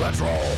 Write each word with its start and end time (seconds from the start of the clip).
Let's 0.00 0.18
roll. 0.18 0.56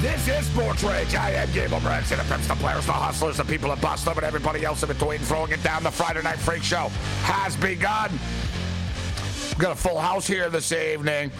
This 0.00 0.28
is 0.28 0.46
Sports 0.46 0.82
Rage. 0.82 1.14
I 1.14 1.32
am 1.32 1.52
Gabe 1.52 1.68
Morency. 1.68 2.16
The 2.16 2.24
pimps, 2.24 2.48
the 2.48 2.54
players, 2.54 2.86
the 2.86 2.92
hustlers, 2.92 3.36
the 3.36 3.44
people 3.44 3.68
that 3.68 3.82
bust 3.82 4.06
them, 4.06 4.16
and 4.16 4.24
everybody 4.24 4.64
else 4.64 4.82
in 4.82 4.88
between. 4.88 5.18
Throwing 5.18 5.52
it 5.52 5.62
down. 5.62 5.82
The 5.82 5.90
Friday 5.90 6.22
Night 6.22 6.38
Freak 6.38 6.62
Show 6.62 6.88
has 7.24 7.54
begun. 7.56 8.10
We've 9.50 9.58
got 9.58 9.72
a 9.72 9.74
full 9.74 9.98
house 9.98 10.26
here 10.26 10.48
this 10.48 10.72
evening. 10.72 11.32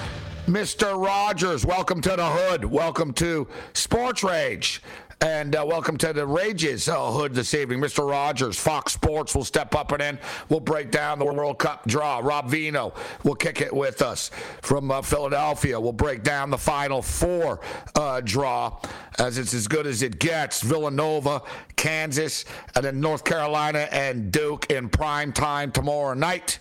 Mr. 0.47 1.03
Rogers, 1.03 1.65
welcome 1.65 2.03
to 2.03 2.11
the 2.11 2.27
hood. 2.27 2.67
Welcome 2.67 3.15
to 3.15 3.49
Sports 3.73 4.23
Rage. 4.23 4.83
And 5.25 5.57
uh, 5.57 5.65
welcome 5.67 5.97
to 5.97 6.13
the 6.13 6.27
Rages 6.27 6.87
uh, 6.87 7.11
Hood 7.11 7.33
this 7.33 7.55
evening. 7.55 7.81
Mr. 7.81 8.07
Rogers, 8.07 8.59
Fox 8.59 8.93
Sports 8.93 9.35
will 9.35 9.43
step 9.43 9.75
up 9.75 9.91
and 9.93 10.03
in. 10.03 10.19
We'll 10.51 10.61
break 10.61 10.91
down 10.91 11.19
the 11.19 11.25
World 11.25 11.59
Cup 11.59 11.87
draw. 11.87 12.19
Rob 12.19 12.51
Veno 12.51 12.95
will 13.23 13.35
kick 13.35 13.63
it 13.63 13.73
with 13.73 14.03
us 14.03 14.31
from 14.61 14.91
uh, 14.91 15.01
Philadelphia. 15.01 15.81
We'll 15.81 15.93
break 15.95 16.25
down 16.25 16.51
the 16.51 16.59
Final 16.59 17.01
Four 17.01 17.61
uh, 17.95 18.21
draw 18.21 18.79
as 19.19 19.39
it's 19.39 19.55
as 19.55 19.67
good 19.67 19.87
as 19.87 20.03
it 20.03 20.19
gets. 20.19 20.61
Villanova, 20.61 21.41
Kansas, 21.75 22.45
and 22.75 22.85
then 22.85 23.01
North 23.01 23.25
Carolina 23.25 23.89
and 23.91 24.31
Duke 24.31 24.71
in 24.71 24.91
prime 24.91 25.33
time 25.33 25.73
tomorrow 25.73 26.13
night. 26.13 26.59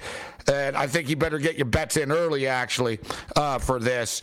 And 0.47 0.77
I 0.77 0.87
think 0.87 1.09
you 1.09 1.17
better 1.17 1.37
get 1.37 1.57
your 1.57 1.65
bets 1.65 1.97
in 1.97 2.13
early, 2.13 2.47
actually, 2.47 3.01
uh, 3.35 3.59
for 3.59 3.77
this. 3.77 4.21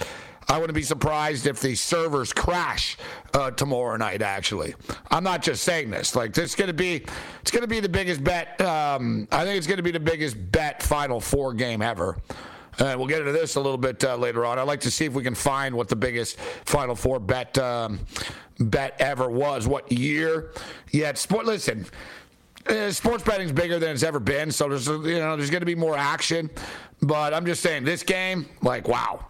I 0.48 0.58
wouldn't 0.58 0.74
be 0.74 0.82
surprised 0.82 1.46
if 1.46 1.60
the 1.60 1.74
servers 1.74 2.32
crash 2.32 2.96
uh, 3.34 3.50
tomorrow 3.52 3.96
night. 3.96 4.22
Actually, 4.22 4.74
I'm 5.10 5.22
not 5.22 5.42
just 5.42 5.62
saying 5.62 5.90
this. 5.90 6.16
Like 6.16 6.32
this 6.32 6.50
is 6.50 6.54
going 6.56 6.68
to 6.68 6.74
be, 6.74 7.04
it's 7.40 7.50
going 7.50 7.62
to 7.62 7.68
be 7.68 7.80
the 7.80 7.88
biggest 7.88 8.24
bet. 8.24 8.60
Um, 8.60 9.28
I 9.30 9.44
think 9.44 9.58
it's 9.58 9.66
going 9.66 9.76
to 9.76 9.82
be 9.82 9.92
the 9.92 10.00
biggest 10.00 10.36
bet 10.50 10.82
Final 10.82 11.20
Four 11.20 11.54
game 11.54 11.82
ever. 11.82 12.16
And 12.78 12.98
we'll 12.98 13.08
get 13.08 13.20
into 13.20 13.32
this 13.32 13.56
a 13.56 13.60
little 13.60 13.78
bit 13.78 14.02
uh, 14.04 14.16
later 14.16 14.46
on. 14.46 14.58
I'd 14.58 14.66
like 14.66 14.80
to 14.80 14.90
see 14.90 15.04
if 15.04 15.12
we 15.12 15.22
can 15.22 15.34
find 15.34 15.74
what 15.74 15.88
the 15.88 15.96
biggest 15.96 16.38
Final 16.64 16.96
Four 16.96 17.20
bet 17.20 17.56
um, 17.58 18.00
bet 18.58 18.96
ever 18.98 19.28
was. 19.28 19.66
What 19.68 19.90
year? 19.92 20.52
Yeah, 20.90 21.12
sport. 21.14 21.46
Listen. 21.46 21.86
Uh, 22.66 22.90
sports 22.90 23.24
betting's 23.24 23.52
bigger 23.52 23.78
than 23.78 23.90
it's 23.90 24.02
ever 24.02 24.20
been, 24.20 24.50
so 24.50 24.68
there's 24.68 24.86
you 24.86 25.18
know 25.18 25.34
there's 25.34 25.48
going 25.48 25.62
to 25.62 25.66
be 25.66 25.74
more 25.74 25.96
action. 25.96 26.50
But 27.00 27.32
I'm 27.32 27.46
just 27.46 27.62
saying 27.62 27.84
this 27.84 28.02
game, 28.02 28.46
like 28.60 28.86
wow, 28.86 29.26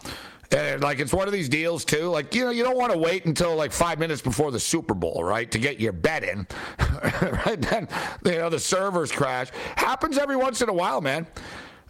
and 0.53 0.83
like 0.83 0.99
it's 0.99 1.13
one 1.13 1.27
of 1.27 1.33
these 1.33 1.49
deals 1.49 1.85
too. 1.85 2.09
Like 2.09 2.35
you 2.35 2.45
know, 2.45 2.51
you 2.51 2.63
don't 2.63 2.77
want 2.77 2.93
to 2.93 2.99
wait 2.99 3.25
until 3.27 3.55
like 3.57 3.73
five 3.73 3.99
minutes 3.99 4.21
before 4.21 4.51
the 4.51 4.61
Super 4.61 4.95
Bowl, 4.95 5.23
right, 5.23 5.51
to 5.51 5.59
get 5.59 5.81
your 5.81 5.93
bet 5.93 6.25
in. 6.25 6.47
right 7.23 7.61
then, 7.61 7.89
you 8.25 8.33
know, 8.33 8.51
the 8.51 8.59
servers 8.59 9.13
crash. 9.13 9.49
Happens 9.77 10.19
every 10.19 10.37
once 10.37 10.63
in 10.63 10.69
a 10.69 10.73
while, 10.73 11.01
man. 11.01 11.27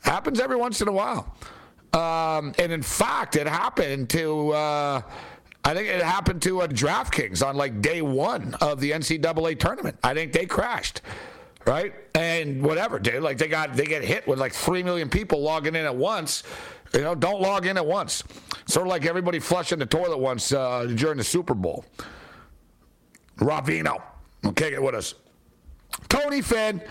Happens 0.02 0.40
every 0.40 0.56
once 0.56 0.80
in 0.80 0.88
a 0.88 0.92
while. 0.92 1.34
Um, 1.92 2.54
and 2.58 2.70
in 2.70 2.82
fact, 2.82 3.36
it 3.36 3.46
happened 3.46 4.10
to. 4.10 4.50
Uh, 4.50 5.02
I 5.62 5.74
think 5.74 5.88
it 5.88 6.02
happened 6.02 6.40
to 6.42 6.62
uh, 6.62 6.68
DraftKings 6.68 7.46
on 7.46 7.56
like 7.56 7.82
day 7.82 8.00
one 8.00 8.54
of 8.60 8.80
the 8.80 8.92
NCAA 8.92 9.58
tournament. 9.58 9.98
I 10.02 10.14
think 10.14 10.32
they 10.32 10.46
crashed, 10.46 11.02
right? 11.66 11.92
And 12.14 12.62
whatever, 12.62 12.98
dude. 12.98 13.22
Like 13.22 13.38
they 13.38 13.48
got 13.48 13.74
they 13.74 13.86
get 13.86 14.02
hit 14.02 14.26
with 14.26 14.38
like 14.38 14.52
three 14.52 14.82
million 14.82 15.08
people 15.08 15.40
logging 15.40 15.74
in 15.74 15.84
at 15.84 15.96
once. 15.96 16.42
You 16.94 17.02
know, 17.02 17.14
don't 17.14 17.40
log 17.40 17.66
in 17.66 17.76
at 17.76 17.86
once. 17.86 18.24
Sort 18.66 18.86
of 18.86 18.90
like 18.90 19.06
everybody 19.06 19.38
flushing 19.38 19.78
the 19.78 19.86
toilet 19.86 20.18
once 20.18 20.52
uh, 20.52 20.86
during 20.94 21.18
the 21.18 21.24
Super 21.24 21.54
Bowl. 21.54 21.84
Ravino, 23.38 24.02
okay, 24.44 24.70
get 24.70 24.82
with 24.82 24.94
us. 24.94 25.14
Tony 26.08 26.42
Finn, 26.42 26.82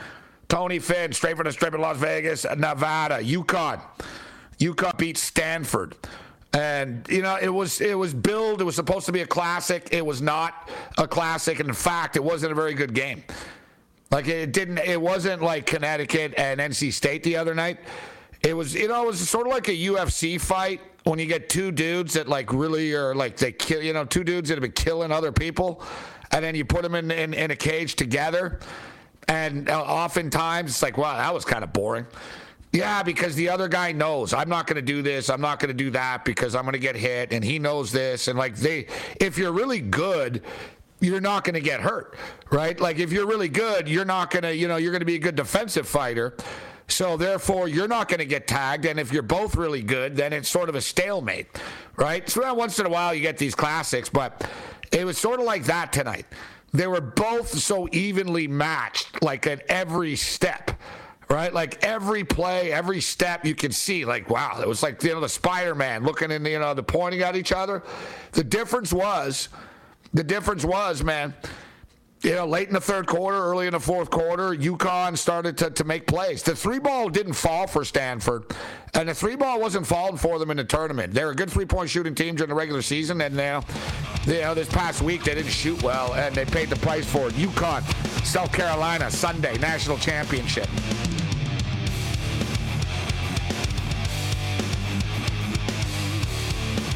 Tony 0.48 0.80
Finn, 0.80 1.14
straight 1.14 1.38
from 1.38 1.46
the 1.46 1.52
strip 1.52 1.74
in 1.74 1.82
Las 1.82 1.98
Vegas, 1.98 2.46
Nevada, 2.58 3.20
UConn. 3.22 3.82
UConn 4.60 4.98
beat 4.98 5.18
Stanford. 5.18 5.96
And 6.54 7.06
you 7.10 7.22
know, 7.22 7.38
it 7.40 7.50
was 7.50 7.80
it 7.80 7.98
was 7.98 8.14
billed. 8.14 8.62
It 8.62 8.64
was 8.64 8.76
supposed 8.76 9.06
to 9.06 9.12
be 9.12 9.22
a 9.22 9.28
classic. 9.28 9.90
It 9.92 10.04
was 10.04 10.22
not 10.22 10.70
a 10.98 11.08
classic. 11.08 11.60
And 11.60 11.70
in 11.70 11.76
fact, 11.76 12.16
it 12.16 12.24
wasn't 12.24 12.52
a 12.52 12.56
very 12.56 12.74
good 12.74 12.94
game. 12.94 13.24
Like 14.12 14.28
it 14.28 14.52
didn't. 14.54 14.80
It 14.80 15.00
wasn't 15.00 15.42
like 15.42 15.66
Connecticut 15.66 16.34
and 16.38 16.60
NC 16.60 16.94
State 16.94 17.24
the 17.24 17.38
other 17.38 17.54
night. 17.54 17.80
It 18.42 18.56
was 18.56 18.74
you 18.74 18.88
know 18.88 19.04
it 19.04 19.08
was 19.08 19.30
sort 19.30 19.46
of 19.46 19.54
like 19.54 19.68
a 19.68 19.76
UFC 19.76 20.42
fight 20.42 20.82
when 21.04 21.20
you 21.20 21.26
get 21.26 21.50
two 21.50 21.72
dudes 21.72 22.14
that 22.14 22.28
like 22.28 22.52
really 22.52 22.94
are 22.94 23.14
like 23.14 23.38
they 23.38 23.52
kill 23.52 23.84
you 23.84 23.94
know 23.94 24.06
two 24.06 24.24
dudes 24.24 24.50
that 24.50 24.56
have 24.56 24.62
been 24.62 24.72
killing 24.72 25.12
other 25.12 25.32
people, 25.32 25.84
and 26.32 26.44
then 26.44 26.56
you 26.56 26.66
put 26.66 26.82
them 26.82 26.96
in 26.96 27.12
in, 27.12 27.34
in 27.34 27.52
a 27.52 27.56
cage 27.56 27.96
together, 27.96 28.60
and 29.28 29.70
uh, 29.70 29.80
oftentimes 29.80 30.72
it's 30.72 30.82
like 30.82 30.98
wow 30.98 31.16
that 31.18 31.34
was 31.34 31.46
kind 31.46 31.64
of 31.64 31.72
boring. 31.72 32.08
Yeah, 32.72 33.02
because 33.02 33.34
the 33.34 33.50
other 33.50 33.68
guy 33.68 33.92
knows 33.92 34.34
I'm 34.34 34.50
not 34.50 34.68
going 34.68 34.76
to 34.76 34.82
do 34.82 35.02
this, 35.02 35.30
I'm 35.30 35.42
not 35.42 35.60
going 35.60 35.70
to 35.76 35.84
do 35.84 35.90
that 35.92 36.24
because 36.24 36.56
I'm 36.56 36.64
going 36.64 36.74
to 36.74 36.80
get 36.80 36.96
hit, 36.96 37.34
and 37.34 37.44
he 37.44 37.60
knows 37.60 37.92
this. 37.92 38.28
And 38.28 38.38
like 38.38 38.56
they, 38.56 38.88
if 39.20 39.38
you're 39.38 39.52
really 39.52 39.82
good, 39.82 40.44
you're 41.00 41.22
not 41.22 41.44
going 41.44 41.54
to 41.54 41.62
get 41.62 41.80
hurt, 41.80 42.16
right? 42.52 42.80
Like 42.80 43.00
if 43.00 43.12
you're 43.12 43.28
really 43.28 43.50
good, 43.50 43.88
you're 43.88 44.06
not 44.06 44.32
going 44.32 44.44
to, 44.44 44.56
you 44.56 44.68
know, 44.68 44.78
you're 44.78 44.92
going 44.92 45.02
to 45.02 45.06
be 45.06 45.16
a 45.16 45.20
good 45.20 45.36
defensive 45.36 45.88
fighter. 45.88 46.36
So 46.88 47.18
therefore, 47.18 47.68
you're 47.68 47.88
not 47.88 48.08
going 48.08 48.20
to 48.20 48.26
get 48.26 48.48
tagged. 48.48 48.86
And 48.86 49.00
if 49.00 49.14
you're 49.14 49.22
both 49.22 49.56
really 49.56 49.84
good, 49.84 50.16
then 50.16 50.34
it's 50.34 50.50
sort 50.50 50.70
of 50.70 50.76
a 50.76 50.82
stalemate, 50.82 51.48
right? 51.96 52.28
So 52.28 52.52
once 52.54 52.80
in 52.80 52.86
a 52.86 52.90
while 52.90 53.14
you 53.14 53.22
get 53.22 53.38
these 53.38 53.56
classics, 53.56 54.10
but 54.10 54.50
it 54.92 55.06
was 55.06 55.18
sort 55.18 55.40
of 55.40 55.46
like 55.46 55.66
that 55.66 55.94
tonight. 55.94 56.26
They 56.74 56.88
were 56.88 57.02
both 57.02 57.50
so 57.50 57.88
evenly 57.92 58.48
matched, 58.48 59.22
like 59.24 59.48
at 59.48 59.64
every 59.70 60.16
step 60.16 60.72
right? 61.30 61.54
Like 61.54 61.84
every 61.84 62.24
play, 62.24 62.72
every 62.72 63.02
step 63.02 63.46
you 63.46 63.54
can 63.54 63.72
see, 63.72 64.04
like, 64.04 64.30
wow, 64.30 64.60
it 64.62 64.68
was 64.68 64.82
like, 64.82 65.02
you 65.04 65.14
know, 65.14 65.20
the 65.20 65.30
Spider 65.30 65.76
Man 65.76 66.04
looking 66.04 66.32
in, 66.32 66.44
you 66.44 66.60
know, 66.60 66.74
the 66.74 66.84
pointing 66.84 67.22
at 67.22 67.36
each 67.36 67.52
other. 67.52 67.84
The 68.32 68.44
difference 68.44 68.92
was, 68.92 69.50
the 70.14 70.24
difference 70.24 70.66
was, 70.66 71.04
man, 71.04 71.34
you 72.22 72.36
know, 72.36 72.46
late 72.46 72.68
in 72.68 72.74
the 72.74 72.82
third 72.82 73.08
quarter, 73.08 73.38
early 73.38 73.68
in 73.68 73.74
the 73.74 73.80
fourth 73.80 74.10
quarter, 74.10 74.50
UConn 74.54 75.18
started 75.18 75.58
to, 75.60 75.70
to 75.70 75.84
make 75.86 76.06
plays. 76.06 76.44
The 76.44 76.56
three 76.56 76.80
ball 76.80 77.10
didn't 77.10 77.34
fall 77.34 77.66
for 77.66 77.86
Stanford, 77.86 78.44
and 78.94 79.08
the 79.08 79.14
three 79.14 79.38
ball 79.38 79.62
wasn't 79.62 79.88
falling 79.88 80.18
for 80.18 80.38
them 80.38 80.52
in 80.52 80.58
the 80.58 80.66
tournament. 80.66 81.14
They're 81.14 81.30
a 81.30 81.36
good 81.36 81.50
three 81.50 81.66
point 81.66 81.90
shooting 81.90 82.16
team 82.16 82.36
during 82.36 82.50
the 82.50 82.56
regular 82.56 82.82
season, 82.82 83.22
and 83.22 83.36
now, 83.36 83.64
you 84.26 84.42
know, 84.42 84.54
this 84.54 84.68
past 84.68 85.02
week 85.02 85.24
they 85.24 85.36
didn't 85.36 85.52
shoot 85.52 85.82
well, 85.82 86.14
and 86.16 86.36
they 86.36 86.46
paid 86.46 86.70
the 86.70 86.76
price 86.78 87.10
for 87.10 87.30
it. 87.30 87.34
UConn, 87.36 87.84
South 88.26 88.52
Carolina, 88.52 89.10
Sunday, 89.10 89.58
national 89.60 89.98
championship. 89.98 90.68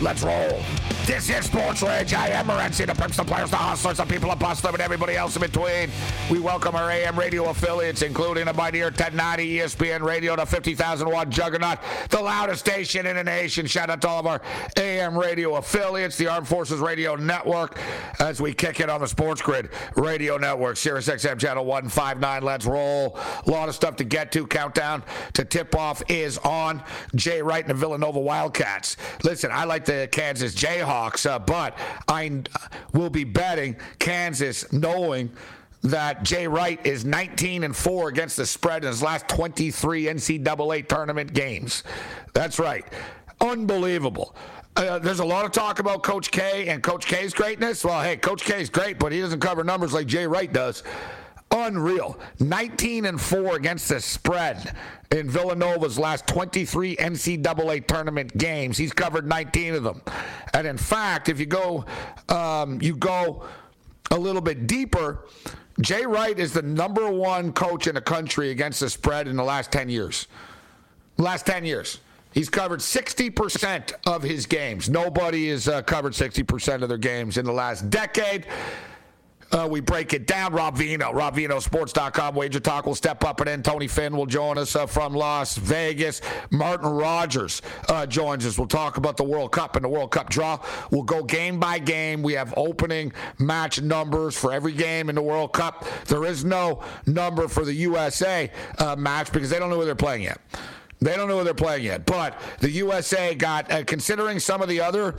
Let's 0.01 0.21
roll. 0.21 0.61
This 1.05 1.29
is 1.29 1.45
Sports 1.47 1.81
Rage. 1.81 2.13
I 2.13 2.29
am 2.29 2.47
Morency, 2.47 2.87
the 2.87 2.95
pimps, 2.95 3.17
the 3.17 3.25
players, 3.25 3.49
the 3.49 3.57
hustlers, 3.57 3.97
the 3.97 4.05
people 4.05 4.31
of 4.31 4.39
Boston, 4.39 4.69
and 4.73 4.81
everybody 4.81 5.17
else 5.17 5.35
in 5.35 5.41
between. 5.41 5.89
We 6.31 6.39
welcome 6.39 6.75
our 6.75 6.89
AM 6.89 7.19
radio 7.19 7.49
affiliates, 7.49 8.01
including 8.01 8.45
the 8.45 8.53
Mighty 8.53 8.81
1090 8.81 9.57
ESPN 9.57 10.01
Radio, 10.01 10.37
the 10.37 10.45
50,000 10.45 11.09
watt 11.09 11.29
juggernaut, 11.29 11.79
the 12.09 12.21
loudest 12.21 12.61
station 12.61 13.05
in 13.05 13.17
the 13.17 13.23
nation. 13.23 13.65
Shout 13.67 13.89
out 13.89 13.99
to 14.03 14.07
all 14.07 14.21
of 14.21 14.27
our 14.27 14.41
AM 14.77 15.17
radio 15.17 15.57
affiliates, 15.57 16.15
the 16.15 16.27
Armed 16.27 16.47
Forces 16.47 16.79
Radio 16.79 17.17
Network, 17.17 17.77
as 18.21 18.39
we 18.41 18.53
kick 18.53 18.79
it 18.79 18.89
on 18.89 19.01
the 19.01 19.07
Sports 19.07 19.41
Grid 19.41 19.71
Radio 19.97 20.37
Network, 20.37 20.77
Sirius 20.77 21.09
XM 21.09 21.37
Channel 21.37 21.65
159. 21.65 22.43
Let's 22.43 22.65
roll. 22.65 23.19
A 23.45 23.51
lot 23.51 23.67
of 23.67 23.75
stuff 23.75 23.97
to 23.97 24.05
get 24.05 24.31
to. 24.31 24.47
Countdown 24.47 25.03
to 25.33 25.43
tip 25.43 25.75
off 25.75 26.01
is 26.07 26.37
on. 26.39 26.81
Jay 27.13 27.41
Wright 27.41 27.65
and 27.65 27.71
the 27.71 27.75
Villanova 27.77 28.21
Wildcats. 28.21 28.95
Listen, 29.23 29.51
I 29.51 29.65
like 29.65 29.83
the 29.83 30.07
Kansas 30.09 30.55
Jayhawks, 30.55 30.92
uh, 30.93 31.39
but 31.39 31.77
I 32.07 32.43
will 32.93 33.09
be 33.09 33.23
betting 33.23 33.75
Kansas 33.99 34.71
knowing 34.71 35.31
that 35.83 36.23
Jay 36.23 36.47
Wright 36.47 36.79
is 36.85 37.03
19 37.03 37.63
and 37.63 37.75
4 37.75 38.09
against 38.09 38.37
the 38.37 38.45
spread 38.45 38.83
in 38.83 38.87
his 38.87 39.01
last 39.03 39.27
23 39.27 40.05
NCAA 40.05 40.87
tournament 40.87 41.33
games. 41.33 41.83
That's 42.33 42.57
right. 42.57 42.85
Unbelievable. 43.41 44.35
Uh, 44.75 44.97
there's 44.99 45.19
a 45.19 45.25
lot 45.25 45.45
of 45.45 45.51
talk 45.51 45.79
about 45.79 46.01
Coach 46.01 46.31
K 46.31 46.67
and 46.69 46.81
Coach 46.81 47.05
K's 47.05 47.33
greatness. 47.33 47.83
Well, 47.83 48.01
hey, 48.01 48.15
Coach 48.15 48.43
K 48.43 48.61
is 48.61 48.69
great, 48.69 48.97
but 48.97 49.11
he 49.11 49.19
doesn't 49.19 49.39
cover 49.39 49.63
numbers 49.63 49.93
like 49.93 50.07
Jay 50.07 50.25
Wright 50.25 50.51
does. 50.51 50.83
Unreal. 51.53 52.19
19 52.39 53.05
and 53.05 53.21
4 53.21 53.55
against 53.55 53.89
the 53.89 54.01
spread 54.01 54.75
in 55.11 55.29
Villanova's 55.29 55.99
last 55.99 56.25
23 56.25 56.95
NCAA 56.95 57.85
tournament 57.85 58.35
games. 58.37 58.77
He's 58.77 58.91
covered 58.91 59.27
19 59.27 59.75
of 59.75 59.83
them. 59.83 60.01
And 60.53 60.65
in 60.65 60.77
fact, 60.77 61.29
if 61.29 61.39
you 61.39 61.45
go, 61.45 61.85
um, 62.29 62.81
you 62.81 62.95
go 62.95 63.43
a 64.09 64.17
little 64.17 64.41
bit 64.41 64.65
deeper, 64.65 65.27
Jay 65.79 66.05
Wright 66.05 66.37
is 66.37 66.53
the 66.53 66.61
number 66.61 67.09
one 67.11 67.53
coach 67.53 67.87
in 67.87 67.95
the 67.95 68.01
country 68.01 68.49
against 68.49 68.79
the 68.79 68.89
spread 68.89 69.27
in 69.27 69.35
the 69.35 69.43
last 69.43 69.71
10 69.71 69.89
years. 69.89 70.27
Last 71.17 71.45
10 71.45 71.65
years. 71.65 71.99
He's 72.33 72.49
covered 72.49 72.79
60% 72.79 73.93
of 74.07 74.23
his 74.23 74.47
games. 74.47 74.89
Nobody 74.89 75.49
has 75.49 75.67
uh, 75.67 75.83
covered 75.83 76.13
60% 76.13 76.81
of 76.81 76.89
their 76.89 76.97
games 76.97 77.37
in 77.37 77.45
the 77.45 77.53
last 77.53 77.91
decade. 77.91 78.47
Uh, 79.53 79.67
we 79.67 79.79
break 79.79 80.13
it 80.13 80.25
down. 80.25 80.51
Rob 80.51 80.75
Veno, 80.75 81.13
RobVenoSports.com. 81.13 82.33
Wager 82.33 82.59
Talk 82.59 82.87
will 82.87 82.95
step 82.95 83.23
up 83.23 83.39
and 83.39 83.49
in. 83.49 83.61
Tony 83.61 83.87
Finn 83.87 84.17
will 84.17 84.25
join 84.25 84.57
us 84.57 84.75
uh, 84.75 84.87
from 84.87 85.13
Las 85.13 85.57
Vegas. 85.57 86.21
Martin 86.49 86.89
Rogers 86.89 87.61
uh, 87.87 88.07
joins 88.07 88.47
us. 88.47 88.57
We'll 88.57 88.67
talk 88.67 88.97
about 88.97 89.15
the 89.15 89.23
World 89.23 89.51
Cup 89.51 89.75
and 89.75 89.85
the 89.85 89.89
World 89.89 90.09
Cup 90.09 90.29
draw. 90.29 90.59
We'll 90.89 91.03
go 91.03 91.23
game 91.23 91.59
by 91.59 91.77
game. 91.77 92.23
We 92.23 92.33
have 92.33 92.51
opening 92.57 93.13
match 93.37 93.79
numbers 93.79 94.35
for 94.35 94.51
every 94.51 94.73
game 94.73 95.09
in 95.09 95.15
the 95.15 95.21
World 95.21 95.53
Cup. 95.53 95.85
There 96.05 96.25
is 96.25 96.43
no 96.43 96.83
number 97.05 97.47
for 97.47 97.63
the 97.63 97.73
USA 97.73 98.49
uh, 98.79 98.95
match 98.95 99.31
because 99.31 99.51
they 99.51 99.59
don't 99.59 99.69
know 99.69 99.79
who 99.79 99.85
they're 99.85 99.93
playing 99.93 100.23
yet. 100.23 100.39
They 100.99 101.15
don't 101.15 101.27
know 101.27 101.37
who 101.37 101.43
they're 101.43 101.53
playing 101.53 101.83
yet, 101.83 102.05
but 102.05 102.39
the 102.59 102.71
USA 102.71 103.35
got 103.35 103.71
uh, 103.71 103.83
considering 103.83 104.39
some 104.39 104.61
of 104.61 104.69
the 104.69 104.79
other, 104.79 105.15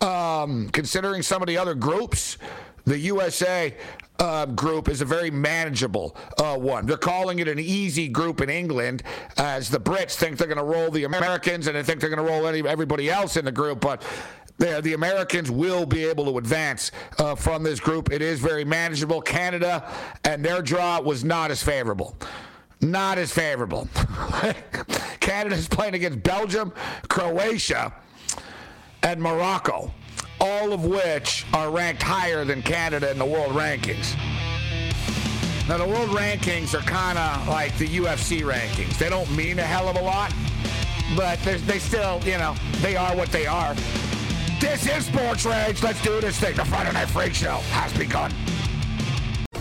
um, 0.00 0.70
considering 0.70 1.22
some 1.22 1.42
of 1.42 1.46
the 1.46 1.58
other 1.58 1.74
groups 1.74 2.38
the 2.86 2.98
USA 2.98 3.74
uh, 4.18 4.46
group 4.46 4.88
is 4.88 5.00
a 5.00 5.04
very 5.04 5.30
manageable 5.30 6.16
uh, 6.38 6.56
one. 6.56 6.86
They're 6.86 6.96
calling 6.96 7.40
it 7.40 7.48
an 7.48 7.58
easy 7.58 8.08
group 8.08 8.40
in 8.40 8.48
England, 8.48 9.02
as 9.36 9.68
the 9.68 9.80
Brits 9.80 10.14
think 10.14 10.38
they're 10.38 10.46
going 10.46 10.56
to 10.56 10.64
roll 10.64 10.90
the 10.90 11.04
Americans 11.04 11.66
and 11.66 11.76
they 11.76 11.82
think 11.82 12.00
they're 12.00 12.08
going 12.08 12.24
to 12.24 12.32
roll 12.32 12.46
any, 12.46 12.66
everybody 12.66 13.10
else 13.10 13.36
in 13.36 13.44
the 13.44 13.52
group. 13.52 13.80
But 13.80 14.02
the 14.58 14.94
Americans 14.94 15.50
will 15.50 15.84
be 15.84 16.04
able 16.04 16.24
to 16.26 16.38
advance 16.38 16.92
uh, 17.18 17.34
from 17.34 17.62
this 17.62 17.78
group. 17.78 18.10
It 18.10 18.22
is 18.22 18.40
very 18.40 18.64
manageable. 18.64 19.20
Canada 19.20 19.92
and 20.24 20.42
their 20.42 20.62
draw 20.62 21.00
was 21.00 21.24
not 21.24 21.50
as 21.50 21.62
favorable. 21.62 22.16
Not 22.80 23.18
as 23.18 23.32
favorable. 23.32 23.88
Canada's 25.20 25.68
playing 25.68 25.94
against 25.94 26.22
Belgium, 26.22 26.72
Croatia, 27.08 27.92
and 29.02 29.20
Morocco 29.20 29.92
all 30.40 30.72
of 30.72 30.84
which 30.84 31.44
are 31.52 31.70
ranked 31.70 32.02
higher 32.02 32.44
than 32.44 32.62
Canada 32.62 33.10
in 33.10 33.18
the 33.18 33.24
world 33.24 33.52
rankings. 33.52 34.16
Now, 35.68 35.78
the 35.78 35.86
world 35.86 36.10
rankings 36.10 36.74
are 36.74 36.84
kind 36.84 37.18
of 37.18 37.48
like 37.48 37.76
the 37.78 37.88
UFC 37.88 38.42
rankings. 38.42 38.98
They 38.98 39.08
don't 39.08 39.30
mean 39.34 39.58
a 39.58 39.62
hell 39.62 39.88
of 39.88 39.96
a 39.96 40.00
lot, 40.00 40.32
but 41.16 41.38
they 41.40 41.78
still, 41.78 42.20
you 42.24 42.38
know, 42.38 42.54
they 42.82 42.96
are 42.96 43.16
what 43.16 43.30
they 43.32 43.46
are. 43.46 43.74
This 44.60 44.86
is 44.86 45.06
Sports 45.06 45.44
Rage. 45.44 45.82
Let's 45.82 46.00
do 46.02 46.20
this 46.20 46.38
thing. 46.38 46.54
The 46.54 46.64
Friday 46.64 46.92
Night 46.92 47.08
Freak 47.08 47.34
Show 47.34 47.56
has 47.72 47.92
begun. 47.94 48.32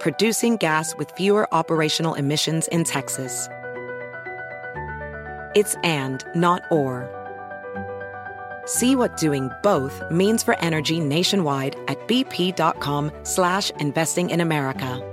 producing 0.00 0.56
gas 0.56 0.94
with 0.96 1.10
fewer 1.12 1.52
operational 1.54 2.14
emissions 2.14 2.68
in 2.68 2.84
Texas. 2.84 3.48
It's 5.54 5.74
and, 5.82 6.24
not 6.34 6.62
or. 6.70 7.08
See 8.66 8.94
what 8.96 9.16
doing 9.16 9.50
both 9.62 10.02
means 10.10 10.42
for 10.42 10.58
energy 10.60 11.00
nationwide 11.00 11.76
at 11.88 11.98
bp.com 12.06 13.10
slash 13.22 13.70
investing 13.80 14.30
in 14.30 14.40
America. 14.40 15.04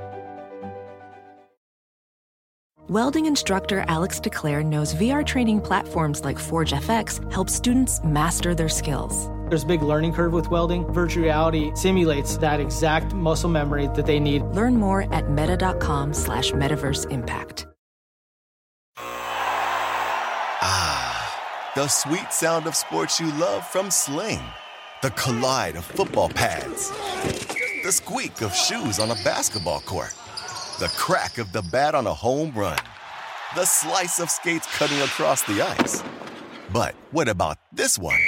Welding 2.88 3.26
instructor 3.26 3.84
Alex 3.88 4.20
DeClaire 4.20 4.64
knows 4.64 4.94
VR 4.94 5.26
training 5.26 5.62
platforms 5.62 6.24
like 6.24 6.38
Forge 6.38 6.72
FX 6.72 7.20
help 7.34 7.50
students 7.50 8.04
master 8.04 8.54
their 8.54 8.70
skills. 8.70 9.35
There's 9.50 9.64
a 9.64 9.68
big 9.68 9.84
learning 9.84 10.14
curve 10.14 10.34
with 10.34 10.50
welding. 10.50 10.92
Virtual 10.92 11.24
reality 11.24 11.72
simulates 11.76 12.38
that 12.38 12.60
exact 12.60 13.14
muscle 13.14 13.50
memory 13.50 13.88
that 13.94 14.08
they 14.08 14.20
need. 14.20 14.44
Learn 14.44 14.76
more 14.76 15.14
at 15.14 15.30
meta.com 15.30 16.14
slash 16.14 16.52
metaverse 16.52 17.10
impact. 17.12 17.68
Ah, 20.68 21.72
the 21.76 21.88
sweet 21.88 22.34
sound 22.34 22.66
of 22.66 22.76
sports 22.76 23.20
you 23.20 23.28
love 23.34 23.68
from 23.68 23.92
Sling. 23.92 24.42
The 25.04 25.12
collide 25.12 25.76
of 25.76 25.86
football 25.86 26.30
pads. 26.30 26.90
The 27.84 27.92
squeak 27.92 28.42
of 28.42 28.56
shoes 28.56 28.98
on 28.98 29.12
a 29.12 29.16
basketball 29.24 29.82
court. 29.82 30.16
The 30.80 30.92
crack 30.98 31.38
of 31.38 31.52
the 31.52 31.62
bat 31.62 31.94
on 31.94 32.08
a 32.08 32.14
home 32.14 32.52
run. 32.56 32.80
The 33.56 33.66
slice 33.66 34.20
of 34.20 34.32
skates 34.32 34.66
cutting 34.76 35.00
across 35.02 35.44
the 35.44 35.62
ice. 35.62 36.04
But 36.74 36.96
what 37.12 37.30
about 37.30 37.60
this 37.72 38.00
one? 38.00 38.20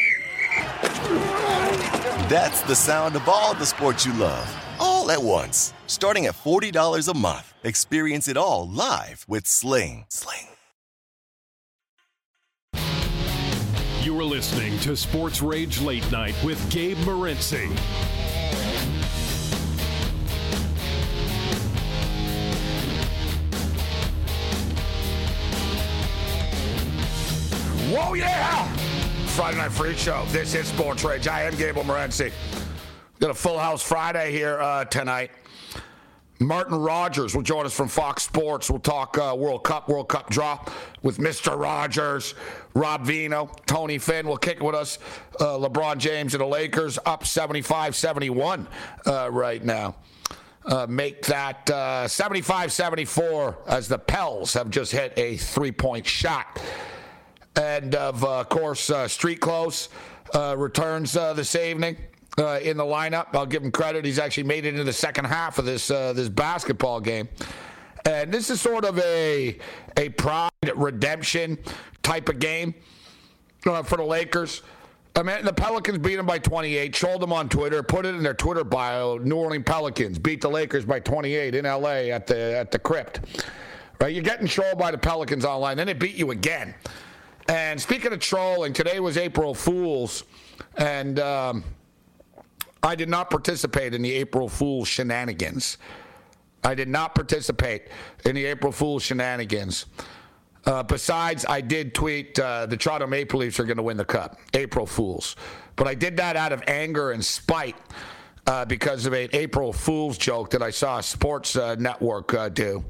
That's 2.29 2.61
the 2.61 2.75
sound 2.75 3.15
of 3.15 3.27
all 3.29 3.53
the 3.53 3.65
sports 3.65 4.05
you 4.05 4.13
love, 4.13 4.53
all 4.79 5.09
at 5.11 5.21
once. 5.21 5.73
Starting 5.87 6.25
at 6.25 6.35
$40 6.35 7.07
a 7.07 7.17
month. 7.17 7.53
Experience 7.63 8.27
it 8.27 8.37
all 8.37 8.67
live 8.67 9.25
with 9.27 9.47
Sling. 9.47 10.05
Sling. 10.09 10.47
You 14.03 14.17
are 14.19 14.23
listening 14.23 14.79
to 14.79 14.95
Sports 14.95 15.41
Rage 15.41 15.81
Late 15.81 16.09
Night 16.11 16.35
with 16.43 16.57
Gabe 16.71 16.97
Morency. 16.99 17.67
Whoa, 27.93 28.13
yeah! 28.13 28.96
Friday 29.37 29.57
Night 29.57 29.71
Freak 29.71 29.99
Show. 29.99 30.25
This 30.29 30.55
is 30.55 30.65
Sports 30.65 31.03
Rage. 31.03 31.27
I 31.27 31.43
am 31.43 31.55
Gabe 31.55 31.75
Morency. 31.75 32.31
Got 33.19 33.29
a 33.29 33.35
full 33.35 33.59
house 33.59 33.83
Friday 33.83 34.31
here 34.31 34.59
uh, 34.59 34.83
tonight. 34.85 35.29
Martin 36.39 36.75
Rogers 36.75 37.35
will 37.35 37.43
join 37.43 37.63
us 37.63 37.71
from 37.71 37.87
Fox 37.87 38.23
Sports. 38.23 38.71
We'll 38.71 38.79
talk 38.79 39.15
uh, 39.19 39.35
World 39.37 39.63
Cup, 39.63 39.89
World 39.89 40.09
Cup 40.09 40.31
draw 40.31 40.65
with 41.03 41.19
Mr. 41.19 41.55
Rogers, 41.55 42.33
Rob 42.73 43.05
Veno, 43.05 43.55
Tony 43.67 43.99
Finn 43.99 44.27
will 44.27 44.37
kick 44.37 44.57
it 44.57 44.63
with 44.63 44.73
us. 44.73 44.97
Uh, 45.39 45.59
LeBron 45.59 45.99
James 45.99 46.33
and 46.33 46.41
the 46.41 46.47
Lakers 46.47 46.97
up 47.05 47.23
75 47.23 47.95
71 47.95 48.67
uh, 49.05 49.29
right 49.31 49.63
now. 49.63 49.97
Uh, 50.65 50.87
make 50.89 51.23
that 51.27 51.69
uh, 51.69 52.07
75 52.07 52.71
74 52.71 53.55
as 53.67 53.87
the 53.87 53.99
Pels 53.99 54.53
have 54.53 54.71
just 54.71 54.91
hit 54.91 55.13
a 55.15 55.37
three 55.37 55.71
point 55.71 56.07
shot 56.07 56.59
and 57.57 57.95
of 57.95 58.23
uh, 58.23 58.43
course 58.45 58.89
uh, 58.89 59.07
street 59.07 59.39
clothes 59.41 59.89
uh, 60.33 60.55
returns 60.57 61.17
uh, 61.17 61.33
this 61.33 61.55
evening. 61.55 61.97
Uh, 62.37 62.59
in 62.61 62.77
the 62.77 62.83
lineup, 62.83 63.27
I'll 63.33 63.47
give 63.47 63.63
him 63.63 63.71
credit. 63.71 64.05
He's 64.05 64.19
actually 64.19 64.43
made 64.43 64.65
it 64.65 64.69
into 64.69 64.83
the 64.83 64.93
second 64.93 65.25
half 65.25 65.57
of 65.57 65.65
this 65.65 65.89
uh, 65.89 66.13
this 66.13 66.29
basketball 66.29 67.01
game, 67.01 67.27
and 68.05 68.31
this 68.31 68.51
is 68.51 68.61
sort 68.61 68.85
of 68.85 68.99
a 68.99 69.57
a 69.97 70.09
pride 70.09 70.51
redemption 70.75 71.57
type 72.03 72.29
of 72.29 72.37
game 72.37 72.75
for 73.63 73.97
the 73.97 74.03
Lakers. 74.03 74.61
I 75.15 75.23
mean, 75.23 75.43
the 75.43 75.53
Pelicans 75.53 75.97
beat 75.97 76.17
them 76.17 76.27
by 76.27 76.37
28. 76.37 76.95
Showed 76.95 77.21
them 77.21 77.33
on 77.33 77.49
Twitter. 77.49 77.81
Put 77.81 78.05
it 78.05 78.13
in 78.13 78.21
their 78.21 78.35
Twitter 78.35 78.63
bio. 78.63 79.17
New 79.17 79.35
Orleans 79.35 79.63
Pelicans 79.65 80.19
beat 80.19 80.41
the 80.41 80.49
Lakers 80.49 80.85
by 80.85 80.99
28 80.99 81.55
in 81.55 81.65
LA 81.65 82.11
at 82.13 82.27
the 82.27 82.55
at 82.55 82.69
the 82.69 82.77
crypt. 82.77 83.21
Right? 83.99 84.13
You're 84.13 84.23
getting 84.23 84.47
trolled 84.47 84.77
by 84.77 84.91
the 84.91 84.97
Pelicans 84.99 85.43
online. 85.43 85.77
Then 85.77 85.87
they 85.87 85.93
beat 85.93 86.15
you 86.15 86.29
again. 86.29 86.75
And 87.47 87.79
speaking 87.79 88.11
of 88.11 88.19
trolling, 88.19 88.73
today 88.73 88.99
was 88.99 89.17
April 89.17 89.53
Fools, 89.53 90.25
and 90.75 91.17
um, 91.19 91.63
I 92.83 92.93
did 92.95 93.07
not 93.07 93.29
participate 93.29 93.93
in 93.93 94.01
the 94.01 94.11
April 94.13 94.49
Fool's 94.49 94.89
shenanigans. 94.89 95.77
I 96.63 96.75
did 96.75 96.89
not 96.89 97.15
participate 97.15 97.83
in 98.25 98.35
the 98.35 98.45
April 98.45 98.73
Fool's 98.73 99.03
shenanigans. 99.03 99.85
Uh, 100.65 100.83
besides, 100.83 101.45
I 101.47 101.61
did 101.61 101.95
tweet 101.95 102.37
uh, 102.37 102.65
the 102.65 102.75
Toronto 102.75 103.07
Maple 103.07 103.39
Leafs 103.39 103.61
are 103.61 103.63
going 103.63 103.77
to 103.77 103.83
win 103.83 103.95
the 103.95 104.03
cup. 104.03 104.37
April 104.53 104.85
Fools. 104.85 105.37
But 105.77 105.87
I 105.87 105.95
did 105.95 106.17
that 106.17 106.35
out 106.35 106.51
of 106.51 106.61
anger 106.67 107.11
and 107.11 107.23
spite 107.23 107.77
uh, 108.45 108.65
because 108.65 109.05
of 109.05 109.13
an 109.13 109.29
April 109.31 109.71
Fool's 109.71 110.17
joke 110.17 110.49
that 110.49 110.61
I 110.61 110.71
saw 110.71 110.97
a 110.97 111.03
sports 111.03 111.55
uh, 111.55 111.75
network 111.75 112.33
uh, 112.33 112.49
do. 112.49 112.83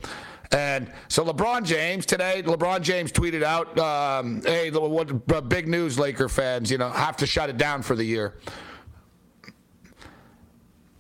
And 0.52 0.92
so 1.08 1.26
LeBron 1.26 1.66
James 1.66 2.06
today, 2.06 2.42
LeBron 2.44 2.82
James 2.82 3.12
tweeted 3.12 3.44
out, 3.44 3.78
um, 3.80 4.42
"Hey, 4.44 4.72
what 4.72 5.12
uh, 5.34 5.42
big 5.42 5.68
news, 5.68 6.00
Laker 6.00 6.30
fans? 6.30 6.72
You 6.72 6.78
know, 6.78 6.90
have 6.90 7.18
to 7.18 7.28
shut 7.28 7.50
it 7.50 7.58
down 7.58 7.82
for 7.82 7.96
the 7.96 8.04
year." 8.04 8.36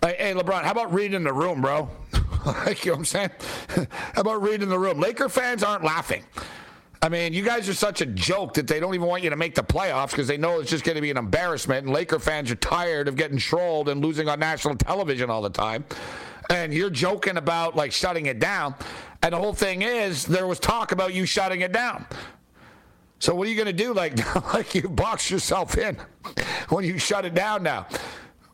Hey, 0.02 0.16
hey 0.20 0.34
LeBron, 0.34 0.64
how 0.64 0.72
about 0.72 0.94
reading 0.94 1.24
the 1.24 1.34
room, 1.34 1.62
bro? 1.62 1.90
like, 2.46 2.86
you 2.86 2.92
know 2.92 2.98
what 2.98 3.00
I'm 3.00 3.06
saying? 3.06 3.30
how 4.14 4.22
about 4.22 4.42
reading 4.42 4.70
the 4.70 4.80
room? 4.80 5.00
Laker 5.00 5.30
fans 5.30 5.64
aren't 5.64 5.84
laughing. 5.84 6.24
I 7.02 7.10
mean, 7.10 7.34
you 7.34 7.44
guys 7.44 7.70
are 7.70 7.74
such 7.74 8.02
a 8.02 8.06
joke 8.06 8.56
that 8.56 8.68
they 8.68 8.80
don't 8.80 8.96
even 8.96 9.08
want 9.08 9.24
you 9.24 9.30
to 9.30 9.36
make 9.36 9.54
the 9.54 9.64
playoffs 9.64 10.12
because 10.12 10.28
they 10.28 10.38
know 10.38 10.60
it's 10.60 10.70
just 10.70 10.84
going 10.84 10.96
to 10.96 11.02
be 11.02 11.12
an 11.12 11.18
embarrassment. 11.18 11.86
And 11.86 11.94
Laker 11.94 12.20
fans 12.20 12.50
are 12.50 12.56
tired 12.56 13.08
of 13.08 13.16
getting 13.16 13.38
trolled 13.38 13.90
and 13.90 14.04
losing 14.04 14.28
on 14.28 14.40
national 14.40 14.76
television 14.76 15.30
all 15.30 15.42
the 15.42 15.50
time. 15.50 15.86
And 16.50 16.74
you're 16.74 16.90
joking 16.90 17.38
about 17.38 17.76
like 17.76 17.92
shutting 17.92 18.26
it 18.26 18.40
down. 18.40 18.74
And 19.22 19.34
the 19.34 19.38
whole 19.38 19.54
thing 19.54 19.82
is, 19.82 20.26
there 20.26 20.48
was 20.48 20.60
talk 20.60 20.92
about 20.92 21.14
you 21.14 21.26
shutting 21.26 21.62
it 21.62 21.72
down. 21.72 22.06
So 23.20 23.34
what 23.34 23.48
are 23.48 23.50
you 23.50 23.56
going 23.56 23.66
to 23.66 23.74
do? 23.74 23.94
Like, 23.94 24.36
like 24.54 24.76
you 24.76 24.88
box 24.88 25.32
yourself 25.32 25.78
in 25.78 25.98
when 26.70 26.84
you 26.84 26.98
shut 26.98 27.26
it 27.26 27.34
down 27.34 27.64
now? 27.64 27.88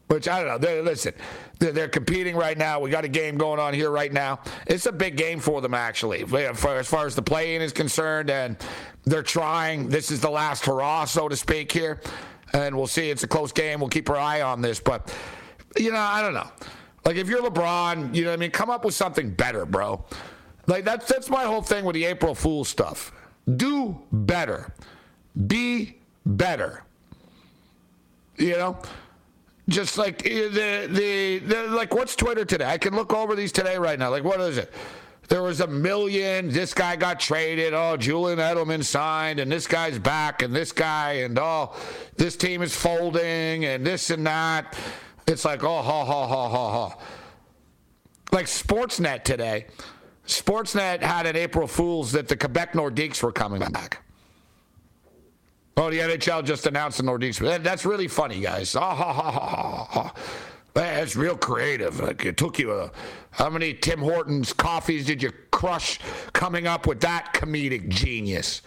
Which 0.07 0.27
I 0.27 0.39
don't 0.39 0.47
know. 0.47 0.57
They're, 0.57 0.83
listen, 0.83 1.13
they're, 1.59 1.71
they're, 1.71 1.87
competing 1.87 2.35
right 2.35 2.57
now. 2.57 2.79
We 2.79 2.89
got 2.89 3.05
a 3.05 3.09
game 3.09 3.37
going 3.37 3.59
on 3.59 3.73
here 3.73 3.89
right 3.89 4.11
now. 4.11 4.41
It's 4.67 4.85
a 4.85 4.91
big 4.91 5.15
game 5.15 5.39
for 5.39 5.61
them, 5.61 5.73
actually, 5.73 6.23
for, 6.23 6.37
as 6.37 6.87
far 6.87 7.05
as 7.05 7.15
the 7.15 7.21
playing 7.21 7.61
is 7.61 7.71
concerned. 7.71 8.29
And 8.29 8.57
they're 9.05 9.23
trying. 9.23 9.89
This 9.89 10.11
is 10.11 10.19
the 10.19 10.29
last 10.29 10.65
hurrah, 10.65 11.05
so 11.05 11.29
to 11.29 11.35
speak, 11.35 11.71
here. 11.71 12.01
And 12.53 12.75
we'll 12.75 12.87
see. 12.87 13.09
It's 13.09 13.23
a 13.23 13.27
close 13.27 13.51
game. 13.51 13.79
We'll 13.79 13.89
keep 13.89 14.09
our 14.09 14.17
eye 14.17 14.41
on 14.41 14.61
this. 14.61 14.79
But, 14.79 15.15
you 15.77 15.91
know, 15.91 15.97
I 15.97 16.21
don't 16.21 16.33
know. 16.33 16.49
Like, 17.05 17.15
if 17.15 17.27
you're 17.27 17.41
LeBron, 17.41 18.13
you 18.13 18.25
know 18.25 18.33
I 18.33 18.37
mean? 18.37 18.51
Come 18.51 18.69
up 18.69 18.85
with 18.85 18.93
something 18.93 19.31
better, 19.31 19.65
bro. 19.65 20.05
Like, 20.67 20.85
that's, 20.85 21.07
that's 21.07 21.29
my 21.29 21.43
whole 21.43 21.61
thing 21.61 21.85
with 21.85 21.95
the 21.95 22.05
April 22.05 22.35
Fool 22.35 22.63
stuff. 22.63 23.11
Do 23.55 23.99
better. 24.11 24.73
Be 25.47 25.97
better. 26.25 26.83
You 28.37 28.53
know? 28.53 28.77
Just 29.69 29.97
like 29.97 30.25
eh, 30.25 30.49
the, 30.49 30.89
the, 30.91 31.39
the 31.39 31.67
like 31.67 31.93
what's 31.93 32.15
Twitter 32.15 32.43
today? 32.43 32.65
I 32.65 32.77
can 32.77 32.95
look 32.95 33.13
over 33.13 33.35
these 33.35 33.51
today 33.51 33.77
right 33.77 33.97
now. 33.97 34.09
Like 34.09 34.23
what 34.23 34.41
is 34.41 34.57
it? 34.57 34.73
There 35.29 35.41
was 35.41 35.61
a 35.61 35.67
million. 35.67 36.49
This 36.49 36.73
guy 36.73 36.97
got 36.97 37.19
traded. 37.19 37.73
Oh, 37.73 37.95
Julian 37.95 38.39
Edelman 38.39 38.83
signed, 38.83 39.39
and 39.39 39.49
this 39.49 39.65
guy's 39.67 39.97
back, 39.97 40.41
and 40.41 40.53
this 40.53 40.73
guy, 40.73 41.13
and 41.13 41.39
oh, 41.39 41.73
this 42.17 42.35
team 42.35 42.61
is 42.61 42.75
folding, 42.75 43.63
and 43.63 43.85
this 43.85 44.09
and 44.09 44.27
that. 44.27 44.77
It's 45.25 45.45
like 45.45 45.63
oh, 45.63 45.81
ha 45.81 46.05
ha 46.05 46.27
ha 46.27 46.49
ha 46.49 46.71
ha. 46.71 46.97
Like 48.33 48.47
Sportsnet 48.47 49.23
today. 49.23 49.67
Sportsnet 50.25 51.01
had 51.01 51.25
an 51.25 51.35
April 51.35 51.67
Fool's 51.67 52.11
that 52.13 52.27
the 52.27 52.37
Quebec 52.37 52.73
Nordiques 52.73 53.21
were 53.21 53.31
coming 53.31 53.59
back. 53.59 54.03
Oh, 55.75 55.89
the 55.89 55.99
NHL 55.99 56.45
just 56.45 56.67
announced 56.67 56.97
the 56.97 57.03
Nordiques. 57.03 57.39
That's 57.63 57.85
really 57.85 58.07
funny, 58.07 58.39
guys. 58.39 58.75
Ah, 58.75 58.95
ha, 58.95 59.13
ha, 59.13 59.31
ha, 59.31 59.83
ha. 59.85 60.13
That's 60.73 61.15
real 61.15 61.37
creative. 61.37 61.99
Like 61.99 62.25
it 62.25 62.37
took 62.37 62.57
you 62.57 62.73
a, 62.73 62.91
how 63.31 63.49
many 63.49 63.73
Tim 63.73 63.99
Hortons 63.99 64.53
coffees 64.53 65.05
did 65.05 65.21
you 65.21 65.31
crush 65.51 65.99
coming 66.33 66.67
up 66.67 66.87
with 66.87 67.01
that 67.01 67.33
comedic 67.33 67.89
genius? 67.89 68.61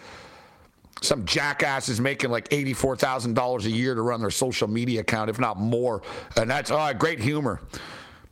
Some 1.01 1.25
jackass 1.25 1.89
is 1.89 1.99
making 1.99 2.31
like 2.31 2.47
eighty-four 2.51 2.95
thousand 2.95 3.33
dollars 3.33 3.65
a 3.65 3.71
year 3.71 3.93
to 3.93 4.01
run 4.01 4.21
their 4.21 4.31
social 4.31 4.67
media 4.67 5.01
account, 5.01 5.29
if 5.29 5.39
not 5.39 5.59
more, 5.59 6.01
and 6.37 6.49
that's 6.49 6.71
oh, 6.71 6.93
great 6.93 7.19
humor. 7.19 7.61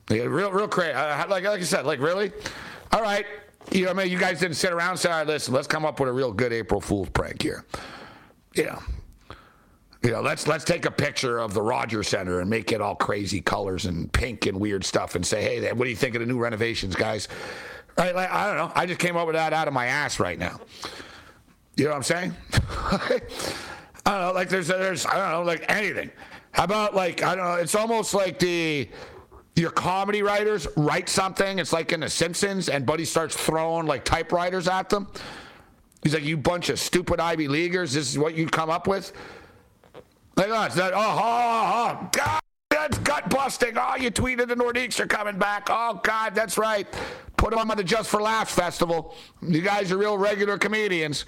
Yeah, 0.09 0.23
real, 0.23 0.51
real 0.51 0.67
crazy. 0.67 0.93
Like, 0.93 1.29
like 1.29 1.45
I 1.45 1.61
said, 1.61 1.85
like 1.85 1.99
really. 1.99 2.31
All 2.95 3.01
right, 3.01 3.25
you 3.71 3.81
know, 3.81 3.87
what 3.87 3.99
I 3.99 4.03
mean, 4.03 4.11
you 4.11 4.17
guys 4.17 4.39
didn't 4.39 4.55
sit 4.55 4.71
around 4.71 4.91
and 4.91 4.99
say, 4.99 5.11
all 5.11 5.17
right, 5.17 5.27
listen, 5.27 5.53
let's 5.53 5.67
come 5.67 5.85
up 5.85 5.99
with 5.99 6.07
a 6.07 6.13
real 6.13 6.31
good 6.31 6.53
April 6.53 6.79
Fool's 6.79 7.09
prank 7.09 7.41
here 7.41 7.65
know, 8.63 8.81
you 10.03 10.11
know, 10.11 10.21
let's 10.21 10.47
let's 10.47 10.63
take 10.63 10.85
a 10.85 10.91
picture 10.91 11.39
of 11.39 11.53
the 11.53 11.61
Rogers 11.61 12.07
Center 12.07 12.39
and 12.39 12.49
make 12.49 12.71
it 12.71 12.79
all 12.79 12.95
crazy 12.95 13.41
colors 13.41 13.85
and 13.85 14.11
pink 14.13 14.45
and 14.45 14.59
weird 14.59 14.83
stuff 14.83 15.15
and 15.15 15.25
say, 15.25 15.41
hey, 15.41 15.73
what 15.73 15.85
do 15.85 15.89
you 15.89 15.95
think 15.95 16.15
of 16.15 16.21
the 16.21 16.27
new 16.27 16.37
renovations, 16.37 16.95
guys? 16.95 17.27
Right? 17.97 18.13
Like, 18.13 18.29
I 18.29 18.47
don't 18.47 18.57
know. 18.57 18.71
I 18.75 18.85
just 18.85 18.99
came 18.99 19.17
up 19.17 19.25
with 19.25 19.35
that 19.35 19.53
out 19.53 19.67
of 19.67 19.73
my 19.73 19.87
ass 19.87 20.19
right 20.19 20.37
now. 20.37 20.59
You 21.75 21.85
know 21.85 21.91
what 21.91 21.97
I'm 21.97 22.03
saying? 22.03 22.35
I 22.53 24.11
don't 24.11 24.21
know. 24.21 24.31
Like 24.33 24.49
there's 24.49 24.67
there's 24.67 25.05
I 25.05 25.17
don't 25.17 25.31
know 25.31 25.43
like 25.43 25.65
anything. 25.69 26.11
How 26.51 26.65
about 26.65 26.93
like 26.93 27.23
I 27.23 27.35
don't 27.35 27.45
know. 27.45 27.55
It's 27.55 27.75
almost 27.75 28.13
like 28.13 28.37
the 28.39 28.87
your 29.55 29.71
comedy 29.71 30.21
writers 30.21 30.67
write 30.75 31.09
something. 31.09 31.59
It's 31.59 31.73
like 31.73 31.91
in 31.93 32.01
The 32.01 32.09
Simpsons, 32.09 32.69
and 32.69 32.85
Buddy 32.85 33.05
starts 33.05 33.35
throwing 33.35 33.87
like 33.87 34.03
typewriters 34.03 34.67
at 34.67 34.89
them. 34.89 35.07
He's 36.03 36.13
like, 36.13 36.23
you 36.23 36.37
bunch 36.37 36.69
of 36.69 36.79
stupid 36.79 37.19
Ivy 37.19 37.47
Leaguers. 37.47 37.93
This 37.93 38.09
is 38.09 38.19
what 38.19 38.35
you 38.35 38.47
come 38.47 38.69
up 38.69 38.87
with. 38.87 39.11
Like, 40.35 40.49
oh, 40.49 40.63
it's. 40.65 40.77
Oh, 40.77 40.91
oh, 40.93 40.93
oh, 40.93 42.09
God, 42.11 42.41
that's 42.69 42.97
gut 42.99 43.29
busting. 43.29 43.77
Oh, 43.77 43.95
you 43.95 44.11
tweeted 44.11 44.49
the 44.49 44.55
Nordiques 44.55 44.99
are 44.99 45.07
coming 45.07 45.39
back. 45.39 45.67
Oh, 45.71 45.99
God, 46.03 46.35
that's 46.35 46.57
right. 46.57 46.85
Put 47.37 47.51
them 47.51 47.71
on 47.71 47.77
the 47.77 47.83
Just 47.83 48.09
for 48.09 48.21
Laughs 48.21 48.53
festival. 48.53 49.15
You 49.41 49.61
guys 49.61 49.91
are 49.91 49.97
real 49.97 50.17
regular 50.17 50.57
comedians. 50.57 51.25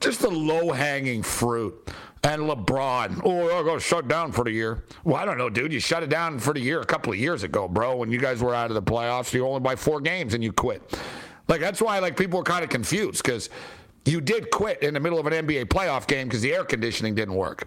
Just 0.00 0.22
the 0.22 0.30
low 0.30 0.72
hanging 0.72 1.22
fruit. 1.22 1.90
And 2.22 2.42
LeBron, 2.42 3.22
oh, 3.24 3.64
going 3.64 3.78
to 3.78 3.84
shut 3.84 4.06
down 4.06 4.32
for 4.32 4.44
the 4.44 4.50
year. 4.50 4.84
Well, 5.04 5.16
I 5.16 5.24
don't 5.24 5.38
know, 5.38 5.48
dude. 5.48 5.72
You 5.72 5.80
shut 5.80 6.02
it 6.02 6.10
down 6.10 6.38
for 6.38 6.52
the 6.52 6.60
year 6.60 6.80
a 6.80 6.84
couple 6.84 7.12
of 7.12 7.18
years 7.18 7.44
ago, 7.44 7.66
bro, 7.66 7.96
when 7.96 8.10
you 8.10 8.18
guys 8.18 8.42
were 8.42 8.54
out 8.54 8.70
of 8.70 8.74
the 8.74 8.82
playoffs. 8.82 9.32
You 9.32 9.46
only 9.46 9.60
by 9.60 9.74
four 9.76 10.00
games 10.00 10.34
and 10.34 10.44
you 10.44 10.52
quit. 10.52 10.82
Like 11.48 11.60
that's 11.60 11.80
why 11.80 11.98
like 11.98 12.16
people 12.16 12.38
were 12.38 12.44
kind 12.44 12.62
of 12.62 12.68
confused 12.68 13.22
because 13.22 13.48
you 14.04 14.20
did 14.20 14.50
quit 14.50 14.82
in 14.82 14.94
the 14.94 15.00
middle 15.00 15.18
of 15.18 15.26
an 15.26 15.46
NBA 15.46 15.66
playoff 15.66 16.06
game 16.06 16.28
because 16.28 16.42
the 16.42 16.54
air 16.54 16.64
conditioning 16.64 17.14
didn't 17.14 17.34
work. 17.34 17.66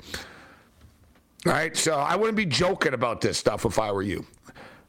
All 1.46 1.52
right, 1.52 1.76
so 1.76 1.96
I 1.96 2.16
wouldn't 2.16 2.38
be 2.38 2.46
joking 2.46 2.94
about 2.94 3.20
this 3.20 3.38
stuff 3.38 3.66
if 3.66 3.78
I 3.78 3.92
were 3.92 4.02
you. 4.02 4.26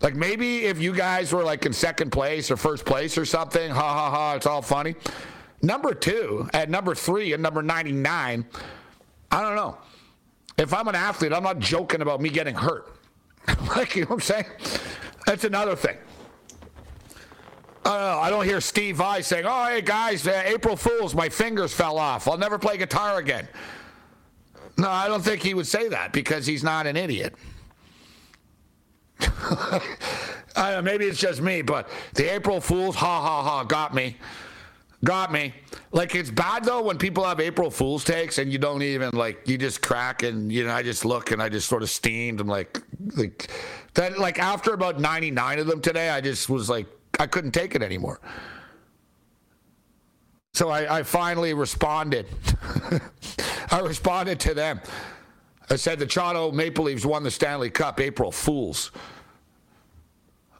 Like 0.00 0.14
maybe 0.14 0.66
if 0.66 0.80
you 0.80 0.92
guys 0.92 1.32
were 1.32 1.42
like 1.42 1.66
in 1.66 1.72
second 1.72 2.10
place 2.12 2.50
or 2.50 2.56
first 2.56 2.84
place 2.84 3.18
or 3.18 3.24
something, 3.24 3.70
ha 3.70 3.94
ha 3.94 4.10
ha, 4.10 4.34
it's 4.34 4.46
all 4.46 4.62
funny. 4.62 4.94
Number 5.64 5.94
two, 5.94 6.48
at 6.52 6.68
number 6.68 6.94
three 6.94 7.32
and 7.32 7.42
number 7.42 7.62
99, 7.62 8.44
I 9.30 9.42
don't 9.42 9.56
know. 9.56 9.78
If 10.58 10.74
I'm 10.74 10.86
an 10.88 10.94
athlete, 10.94 11.32
I'm 11.32 11.42
not 11.42 11.58
joking 11.58 12.02
about 12.02 12.20
me 12.20 12.28
getting 12.28 12.54
hurt. 12.54 12.94
like, 13.76 13.96
you 13.96 14.02
know 14.02 14.08
what 14.08 14.14
I'm 14.16 14.20
saying? 14.20 14.44
That's 15.26 15.44
another 15.44 15.74
thing. 15.74 15.96
I 17.86 17.98
don't. 17.98 18.24
I 18.24 18.30
don't 18.30 18.44
hear 18.44 18.62
Steve 18.62 18.96
Vai 18.96 19.20
saying, 19.20 19.44
"Oh, 19.46 19.66
hey 19.66 19.82
guys, 19.82 20.26
uh, 20.26 20.42
April 20.46 20.74
Fools, 20.74 21.14
my 21.14 21.28
fingers 21.28 21.74
fell 21.74 21.98
off. 21.98 22.26
I'll 22.26 22.38
never 22.38 22.58
play 22.58 22.78
guitar 22.78 23.18
again." 23.18 23.46
No, 24.78 24.88
I 24.88 25.06
don't 25.06 25.22
think 25.22 25.42
he 25.42 25.52
would 25.52 25.66
say 25.66 25.88
that 25.88 26.12
because 26.12 26.46
he's 26.46 26.64
not 26.64 26.86
an 26.86 26.96
idiot. 26.96 27.34
I 29.20 29.82
know, 30.56 30.82
maybe 30.82 31.04
it's 31.04 31.20
just 31.20 31.42
me, 31.42 31.60
but 31.60 31.90
the 32.14 32.34
April 32.34 32.58
Fools, 32.58 32.96
ha 32.96 33.20
ha 33.20 33.42
ha, 33.42 33.64
got 33.64 33.94
me. 33.94 34.16
Got 35.04 35.32
me. 35.32 35.52
Like 35.92 36.14
it's 36.14 36.30
bad 36.30 36.64
though 36.64 36.82
when 36.82 36.96
people 36.96 37.24
have 37.24 37.38
April 37.38 37.70
Fools 37.70 38.04
takes 38.04 38.38
and 38.38 38.50
you 38.50 38.58
don't 38.58 38.82
even 38.82 39.10
like 39.12 39.46
you 39.46 39.58
just 39.58 39.82
crack 39.82 40.22
and 40.22 40.50
you 40.50 40.66
know 40.66 40.72
I 40.72 40.82
just 40.82 41.04
look 41.04 41.30
and 41.30 41.42
I 41.42 41.50
just 41.50 41.68
sort 41.68 41.82
of 41.82 41.90
steamed 41.90 42.40
and 42.40 42.48
like 42.48 42.82
like 43.14 43.50
that 43.94 44.18
like 44.18 44.38
after 44.38 44.72
about 44.72 44.98
99 44.98 45.58
of 45.58 45.66
them 45.66 45.82
today 45.82 46.08
I 46.08 46.22
just 46.22 46.48
was 46.48 46.70
like 46.70 46.86
I 47.20 47.26
couldn't 47.26 47.52
take 47.52 47.74
it 47.74 47.82
anymore. 47.82 48.18
So 50.54 50.70
I, 50.70 51.00
I 51.00 51.02
finally 51.02 51.52
responded. 51.52 52.26
I 53.70 53.80
responded 53.80 54.40
to 54.40 54.54
them. 54.54 54.80
I 55.68 55.76
said 55.76 55.98
the 55.98 56.06
Toronto 56.06 56.50
Maple 56.50 56.84
Leafs 56.84 57.04
won 57.04 57.22
the 57.22 57.30
Stanley 57.30 57.70
Cup. 57.70 58.00
April 58.00 58.32
Fools. 58.32 58.90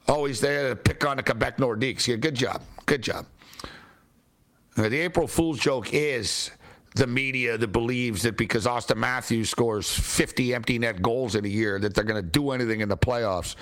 Always 0.06 0.40
there 0.40 0.68
to 0.68 0.76
pick 0.76 1.06
on 1.06 1.16
the 1.16 1.22
Quebec 1.22 1.56
Nordiques. 1.56 2.06
Yeah, 2.06 2.16
good 2.16 2.34
job. 2.34 2.62
Good 2.86 3.02
job. 3.02 3.26
The 4.74 5.00
April 5.00 5.26
Fool's 5.26 5.58
joke 5.58 5.92
is 5.92 6.50
the 6.94 7.06
media 7.06 7.58
that 7.58 7.68
believes 7.68 8.22
that 8.22 8.36
because 8.36 8.66
Auston 8.66 8.96
Matthews 8.96 9.50
scores 9.50 9.90
50 9.90 10.54
empty 10.54 10.78
net 10.78 11.02
goals 11.02 11.34
in 11.34 11.44
a 11.44 11.48
year 11.48 11.78
that 11.78 11.94
they're 11.94 12.04
going 12.04 12.22
to 12.22 12.28
do 12.28 12.50
anything 12.50 12.80
in 12.80 12.88
the 12.88 12.96
playoffs. 12.96 13.56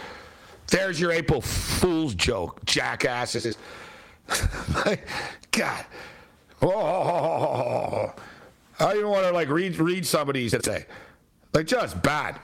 There's 0.68 1.00
your 1.00 1.12
April 1.12 1.40
Fool's 1.40 2.14
joke, 2.14 2.64
jackasses. 2.64 3.56
God. 5.50 5.86
Oh, 6.62 8.14
I 8.78 8.84
don't 8.84 8.96
even 8.96 9.10
want 9.10 9.26
to 9.26 9.32
like 9.32 9.48
read 9.48 9.76
read 9.76 10.06
some 10.06 10.28
of 10.28 10.34
these 10.34 10.52
today. 10.52 10.86
Like 11.52 11.66
just 11.66 12.02
bad. 12.02 12.38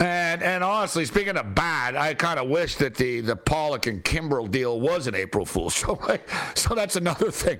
And 0.00 0.42
and 0.42 0.64
honestly, 0.64 1.04
speaking 1.04 1.36
of 1.36 1.54
bad, 1.54 1.94
I 1.94 2.14
kind 2.14 2.40
of 2.40 2.48
wish 2.48 2.76
that 2.76 2.94
the 2.96 3.20
the 3.20 3.36
Pollock 3.36 3.86
and 3.86 4.02
Kimbrel 4.04 4.50
deal 4.50 4.80
was 4.80 5.06
an 5.06 5.14
April 5.14 5.46
Fool's. 5.46 5.74
So 5.84 6.18
so 6.54 6.74
that's 6.74 6.96
another 6.96 7.30
thing. 7.30 7.58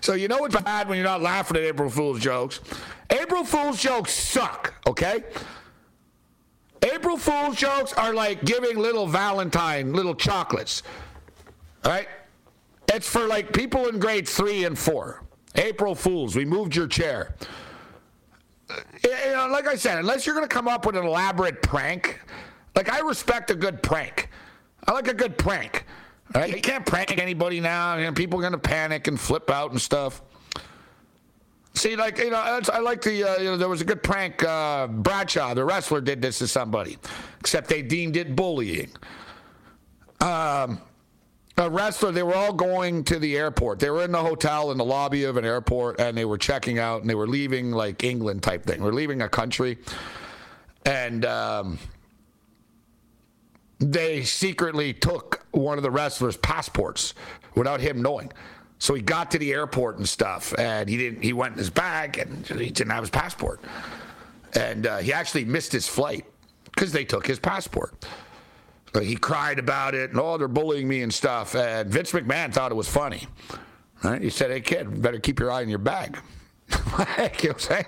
So 0.00 0.14
you 0.14 0.28
know 0.28 0.44
it's 0.44 0.60
bad 0.60 0.88
when 0.88 0.98
you're 0.98 1.06
not 1.06 1.22
laughing 1.22 1.56
at 1.56 1.62
April 1.62 1.88
Fool's 1.88 2.20
jokes. 2.20 2.60
April 3.10 3.44
Fool's 3.44 3.80
jokes 3.80 4.12
suck. 4.12 4.74
Okay. 4.86 5.22
April 6.82 7.16
Fool's 7.16 7.56
jokes 7.56 7.92
are 7.92 8.12
like 8.14 8.44
giving 8.44 8.78
little 8.78 9.06
Valentine 9.06 9.92
little 9.92 10.14
chocolates. 10.14 10.82
All 11.84 11.92
right. 11.92 12.08
It's 12.88 13.08
for 13.08 13.26
like 13.26 13.52
people 13.52 13.88
in 13.88 13.98
grade 13.98 14.28
three 14.28 14.64
and 14.64 14.78
four. 14.78 15.22
April 15.54 15.94
Fools, 15.94 16.36
we 16.36 16.44
moved 16.44 16.74
your 16.74 16.86
chair. 16.86 17.34
You 18.68 19.32
know, 19.32 19.48
like 19.50 19.66
I 19.66 19.76
said, 19.76 19.98
unless 19.98 20.26
you're 20.26 20.34
going 20.34 20.48
to 20.48 20.54
come 20.54 20.68
up 20.68 20.86
with 20.86 20.96
an 20.96 21.04
elaborate 21.04 21.62
prank, 21.62 22.20
like 22.74 22.92
I 22.92 23.00
respect 23.00 23.50
a 23.50 23.54
good 23.54 23.82
prank. 23.82 24.28
I 24.86 24.92
like 24.92 25.08
a 25.08 25.14
good 25.14 25.38
prank. 25.38 25.84
Right? 26.34 26.54
You 26.54 26.60
can't 26.60 26.84
prank 26.84 27.16
anybody 27.18 27.60
now. 27.60 27.96
You 27.96 28.06
know, 28.06 28.12
people 28.12 28.38
are 28.38 28.42
going 28.42 28.52
to 28.52 28.58
panic 28.58 29.06
and 29.06 29.18
flip 29.18 29.50
out 29.50 29.70
and 29.70 29.80
stuff. 29.80 30.22
See, 31.74 31.94
like 31.94 32.18
you 32.18 32.30
know, 32.30 32.60
I 32.72 32.78
like 32.78 33.02
the 33.02 33.22
uh, 33.22 33.36
you 33.36 33.44
know 33.44 33.56
there 33.58 33.68
was 33.68 33.82
a 33.82 33.84
good 33.84 34.02
prank. 34.02 34.42
Uh, 34.42 34.86
Bradshaw, 34.86 35.52
the 35.52 35.64
wrestler, 35.64 36.00
did 36.00 36.22
this 36.22 36.38
to 36.38 36.48
somebody, 36.48 36.96
except 37.38 37.68
they 37.68 37.82
deemed 37.82 38.16
it 38.16 38.34
bullying. 38.34 38.90
Um, 40.22 40.80
a 41.58 41.70
wrestler, 41.70 42.12
they 42.12 42.22
were 42.22 42.34
all 42.34 42.52
going 42.52 43.04
to 43.04 43.18
the 43.18 43.36
airport. 43.36 43.78
They 43.78 43.90
were 43.90 44.04
in 44.04 44.12
the 44.12 44.22
hotel 44.22 44.70
in 44.72 44.78
the 44.78 44.84
lobby 44.84 45.24
of 45.24 45.36
an 45.36 45.44
airport 45.44 46.00
and 46.00 46.16
they 46.16 46.24
were 46.24 46.38
checking 46.38 46.78
out 46.78 47.00
and 47.00 47.08
they 47.08 47.14
were 47.14 47.26
leaving 47.26 47.70
like 47.70 48.04
England 48.04 48.42
type 48.42 48.64
thing. 48.64 48.82
We're 48.82 48.92
leaving 48.92 49.22
a 49.22 49.28
country. 49.28 49.78
And 50.84 51.24
um, 51.24 51.78
they 53.78 54.22
secretly 54.22 54.92
took 54.92 55.46
one 55.52 55.78
of 55.78 55.82
the 55.82 55.90
wrestlers' 55.90 56.36
passports 56.36 57.14
without 57.54 57.80
him 57.80 58.02
knowing. 58.02 58.32
So 58.78 58.94
he 58.94 59.02
got 59.02 59.30
to 59.30 59.38
the 59.38 59.52
airport 59.52 59.96
and 59.96 60.08
stuff, 60.08 60.54
and 60.58 60.88
he 60.88 60.96
didn't. 60.98 61.22
He 61.22 61.32
went 61.32 61.52
in 61.52 61.58
his 61.58 61.70
bag, 61.70 62.18
and 62.18 62.46
he 62.46 62.70
didn't 62.70 62.90
have 62.90 63.02
his 63.04 63.10
passport, 63.10 63.60
and 64.52 64.86
uh, 64.86 64.98
he 64.98 65.14
actually 65.14 65.46
missed 65.46 65.72
his 65.72 65.88
flight 65.88 66.26
because 66.64 66.92
they 66.92 67.04
took 67.04 67.26
his 67.26 67.38
passport. 67.38 68.06
He 69.00 69.16
cried 69.16 69.58
about 69.58 69.94
it, 69.94 70.10
and 70.10 70.18
oh, 70.18 70.38
they're 70.38 70.48
bullying 70.48 70.88
me 70.88 71.02
and 71.02 71.12
stuff. 71.12 71.54
And 71.54 71.90
Vince 71.90 72.12
McMahon 72.12 72.52
thought 72.52 72.72
it 72.72 72.76
was 72.76 72.88
funny. 72.88 73.26
Right? 74.02 74.22
He 74.22 74.30
said, 74.30 74.50
"Hey 74.50 74.60
kid, 74.60 75.02
better 75.02 75.18
keep 75.18 75.38
your 75.38 75.50
eye 75.50 75.62
on 75.62 75.68
your 75.68 75.78
bag." 75.78 76.18
You 76.68 76.78
know 76.78 76.94
what 76.96 77.44
I'm 77.44 77.58
saying? 77.58 77.86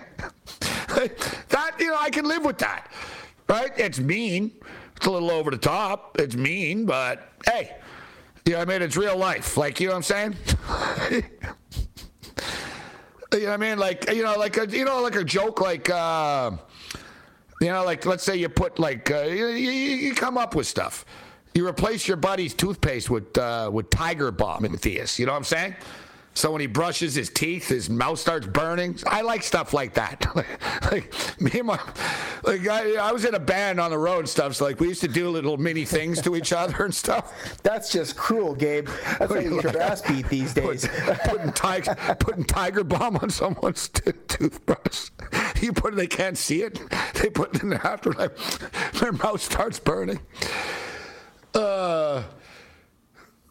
that 1.49 1.73
you 1.79 1.89
know, 1.89 1.97
I 1.99 2.11
can 2.11 2.27
live 2.27 2.45
with 2.45 2.59
that. 2.59 2.91
Right? 3.49 3.71
It's 3.77 3.99
mean. 3.99 4.53
It's 4.97 5.07
a 5.07 5.11
little 5.11 5.31
over 5.31 5.51
the 5.51 5.59
top. 5.59 6.19
It's 6.19 6.35
mean, 6.35 6.85
but 6.85 7.33
hey, 7.47 7.77
you 8.45 8.53
know, 8.55 8.61
I 8.61 8.65
mean, 8.65 8.83
it's 8.83 8.97
real 8.97 9.17
life. 9.17 9.57
Like, 9.57 9.79
you 9.81 9.87
know 9.87 9.95
what 9.95 10.11
I'm 10.11 10.33
saying? 10.33 10.37
you 13.33 13.41
know 13.41 13.47
what 13.47 13.49
I 13.49 13.57
mean? 13.57 13.79
Like, 13.79 14.11
you 14.11 14.25
know, 14.25 14.37
like 14.37 14.57
a, 14.57 14.69
you 14.69 14.85
know, 14.85 15.01
like 15.01 15.17
a 15.17 15.25
joke, 15.25 15.61
like. 15.61 15.89
Uh, 15.89 16.53
you 17.61 17.69
know, 17.69 17.85
like 17.85 18.07
let's 18.07 18.23
say 18.23 18.37
you 18.37 18.49
put 18.49 18.79
like 18.79 19.11
uh, 19.11 19.23
you, 19.23 19.47
you, 19.49 20.15
come 20.15 20.39
up 20.39 20.55
with 20.55 20.67
stuff. 20.67 21.05
You 21.55 21.67
replace 21.67 22.07
your 22.07 22.17
buddy's 22.17 22.55
toothpaste 22.55 23.11
with 23.11 23.37
uh, 23.37 23.71
with 23.73 23.91
Tiger 23.91 24.31
Balm, 24.31 24.63
Matthias. 24.63 25.19
You 25.19 25.27
know 25.27 25.33
what 25.33 25.39
I'm 25.39 25.45
saying? 25.45 25.75
So 26.39 26.53
when 26.53 26.61
he 26.61 26.69
brushes 26.69 27.17
his 27.17 27.31
teeth, 27.31 27.67
his 27.67 27.91
mouth 27.91 28.17
starts 28.17 28.47
burning. 28.47 28.97
I 29.09 29.23
like 29.23 29.43
stuff 29.43 29.75
like 29.75 29.95
that. 29.95 30.25
like 30.93 31.13
me 31.41 31.51
and 31.59 31.67
my, 31.67 31.81
like 32.45 32.69
I, 32.69 32.95
I, 32.95 33.11
was 33.11 33.25
in 33.25 33.35
a 33.35 33.41
band 33.41 33.81
on 33.81 33.91
the 33.91 33.99
road 33.99 34.21
and 34.21 34.29
stuff. 34.29 34.55
So 34.55 34.65
like 34.67 34.79
we 34.79 34.87
used 34.87 35.01
to 35.01 35.09
do 35.09 35.31
little 35.31 35.57
mini 35.57 35.85
things 35.85 36.23
to 36.23 36.37
each 36.37 36.53
other 36.63 36.85
and 36.85 36.95
stuff. 36.95 37.59
That's 37.65 37.91
just 37.91 38.17
cruel, 38.17 38.55
Gabe. 38.55 38.87
That's 39.19 39.35
how 39.35 39.41
you 39.41 39.61
get 39.61 39.73
your 39.73 39.83
ass 39.83 40.01
beat 40.01 40.29
these 40.29 40.55
days. 40.55 40.87
Put, 40.87 41.19
putting, 41.25 41.53
tiger, 41.55 41.97
putting 42.21 42.45
Tiger 42.45 42.85
Balm 42.85 43.17
on 43.17 43.31
someone's 43.31 43.89
t- 43.89 44.13
toothbrush. 44.29 45.11
You 45.61 45.73
put 45.73 45.95
it, 45.95 45.97
they 45.97 46.07
can't 46.07 46.39
see 46.39 46.63
it. 46.63 46.81
They 47.15 47.31
put 47.31 47.57
it 47.57 47.65
in 47.65 47.71
the 47.71 47.85
afterlife. 47.85 48.93
Their 48.93 49.11
mouth 49.11 49.43
starts 49.43 49.81
burning. 49.81 50.21
Uh, 51.53 52.23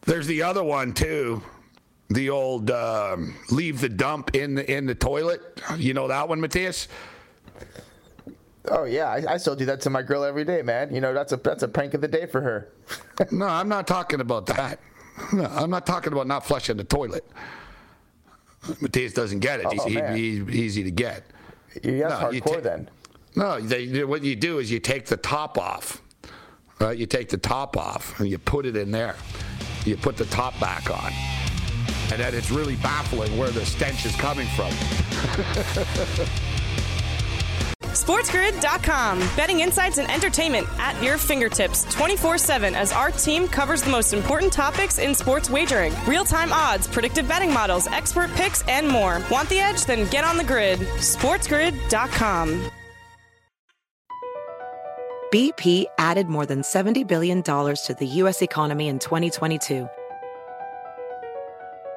there's 0.05 0.27
the 0.27 0.41
other 0.41 0.63
one 0.63 0.93
too 0.93 1.43
the 2.09 2.29
old 2.29 2.71
um, 2.71 3.35
leave 3.49 3.81
the 3.81 3.89
dump 3.89 4.35
in 4.35 4.55
the 4.55 4.71
in 4.71 4.85
the 4.85 4.95
toilet. 4.95 5.61
You 5.77 5.93
know 5.93 6.07
that 6.07 6.27
one, 6.29 6.39
Matthias? 6.39 6.87
Oh 8.69 8.83
yeah, 8.83 9.09
I, 9.09 9.33
I, 9.33 9.37
still 9.37 9.55
do 9.55 9.65
that 9.65 9.81
to 9.81 9.89
my 9.89 10.01
girl 10.01 10.23
every 10.23 10.43
day, 10.43 10.61
man. 10.61 10.93
You 10.93 11.01
know 11.01 11.13
that's 11.13 11.31
a 11.31 11.37
that's 11.37 11.63
a 11.63 11.67
prank 11.67 11.93
of 11.93 12.01
the 12.01 12.07
day 12.07 12.25
for 12.25 12.41
her. 12.41 12.69
no, 13.31 13.45
I'm 13.45 13.69
not 13.69 13.87
talking 13.87 14.21
about 14.21 14.45
that. 14.47 14.79
No, 15.33 15.45
I'm 15.45 15.69
not 15.69 15.85
talking 15.85 16.13
about 16.13 16.27
not 16.27 16.45
flushing 16.45 16.77
the 16.77 16.83
toilet. 16.83 17.25
Matthias 18.81 19.13
doesn't 19.13 19.39
get 19.39 19.61
it. 19.61 19.65
Oh, 19.67 19.87
he's, 19.87 20.15
he's, 20.15 20.49
easy 20.49 20.83
to 20.83 20.91
get. 20.91 21.25
Yeah, 21.83 22.09
that's 22.09 22.21
no, 22.21 22.29
hardcore 22.29 22.55
ta- 22.55 22.59
then. 22.61 22.89
No, 23.35 23.59
they, 23.59 24.03
what 24.03 24.23
you 24.23 24.35
do 24.35 24.59
is 24.59 24.69
you 24.69 24.79
take 24.79 25.05
the 25.05 25.17
top 25.17 25.57
off. 25.57 26.01
Right? 26.79 26.97
You 26.97 27.05
take 27.05 27.29
the 27.29 27.37
top 27.37 27.77
off 27.77 28.19
and 28.19 28.29
you 28.29 28.37
put 28.37 28.65
it 28.65 28.75
in 28.75 28.91
there. 28.91 29.15
You 29.85 29.97
put 29.97 30.17
the 30.17 30.25
top 30.25 30.59
back 30.59 30.91
on 30.91 31.36
and 32.11 32.19
that 32.21 32.33
it's 32.33 32.51
really 32.51 32.75
baffling 32.77 33.37
where 33.37 33.49
the 33.49 33.65
stench 33.65 34.05
is 34.05 34.15
coming 34.15 34.47
from. 34.55 34.71
SportsGrid.com. 37.97 39.19
Betting 39.35 39.61
insights 39.61 39.97
and 39.97 40.09
entertainment 40.11 40.67
at 40.77 41.01
your 41.01 41.17
fingertips 41.17 41.83
24 41.93 42.37
7 42.37 42.75
as 42.75 42.91
our 42.91 43.09
team 43.11 43.47
covers 43.47 43.81
the 43.81 43.89
most 43.89 44.13
important 44.13 44.53
topics 44.53 44.99
in 44.99 45.15
sports 45.15 45.49
wagering 45.49 45.93
real 46.07 46.23
time 46.23 46.53
odds, 46.53 46.87
predictive 46.87 47.27
betting 47.27 47.51
models, 47.51 47.87
expert 47.87 48.31
picks, 48.33 48.61
and 48.67 48.87
more. 48.87 49.21
Want 49.31 49.49
the 49.49 49.59
edge? 49.59 49.85
Then 49.85 50.07
get 50.09 50.23
on 50.23 50.37
the 50.37 50.43
grid. 50.43 50.79
SportsGrid.com. 50.79 52.71
BP 55.33 55.85
added 55.97 56.27
more 56.27 56.45
than 56.45 56.61
$70 56.61 57.05
billion 57.05 57.43
to 57.43 57.95
the 57.99 58.05
U.S. 58.05 58.41
economy 58.41 58.87
in 58.87 58.97
2022 58.97 59.89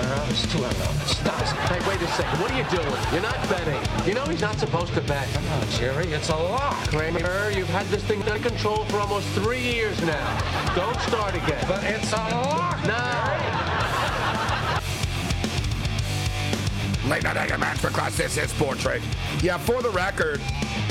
Turn 0.00 0.10
around. 0.10 0.34
Stop. 1.06 1.40
Hey, 1.68 1.88
wait 1.88 2.00
a 2.00 2.08
second. 2.08 2.40
What 2.40 2.50
are 2.50 2.58
you 2.58 2.64
doing? 2.70 3.02
You're 3.12 3.22
not 3.22 3.36
betting. 3.48 4.08
You 4.08 4.14
know 4.14 4.24
he's 4.24 4.40
not 4.40 4.58
supposed 4.58 4.94
to 4.94 5.00
bet. 5.02 5.28
Come 5.32 5.46
on, 5.48 5.68
Jerry. 5.70 6.06
It's 6.06 6.28
a 6.28 6.36
lock. 6.36 6.88
Kramer, 6.88 7.50
you've 7.50 7.68
had 7.68 7.86
this 7.86 8.02
thing 8.04 8.22
under 8.22 8.38
control 8.38 8.84
for 8.86 8.98
almost 8.98 9.26
three 9.28 9.60
years 9.60 10.00
now. 10.02 10.74
Don't 10.74 10.98
start 11.02 11.34
again. 11.34 11.64
But 11.68 11.84
it's 11.84 12.12
a 12.12 12.16
lock. 12.16 12.82
Now. 12.86 13.50
Late 17.08 17.24
night 17.24 17.36
Anger 17.36 17.56
Masterclass. 17.56 18.16
This 18.16 18.36
is 18.36 18.50
Sports 18.50 18.84
Rage. 18.84 19.02
Yeah, 19.42 19.58
for 19.58 19.82
the 19.82 19.90
record, 19.90 20.40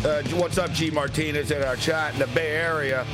uh, 0.03 0.21
what's 0.33 0.57
up, 0.57 0.71
G 0.73 0.91
Martinez 0.91 1.51
in 1.51 1.63
our 1.63 1.77
chat 1.77 2.13
in 2.13 2.19
the 2.19 2.27
Bay 2.27 2.51
Area? 2.51 3.05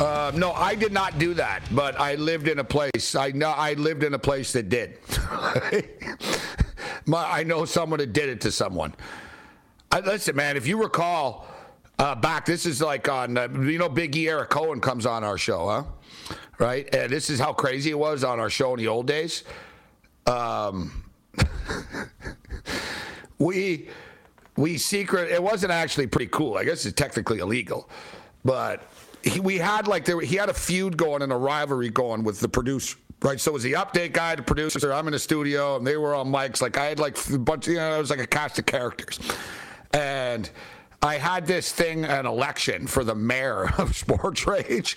Uh, 0.00 0.32
no, 0.34 0.52
I 0.52 0.74
did 0.74 0.92
not 0.92 1.20
do 1.20 1.34
that, 1.34 1.62
but 1.70 2.00
I 2.00 2.16
lived 2.16 2.48
in 2.48 2.58
a 2.58 2.64
place. 2.64 3.14
I 3.14 3.30
know 3.30 3.50
I 3.50 3.74
lived 3.74 4.02
in 4.02 4.14
a 4.14 4.18
place 4.18 4.52
that 4.52 4.68
did. 4.68 4.98
My, 7.06 7.24
I 7.24 7.44
know 7.44 7.64
someone 7.64 8.00
that 8.00 8.12
did 8.12 8.28
it 8.28 8.40
to 8.40 8.50
someone. 8.50 8.92
I, 9.92 10.00
listen, 10.00 10.34
man, 10.34 10.56
if 10.56 10.66
you 10.66 10.82
recall 10.82 11.46
uh, 12.00 12.16
back, 12.16 12.44
this 12.44 12.66
is 12.66 12.82
like 12.82 13.08
on 13.08 13.38
uh, 13.38 13.46
you 13.52 13.78
know 13.78 13.88
Big 13.88 14.16
E 14.16 14.28
Eric 14.28 14.50
Cohen 14.50 14.80
comes 14.80 15.06
on 15.06 15.22
our 15.22 15.38
show, 15.38 15.68
huh? 15.68 15.84
Right, 16.58 16.92
and 16.92 17.12
this 17.12 17.30
is 17.30 17.38
how 17.38 17.52
crazy 17.52 17.90
it 17.90 17.98
was 17.98 18.24
on 18.24 18.40
our 18.40 18.50
show 18.50 18.74
in 18.74 18.80
the 18.80 18.88
old 18.88 19.06
days. 19.06 19.44
Um, 20.26 21.04
we 23.38 23.88
we 24.56 24.76
secret. 24.76 25.30
It 25.30 25.42
wasn't 25.42 25.70
actually 25.70 26.08
pretty 26.08 26.30
cool. 26.32 26.56
I 26.56 26.64
guess 26.64 26.84
it's 26.84 26.96
technically 26.96 27.38
illegal, 27.38 27.88
but 28.44 28.90
he, 29.24 29.40
we 29.40 29.58
had 29.58 29.86
like 29.88 30.04
there, 30.04 30.20
he 30.20 30.36
had 30.36 30.48
a 30.48 30.54
feud 30.54 30.96
going 30.96 31.22
and 31.22 31.32
a 31.32 31.36
rivalry 31.36 31.90
going 31.90 32.24
with 32.24 32.40
the 32.40 32.48
producer. 32.48 32.98
Right, 33.22 33.40
so 33.40 33.52
it 33.52 33.54
was 33.54 33.62
the 33.62 33.72
update 33.72 34.12
guy, 34.12 34.34
the 34.34 34.42
producer. 34.42 34.92
I'm 34.92 35.06
in 35.06 35.12
the 35.12 35.18
studio, 35.18 35.76
and 35.76 35.86
they 35.86 35.96
were 35.96 36.14
on 36.14 36.30
mics. 36.30 36.60
Like 36.60 36.76
I 36.76 36.86
had 36.86 36.98
like 36.98 37.16
a 37.30 37.38
bunch, 37.38 37.66
you 37.66 37.76
know, 37.76 37.96
it 37.96 37.98
was 37.98 38.10
like 38.10 38.18
a 38.18 38.26
cast 38.26 38.58
of 38.58 38.66
characters, 38.66 39.18
and 39.94 40.50
I 41.04 41.18
had 41.18 41.46
this 41.46 41.70
thing, 41.70 42.06
an 42.06 42.24
election 42.24 42.86
for 42.86 43.04
the 43.04 43.14
mayor 43.14 43.70
of 43.78 43.94
Sports 43.94 44.46
Rage, 44.46 44.96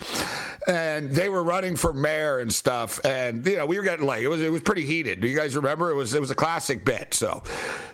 and 0.66 1.12
they 1.12 1.28
were 1.28 1.44
running 1.44 1.76
for 1.76 1.92
mayor 1.92 2.40
and 2.40 2.54
stuff. 2.54 3.04
And 3.06 3.46
you 3.46 3.58
know, 3.58 3.66
we 3.66 3.78
were 3.78 3.84
getting 3.84 4.06
like 4.06 4.22
it 4.22 4.30
was 4.30 4.42
it 4.42 4.52
was 4.52 4.62
pretty 4.62 4.86
heated. 4.86 5.20
Do 5.20 5.28
you 5.28 5.38
guys 5.38 5.56
remember? 5.56 5.92
It 5.92 5.96
was 5.96 6.14
it 6.14 6.22
was 6.22 6.32
a 6.32 6.36
classic 6.36 6.86
bit, 6.86 7.14
so 7.14 7.44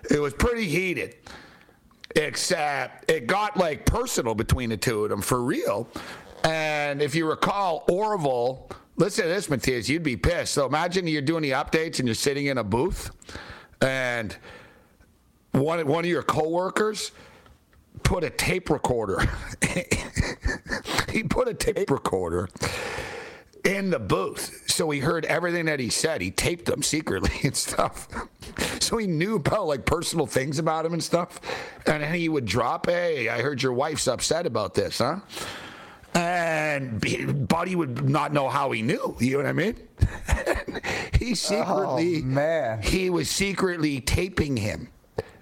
it 0.10 0.20
was 0.20 0.34
pretty 0.34 0.68
heated. 0.68 1.16
Except 2.16 3.10
it 3.10 3.26
got 3.26 3.58
like 3.58 3.88
personal 3.88 4.36
between 4.36 4.70
the 4.70 4.78
two 4.78 5.04
of 5.04 5.10
them 5.10 5.22
for 5.22 5.42
real. 5.42 5.88
And 6.44 7.02
if 7.02 7.16
you 7.16 7.28
recall, 7.28 7.86
Orville, 7.90 8.70
listen 8.98 9.24
to 9.24 9.30
this, 9.30 9.50
Matthias, 9.50 9.88
you'd 9.88 10.04
be 10.04 10.18
pissed. 10.18 10.54
So 10.54 10.66
imagine 10.66 11.08
you're 11.08 11.22
doing 11.22 11.44
the 11.44 11.52
updates 11.52 12.00
and 12.00 12.08
you're 12.08 12.16
sitting 12.16 12.48
in 12.48 12.58
a 12.58 12.64
booth, 12.64 13.12
and 13.82 14.36
one 15.52 15.86
one 15.88 16.04
of 16.04 16.10
your 16.10 16.24
coworkers 16.24 17.12
put 18.04 18.24
a 18.24 18.30
tape 18.30 18.70
recorder. 18.70 19.28
he 21.12 21.24
put 21.24 21.48
a 21.48 21.54
tape 21.54 21.90
recorder 21.90 22.50
in 23.64 23.90
the 23.90 24.00
booth. 24.00 24.64
So 24.68 24.90
he 24.90 25.00
heard 25.00 25.26
everything 25.26 25.66
that 25.66 25.80
he 25.80 25.90
said. 25.90 26.22
He 26.22 26.32
taped 26.32 26.66
them 26.66 26.84
secretly 26.84 27.32
and 27.44 27.56
stuff. 27.56 28.08
So 28.80 28.98
he 28.98 29.08
knew 29.08 29.36
about 29.36 29.68
like 29.68 29.86
personal 29.86 30.28
things 30.28 30.60
about 30.60 30.86
him 30.86 30.94
and 30.94 31.04
stuff. 31.04 31.40
And 31.86 32.04
then 32.04 32.14
he 32.14 32.30
would 32.30 32.46
drop, 32.46 32.88
hey, 32.88 33.30
I 33.30 33.42
heard 33.42 33.64
your 33.64 33.74
wife's 33.74 34.08
upset 34.08 34.46
about 34.46 34.74
this, 34.74 34.98
huh? 34.98 35.20
And 36.16 37.48
Buddy 37.48 37.76
would 37.76 38.08
not 38.08 38.34
know 38.34 38.50
how 38.50 38.72
he 38.72 38.82
knew. 38.82 39.16
You 39.20 39.32
know 39.32 39.38
what 39.38 39.46
I 39.48 39.54
mean? 39.54 39.76
he 41.20 41.36
secretly, 41.36 42.20
Oh, 42.22 42.26
man. 42.26 42.82
he 42.82 43.10
was 43.10 43.30
secretly 43.30 44.00
taping 44.02 44.56
him. 44.58 44.90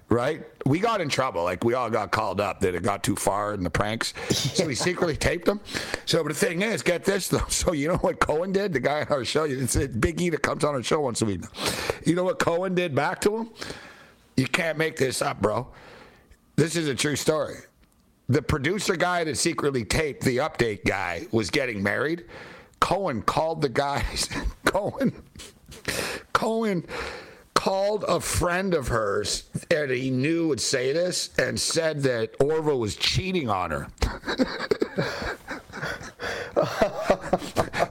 Right? 0.08 0.44
We 0.66 0.78
got 0.78 1.00
in 1.00 1.08
trouble. 1.08 1.42
Like 1.42 1.64
we 1.64 1.72
all 1.72 1.88
got 1.88 2.10
called 2.10 2.38
up 2.38 2.60
that 2.60 2.74
it 2.74 2.82
got 2.82 3.02
too 3.02 3.16
far 3.16 3.54
in 3.54 3.62
the 3.62 3.70
pranks. 3.70 4.12
So 4.28 4.66
we 4.66 4.74
secretly 4.88 5.16
taped 5.16 5.46
them. 5.46 5.60
So 6.04 6.22
but 6.22 6.28
the 6.28 6.34
thing 6.34 6.60
is, 6.60 6.82
get 6.82 7.04
this 7.04 7.28
though. 7.28 7.38
So 7.48 7.72
you 7.72 7.88
know 7.88 7.96
what 7.96 8.20
Cohen 8.20 8.52
did? 8.52 8.74
The 8.74 8.80
guy 8.80 9.00
on 9.00 9.06
our 9.08 9.24
show, 9.24 9.44
it's 9.44 9.74
Big 9.74 10.20
E 10.20 10.28
that 10.28 10.42
comes 10.42 10.64
on 10.64 10.74
our 10.74 10.82
show 10.82 11.00
once 11.00 11.22
a 11.22 11.24
week. 11.24 11.40
You 12.04 12.14
know 12.14 12.24
what 12.24 12.38
Cohen 12.38 12.74
did 12.74 12.94
back 12.94 13.22
to 13.22 13.36
him? 13.38 13.50
You 14.36 14.46
can't 14.46 14.76
make 14.76 14.96
this 14.98 15.22
up, 15.22 15.40
bro. 15.40 15.68
This 16.56 16.76
is 16.76 16.88
a 16.88 16.94
true 16.94 17.16
story. 17.16 17.56
The 18.28 18.42
producer 18.42 18.96
guy 18.96 19.24
that 19.24 19.36
secretly 19.36 19.84
taped 19.84 20.24
the 20.24 20.38
update 20.38 20.84
guy 20.84 21.26
was 21.32 21.50
getting 21.50 21.82
married. 21.82 22.24
Cohen 22.80 23.22
called 23.22 23.62
the 23.62 23.68
guys. 23.68 24.28
Cohen. 24.64 25.12
Cohen 26.32 26.86
called 27.54 28.04
a 28.08 28.18
friend 28.20 28.74
of 28.74 28.88
hers 28.88 29.44
that 29.68 29.90
he 29.90 30.10
knew 30.10 30.48
would 30.48 30.60
say 30.60 30.92
this 30.92 31.30
and 31.38 31.60
said 31.60 32.02
that 32.02 32.34
Orville 32.40 32.80
was 32.80 32.96
cheating 32.96 33.48
on 33.48 33.70
her. 33.70 33.88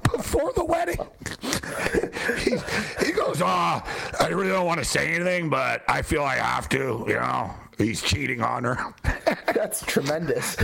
Before 0.04 0.52
the 0.54 0.66
wedding. 0.66 1.00
he, 2.40 2.58
he 3.06 3.12
goes, 3.14 3.42
Oh, 3.42 3.82
I 4.20 4.28
really 4.28 4.50
don't 4.50 4.66
want 4.66 4.80
to 4.80 4.86
say 4.86 5.14
anything, 5.14 5.50
but 5.50 5.84
I 5.88 6.02
feel 6.02 6.24
I 6.24 6.36
have 6.36 6.68
to. 6.70 7.06
You 7.08 7.16
know, 7.16 7.52
he's 7.82 8.02
cheating 8.02 8.42
on 8.42 8.64
her. 8.64 8.94
That's 9.54 9.84
tremendous. 9.86 10.56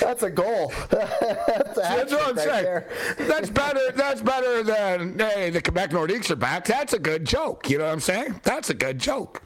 That's 0.00 0.22
a 0.22 0.30
goal. 0.30 0.72
That's, 0.90 1.76
a 1.78 1.80
That's 1.80 2.12
what 2.12 2.28
I'm 2.28 2.36
right 2.36 2.44
saying. 2.44 2.64
there. 2.64 2.88
That's 3.18 3.50
better. 3.50 3.92
That's 3.94 4.20
better 4.22 4.62
than 4.62 5.18
hey, 5.18 5.50
the 5.50 5.60
Quebec 5.60 5.90
Nordiques 5.90 6.30
are 6.30 6.36
back. 6.36 6.64
That's 6.64 6.92
a 6.92 6.98
good 6.98 7.24
joke. 7.24 7.68
You 7.70 7.78
know 7.78 7.84
what 7.84 7.92
I'm 7.92 8.00
saying? 8.00 8.40
That's 8.42 8.70
a 8.70 8.74
good 8.74 8.98
joke. 8.98 9.42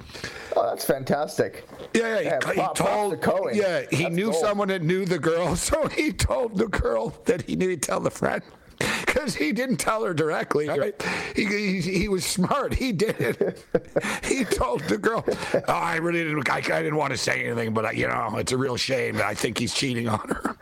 Oh, 0.56 0.66
that's 0.68 0.84
fantastic. 0.84 1.66
Yeah, 1.94 2.20
yeah. 2.20 2.38
He, 2.52 2.58
Yeah, 2.58 2.68
he 2.68 2.74
told. 2.74 3.22
to. 3.22 3.50
Yeah, 3.52 3.82
he 3.90 4.04
That's 4.04 4.14
knew 4.14 4.30
gold. 4.30 4.36
someone 4.36 4.68
that 4.68 4.82
knew 4.82 5.04
the 5.04 5.18
girl, 5.18 5.56
so 5.56 5.88
he 5.88 6.12
told 6.12 6.56
the 6.56 6.68
girl 6.68 7.10
that 7.24 7.42
he 7.42 7.56
knew 7.56 7.68
to 7.68 7.76
tell 7.76 8.00
the 8.00 8.10
friend. 8.10 8.42
Because 9.12 9.34
he 9.34 9.52
didn't 9.52 9.76
tell 9.76 10.02
her 10.04 10.14
directly, 10.14 10.68
right? 10.68 11.00
He, 11.36 11.44
he, 11.44 11.80
he 11.80 12.08
was 12.08 12.24
smart. 12.24 12.72
He 12.72 12.92
did 12.92 13.20
it. 13.20 13.64
he 14.24 14.44
told 14.44 14.80
the 14.84 14.96
girl, 14.96 15.24
oh, 15.26 15.62
"I 15.68 15.96
really 15.96 16.24
didn't. 16.24 16.48
I, 16.48 16.56
I 16.56 16.60
didn't 16.60 16.96
want 16.96 17.12
to 17.12 17.18
say 17.18 17.44
anything, 17.44 17.74
but 17.74 17.84
I, 17.84 17.90
you 17.92 18.08
know, 18.08 18.36
it's 18.38 18.52
a 18.52 18.56
real 18.56 18.76
shame. 18.76 19.20
I 19.22 19.34
think 19.34 19.58
he's 19.58 19.74
cheating 19.74 20.08
on 20.08 20.28
her." 20.28 20.56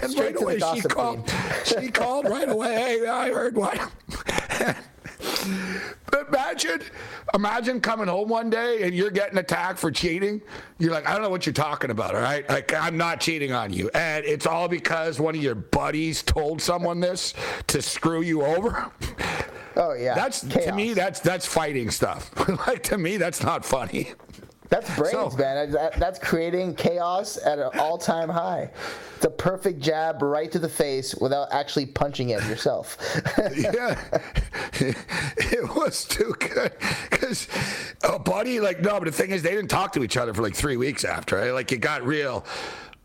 And 0.00 0.12
Straight 0.12 0.36
right 0.36 0.42
away, 0.42 0.58
she 0.74 0.80
called. 0.82 1.30
She 1.64 1.90
called 1.90 2.28
right 2.28 2.48
away. 2.48 2.74
Hey, 2.74 3.06
I 3.06 3.30
heard 3.30 3.56
what. 3.56 3.78
Imagine, 6.28 6.82
imagine 7.34 7.80
coming 7.80 8.06
home 8.06 8.28
one 8.28 8.50
day 8.50 8.82
and 8.82 8.94
you're 8.94 9.10
getting 9.10 9.38
attacked 9.38 9.78
for 9.78 9.90
cheating. 9.90 10.40
You're 10.78 10.92
like, 10.92 11.06
I 11.06 11.12
don't 11.12 11.22
know 11.22 11.30
what 11.30 11.46
you're 11.46 11.52
talking 11.52 11.90
about, 11.90 12.14
all 12.14 12.20
right? 12.20 12.48
Like, 12.48 12.72
I'm 12.72 12.96
not 12.96 13.20
cheating 13.20 13.52
on 13.52 13.72
you, 13.72 13.90
and 13.94 14.24
it's 14.24 14.46
all 14.46 14.68
because 14.68 15.20
one 15.20 15.34
of 15.34 15.42
your 15.42 15.54
buddies 15.54 16.22
told 16.22 16.60
someone 16.60 17.00
this 17.00 17.34
to 17.68 17.82
screw 17.82 18.22
you 18.22 18.42
over. 18.42 18.90
Oh 19.76 19.92
yeah. 19.92 20.14
That's 20.14 20.40
to 20.40 20.72
me, 20.72 20.92
that's 20.92 21.20
that's 21.20 21.46
fighting 21.46 21.90
stuff. 21.90 22.30
like 22.66 22.82
to 22.84 22.98
me, 22.98 23.16
that's 23.16 23.42
not 23.42 23.64
funny. 23.64 24.12
That's 24.68 24.94
brains, 24.96 25.12
So- 25.12 25.30
man. 25.36 25.70
That's 25.98 26.18
creating 26.18 26.74
chaos 26.74 27.38
at 27.44 27.58
an 27.58 27.70
all-time 27.78 28.28
high. 28.28 28.70
It's 29.16 29.24
a 29.24 29.30
perfect 29.30 29.80
jab 29.80 30.22
right 30.22 30.50
to 30.52 30.58
the 30.58 30.68
face 30.68 31.14
without 31.14 31.48
actually 31.52 31.86
punching 31.86 32.30
it 32.30 32.44
yourself. 32.44 32.96
yeah, 33.56 33.98
it 34.80 35.74
was 35.76 36.04
too 36.04 36.34
good 36.38 36.72
because 37.10 37.48
a 38.04 38.18
buddy 38.18 38.60
like 38.60 38.80
no, 38.80 38.98
but 38.98 39.06
the 39.06 39.12
thing 39.12 39.30
is 39.30 39.42
they 39.42 39.50
didn't 39.50 39.68
talk 39.70 39.92
to 39.94 40.04
each 40.04 40.16
other 40.16 40.32
for 40.34 40.42
like 40.42 40.54
three 40.54 40.76
weeks 40.76 41.04
after. 41.04 41.36
Right? 41.36 41.50
Like 41.50 41.72
it 41.72 41.78
got 41.78 42.04
real. 42.04 42.44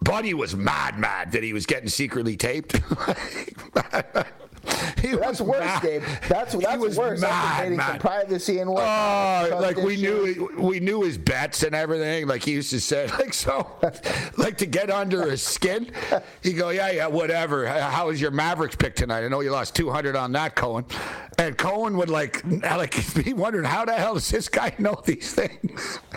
Buddy 0.01 0.33
was 0.33 0.55
mad, 0.55 0.99
mad 0.99 1.31
that 1.31 1.43
he 1.43 1.53
was 1.53 1.65
getting 1.65 1.87
secretly 1.89 2.35
taped. 2.35 2.79
He 5.03 5.17
that's 5.17 5.41
worse, 5.41 5.59
mad. 5.59 5.81
Gabe. 5.81 6.03
That's 6.29 6.53
He 6.53 6.59
that's 6.61 6.77
was 6.81 6.97
worse. 6.97 7.19
mad, 7.19 7.75
some 7.75 7.99
privacy 7.99 8.59
and 8.59 8.69
what. 8.71 8.83
Oh, 8.83 9.59
like 9.59 9.75
we 9.75 9.97
knew 9.97 10.49
we 10.57 10.79
knew 10.79 11.01
his 11.01 11.17
bets 11.17 11.61
and 11.63 11.75
everything. 11.75 12.25
Like 12.25 12.41
he 12.41 12.51
used 12.53 12.69
to 12.69 12.79
say, 12.79 13.07
like 13.19 13.33
so, 13.33 13.69
like 14.37 14.57
to 14.59 14.65
get 14.65 14.89
under 14.89 15.29
his 15.29 15.43
skin. 15.43 15.91
He 16.41 16.53
go, 16.53 16.69
yeah, 16.69 16.89
yeah, 16.91 17.07
whatever. 17.07 17.67
How 17.67 17.89
how 17.89 18.07
was 18.07 18.21
your 18.21 18.31
Mavericks 18.31 18.77
pick 18.77 18.95
tonight? 18.95 19.25
I 19.25 19.27
know 19.27 19.41
you 19.41 19.51
lost 19.51 19.75
two 19.75 19.89
hundred 19.91 20.15
on 20.15 20.31
that, 20.31 20.55
Cohen. 20.55 20.85
And 21.37 21.57
Cohen 21.57 21.97
would 21.97 22.09
like, 22.09 22.41
like 22.63 22.95
be 23.25 23.33
wondering 23.33 23.65
how 23.65 23.83
the 23.83 23.93
hell 23.93 24.13
does 24.13 24.29
this 24.29 24.47
guy 24.47 24.73
know 24.77 25.01
these 25.05 25.33
things? 25.33 25.99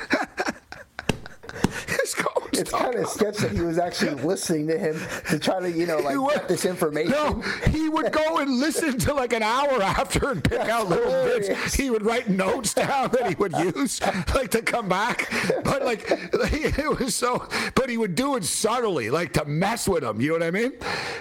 It's 2.53 2.71
kind 2.71 2.95
of 2.95 3.09
sketch 3.09 3.39
that 3.39 3.53
he 3.53 3.61
was 3.61 3.79
actually 3.79 4.23
listening 4.23 4.67
to 4.69 4.79
him 4.79 5.01
to 5.29 5.39
try 5.39 5.61
to, 5.61 5.71
you 5.71 5.87
know, 5.87 5.99
like 5.99 6.17
would- 6.19 6.35
get 6.35 6.49
this 6.49 6.65
information. 6.65 7.11
No, 7.11 7.41
he 7.69 7.89
would 7.89 8.13
go 8.13 8.39
and 8.39 8.59
listen 8.59 8.99
to 8.99 9.15
like 9.15 9.33
an 9.33 9.43
hour 9.43 9.83
after 9.83 10.31
and 10.31 10.43
pick 10.43 10.61
out 10.61 10.89
little 10.89 11.11
bits. 11.25 11.75
He 11.75 11.91
would 11.91 12.03
write 12.03 12.29
notes 12.29 12.75
down 12.75 13.11
that 13.11 13.29
he 13.29 13.35
would 13.35 13.53
use, 13.53 14.01
like 14.35 14.51
to 14.53 14.63
come 14.63 14.89
back. 14.89 15.31
But 15.65 15.85
like, 15.85 16.07
it 16.33 16.99
was 16.99 17.15
so. 17.15 17.47
But 17.75 17.91
he 17.91 17.97
would 17.99 18.15
do 18.15 18.37
it 18.37 18.45
subtly, 18.45 19.11
like 19.11 19.33
to 19.35 19.45
mess 19.45 19.89
with 19.89 20.05
him. 20.05 20.21
You 20.21 20.29
know 20.29 20.35
what 20.35 20.43
I 20.43 20.51
mean? 20.51 20.73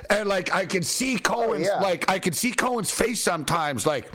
And 0.09 0.29
like, 0.29 0.53
I 0.53 0.65
could 0.65 0.85
see 0.85 1.15
oh, 1.15 1.19
Cohen's, 1.19 1.67
yeah. 1.67 1.79
like, 1.81 2.09
I 2.09 2.19
could 2.19 2.35
see 2.35 2.51
Cohen's 2.51 2.91
face 2.91 3.21
sometimes, 3.21 3.85
like. 3.85 4.07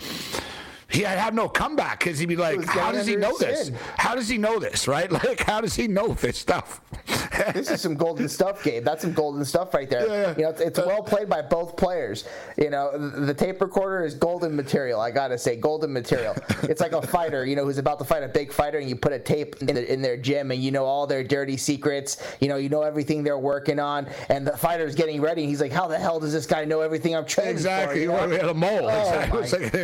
He 0.90 1.02
had 1.02 1.18
have 1.18 1.34
no 1.34 1.48
comeback 1.48 2.00
because 2.00 2.18
he'd 2.18 2.26
be 2.26 2.36
like, 2.36 2.64
"How 2.64 2.92
does 2.92 3.06
he 3.06 3.16
know 3.16 3.36
this? 3.38 3.66
skin." 3.66 3.78
How 3.96 4.14
does 4.14 4.28
he 4.28 4.38
know 4.38 4.58
this? 4.58 4.88
Right? 4.88 5.10
Like, 5.20 5.40
how 5.40 5.60
does 5.60 5.74
he 5.74 5.86
know 5.86 6.14
this 6.14 6.38
stuff?" 6.38 6.80
This 7.54 7.70
is 7.70 7.80
some 7.80 7.94
golden 7.94 8.28
stuff, 8.28 8.62
Gabe. 8.62 8.84
That's 8.84 9.00
some 9.02 9.12
golden 9.12 9.44
stuff 9.44 9.72
right 9.72 9.88
there. 9.88 10.06
Yeah. 10.06 10.34
You 10.36 10.42
know, 10.42 10.50
it's, 10.50 10.60
it's 10.60 10.78
well 10.78 11.02
played 11.02 11.28
by 11.28 11.40
both 11.40 11.74
players. 11.76 12.26
You 12.58 12.68
know, 12.68 12.90
the, 12.92 13.20
the 13.20 13.34
tape 13.34 13.60
recorder 13.62 14.04
is 14.04 14.14
golden 14.14 14.54
material. 14.54 15.00
I 15.00 15.10
gotta 15.10 15.38
say, 15.38 15.56
golden 15.56 15.92
material. 15.92 16.34
it's 16.64 16.80
like 16.82 16.92
a 16.92 17.00
fighter, 17.00 17.46
you 17.46 17.56
know, 17.56 17.64
who's 17.64 17.78
about 17.78 17.98
to 18.00 18.04
fight 18.04 18.22
a 18.22 18.28
big 18.28 18.52
fighter, 18.52 18.78
and 18.78 18.88
you 18.88 18.96
put 18.96 19.12
a 19.12 19.18
tape 19.18 19.56
in, 19.62 19.74
the, 19.74 19.92
in 19.92 20.02
their 20.02 20.16
gym, 20.18 20.50
and 20.50 20.62
you 20.62 20.70
know 20.70 20.84
all 20.84 21.06
their 21.06 21.24
dirty 21.24 21.56
secrets. 21.56 22.18
You 22.40 22.48
know, 22.48 22.56
you 22.56 22.68
know 22.68 22.82
everything 22.82 23.22
they're 23.22 23.38
working 23.38 23.78
on, 23.78 24.08
and 24.28 24.46
the 24.46 24.56
fighter's 24.56 24.94
getting 24.94 25.20
ready, 25.20 25.42
and 25.42 25.48
he's 25.48 25.60
like, 25.60 25.72
"How 25.72 25.88
the 25.88 25.98
hell 25.98 26.20
does 26.20 26.32
this 26.32 26.46
guy 26.46 26.64
know 26.66 26.80
everything 26.80 27.16
I'm 27.16 27.24
training 27.24 27.52
Exactly. 27.52 27.94
for?" 27.94 28.00
You 28.02 28.08
know? 28.08 28.28
We 28.28 28.34
had 28.34 28.48
a 28.48 28.54
mole. 28.54 28.90
Oh, 28.90 29.38
exactly. 29.38 29.38
It 29.38 29.42
was 29.42 29.52
like, 29.52 29.74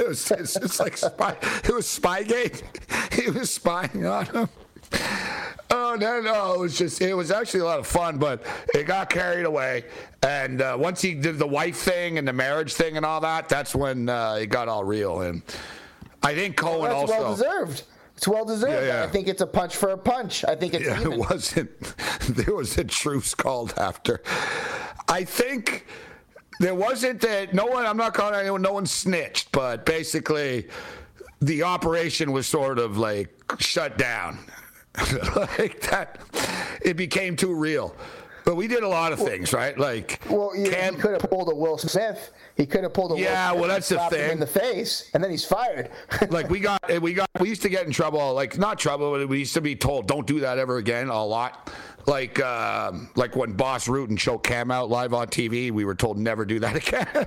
it 0.00 0.08
was, 0.08 0.30
it 0.30 0.38
was, 0.38 0.51
it's, 0.56 0.64
it's 0.64 0.80
like 0.80 0.96
spy, 0.96 1.36
it 1.64 1.74
was 1.74 1.86
Spygate. 1.86 2.62
He 3.12 3.30
was 3.30 3.50
spying 3.52 4.06
on 4.06 4.24
him. 4.26 4.48
Oh 5.70 5.96
no, 5.98 6.20
no! 6.20 6.52
It 6.54 6.58
was 6.60 6.76
just 6.76 7.00
it 7.00 7.14
was 7.14 7.30
actually 7.30 7.60
a 7.60 7.64
lot 7.64 7.78
of 7.78 7.86
fun, 7.86 8.18
but 8.18 8.44
it 8.74 8.84
got 8.86 9.08
carried 9.10 9.44
away. 9.46 9.84
And 10.22 10.60
uh, 10.60 10.76
once 10.78 11.00
he 11.00 11.14
did 11.14 11.38
the 11.38 11.46
wife 11.46 11.76
thing 11.76 12.18
and 12.18 12.26
the 12.28 12.32
marriage 12.32 12.74
thing 12.74 12.96
and 12.96 13.06
all 13.06 13.20
that, 13.20 13.48
that's 13.48 13.74
when 13.74 14.08
uh, 14.08 14.34
it 14.40 14.46
got 14.46 14.68
all 14.68 14.84
real. 14.84 15.22
And 15.22 15.42
I 16.22 16.34
think 16.34 16.56
Cohen 16.56 16.90
That's 16.90 16.94
also. 17.10 17.18
well 17.18 17.34
deserved. 17.36 17.82
It's 18.16 18.28
well 18.28 18.44
deserved. 18.44 18.72
Yeah, 18.86 19.00
yeah. 19.00 19.04
I 19.04 19.08
think 19.08 19.28
it's 19.28 19.40
a 19.40 19.46
punch 19.46 19.74
for 19.76 19.90
a 19.90 19.98
punch. 19.98 20.44
I 20.44 20.54
think 20.54 20.74
it's 20.74 20.84
Yeah, 20.84 21.00
even. 21.00 21.12
it 21.12 21.18
wasn't. 21.18 21.70
There 22.28 22.54
was 22.54 22.78
a 22.78 22.84
truce 22.84 23.34
called 23.34 23.74
after. 23.76 24.22
I 25.08 25.24
think 25.24 25.86
there 26.62 26.74
wasn't 26.76 27.20
that. 27.22 27.52
No 27.52 27.66
one. 27.66 27.84
I'm 27.84 27.96
not 27.96 28.14
calling 28.14 28.38
anyone. 28.38 28.62
No 28.62 28.72
one 28.72 28.86
snitched, 28.86 29.50
but 29.50 29.84
basically, 29.84 30.68
the 31.40 31.64
operation 31.64 32.30
was 32.30 32.46
sort 32.46 32.78
of 32.78 32.96
like 32.96 33.28
shut 33.58 33.98
down. 33.98 34.38
like 35.58 35.80
that, 35.90 36.20
it 36.82 36.96
became 36.96 37.34
too 37.34 37.52
real. 37.54 37.94
But 38.44 38.56
we 38.56 38.66
did 38.66 38.82
a 38.82 38.88
lot 38.88 39.12
of 39.12 39.20
things, 39.20 39.52
right? 39.52 39.78
Like, 39.78 40.20
Well, 40.28 40.50
you, 40.56 40.68
Cam- 40.68 40.96
he 40.96 41.00
could 41.00 41.12
have 41.12 41.30
pulled 41.30 41.50
a 41.50 41.54
Will 41.54 41.78
Smith. 41.78 42.32
He 42.56 42.66
could 42.66 42.82
have 42.82 42.92
pulled 42.92 43.12
a 43.12 43.20
Yeah, 43.20 43.52
well, 43.52 43.68
that's 43.68 43.88
the 43.88 43.98
thing. 44.10 44.32
in 44.32 44.40
the 44.40 44.46
face, 44.48 45.10
and 45.14 45.22
then 45.22 45.30
he's 45.30 45.44
fired. 45.44 45.90
like 46.30 46.50
we 46.50 46.58
got 46.60 46.80
we 47.00 47.14
got 47.14 47.28
we 47.40 47.48
used 47.48 47.62
to 47.62 47.68
get 47.68 47.86
in 47.86 47.92
trouble 47.92 48.34
like 48.34 48.58
not 48.58 48.78
trouble 48.78 49.12
but 49.12 49.28
we 49.28 49.38
used 49.40 49.54
to 49.54 49.60
be 49.60 49.74
told 49.74 50.06
don't 50.06 50.26
do 50.26 50.40
that 50.40 50.58
ever 50.58 50.76
again 50.76 51.08
a 51.08 51.24
lot 51.24 51.70
like 52.06 52.40
um, 52.42 53.08
like 53.14 53.36
when 53.36 53.52
Bas 53.52 53.86
Rutten 53.88 54.18
and 54.26 54.42
cam 54.42 54.70
out 54.70 54.90
live 54.90 55.14
on 55.14 55.28
tv 55.28 55.70
we 55.70 55.84
were 55.84 55.94
told 55.94 56.18
never 56.18 56.44
do 56.44 56.58
that 56.60 56.76
again 56.88 57.26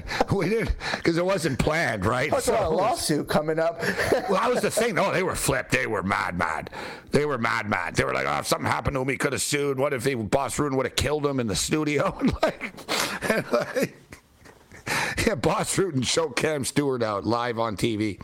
we 0.32 0.48
didn't 0.48 0.74
because 0.96 1.18
it 1.18 1.24
wasn't 1.24 1.58
planned 1.58 2.04
right 2.06 2.32
So 2.42 2.68
a 2.68 2.68
lawsuit 2.68 3.28
coming 3.28 3.58
up. 3.58 3.80
well, 4.12 4.40
that 4.40 4.50
was 4.50 4.62
the 4.62 4.70
thing. 4.70 4.98
Oh, 4.98 5.12
they 5.12 5.22
were 5.22 5.34
flipped. 5.34 5.70
They 5.70 5.86
were 5.86 6.02
mad, 6.02 6.38
mad. 6.38 6.70
They 7.10 7.26
were 7.26 7.38
mad, 7.38 7.68
mad. 7.68 7.96
They 7.96 8.04
were 8.04 8.14
like, 8.14 8.26
oh, 8.26 8.38
if 8.38 8.46
something 8.46 8.66
happened 8.70 8.94
to 8.94 9.02
him, 9.02 9.08
he 9.08 9.16
could 9.16 9.32
have 9.32 9.42
sued. 9.42 9.78
What 9.78 9.92
if 9.92 10.04
he, 10.04 10.14
Bas 10.14 10.56
Rutten 10.56 10.76
would 10.76 10.86
have 10.86 10.96
killed 10.96 11.26
him 11.26 11.40
in 11.40 11.46
the 11.46 11.56
studio? 11.56 12.16
And 12.20 12.32
like, 12.42 12.72
and 13.30 13.52
like 13.52 13.96
yeah, 15.26 15.34
Bas 15.34 15.76
Rutten 15.76 16.04
choked 16.04 16.36
Cam 16.36 16.64
Stewart 16.64 17.02
out 17.02 17.24
live 17.24 17.58
on 17.58 17.76
TV. 17.76 18.20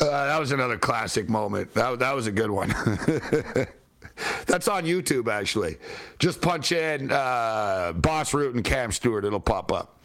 Uh, 0.00 0.26
that 0.26 0.38
was 0.40 0.52
another 0.52 0.78
classic 0.78 1.28
moment. 1.28 1.72
That, 1.74 1.98
that 1.98 2.14
was 2.14 2.26
a 2.26 2.32
good 2.32 2.50
one. 2.50 2.68
That's 4.46 4.68
on 4.68 4.84
YouTube, 4.84 5.28
actually. 5.28 5.76
Just 6.18 6.40
punch 6.40 6.72
in 6.72 7.10
uh, 7.10 7.92
Bas 7.96 8.32
Rutten 8.32 8.54
and 8.56 8.64
Cam 8.64 8.92
Stewart. 8.92 9.24
It'll 9.24 9.40
pop 9.40 9.72
up. 9.72 10.00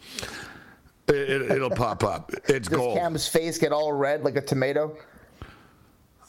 It, 1.08 1.42
it, 1.52 1.60
will 1.60 1.70
pop 1.70 2.02
up. 2.02 2.32
It's 2.48 2.68
Does 2.68 2.78
gold. 2.78 2.98
Cam's 2.98 3.28
face 3.28 3.58
get 3.58 3.72
all 3.72 3.92
red 3.92 4.24
like 4.24 4.36
a 4.36 4.40
tomato? 4.40 4.96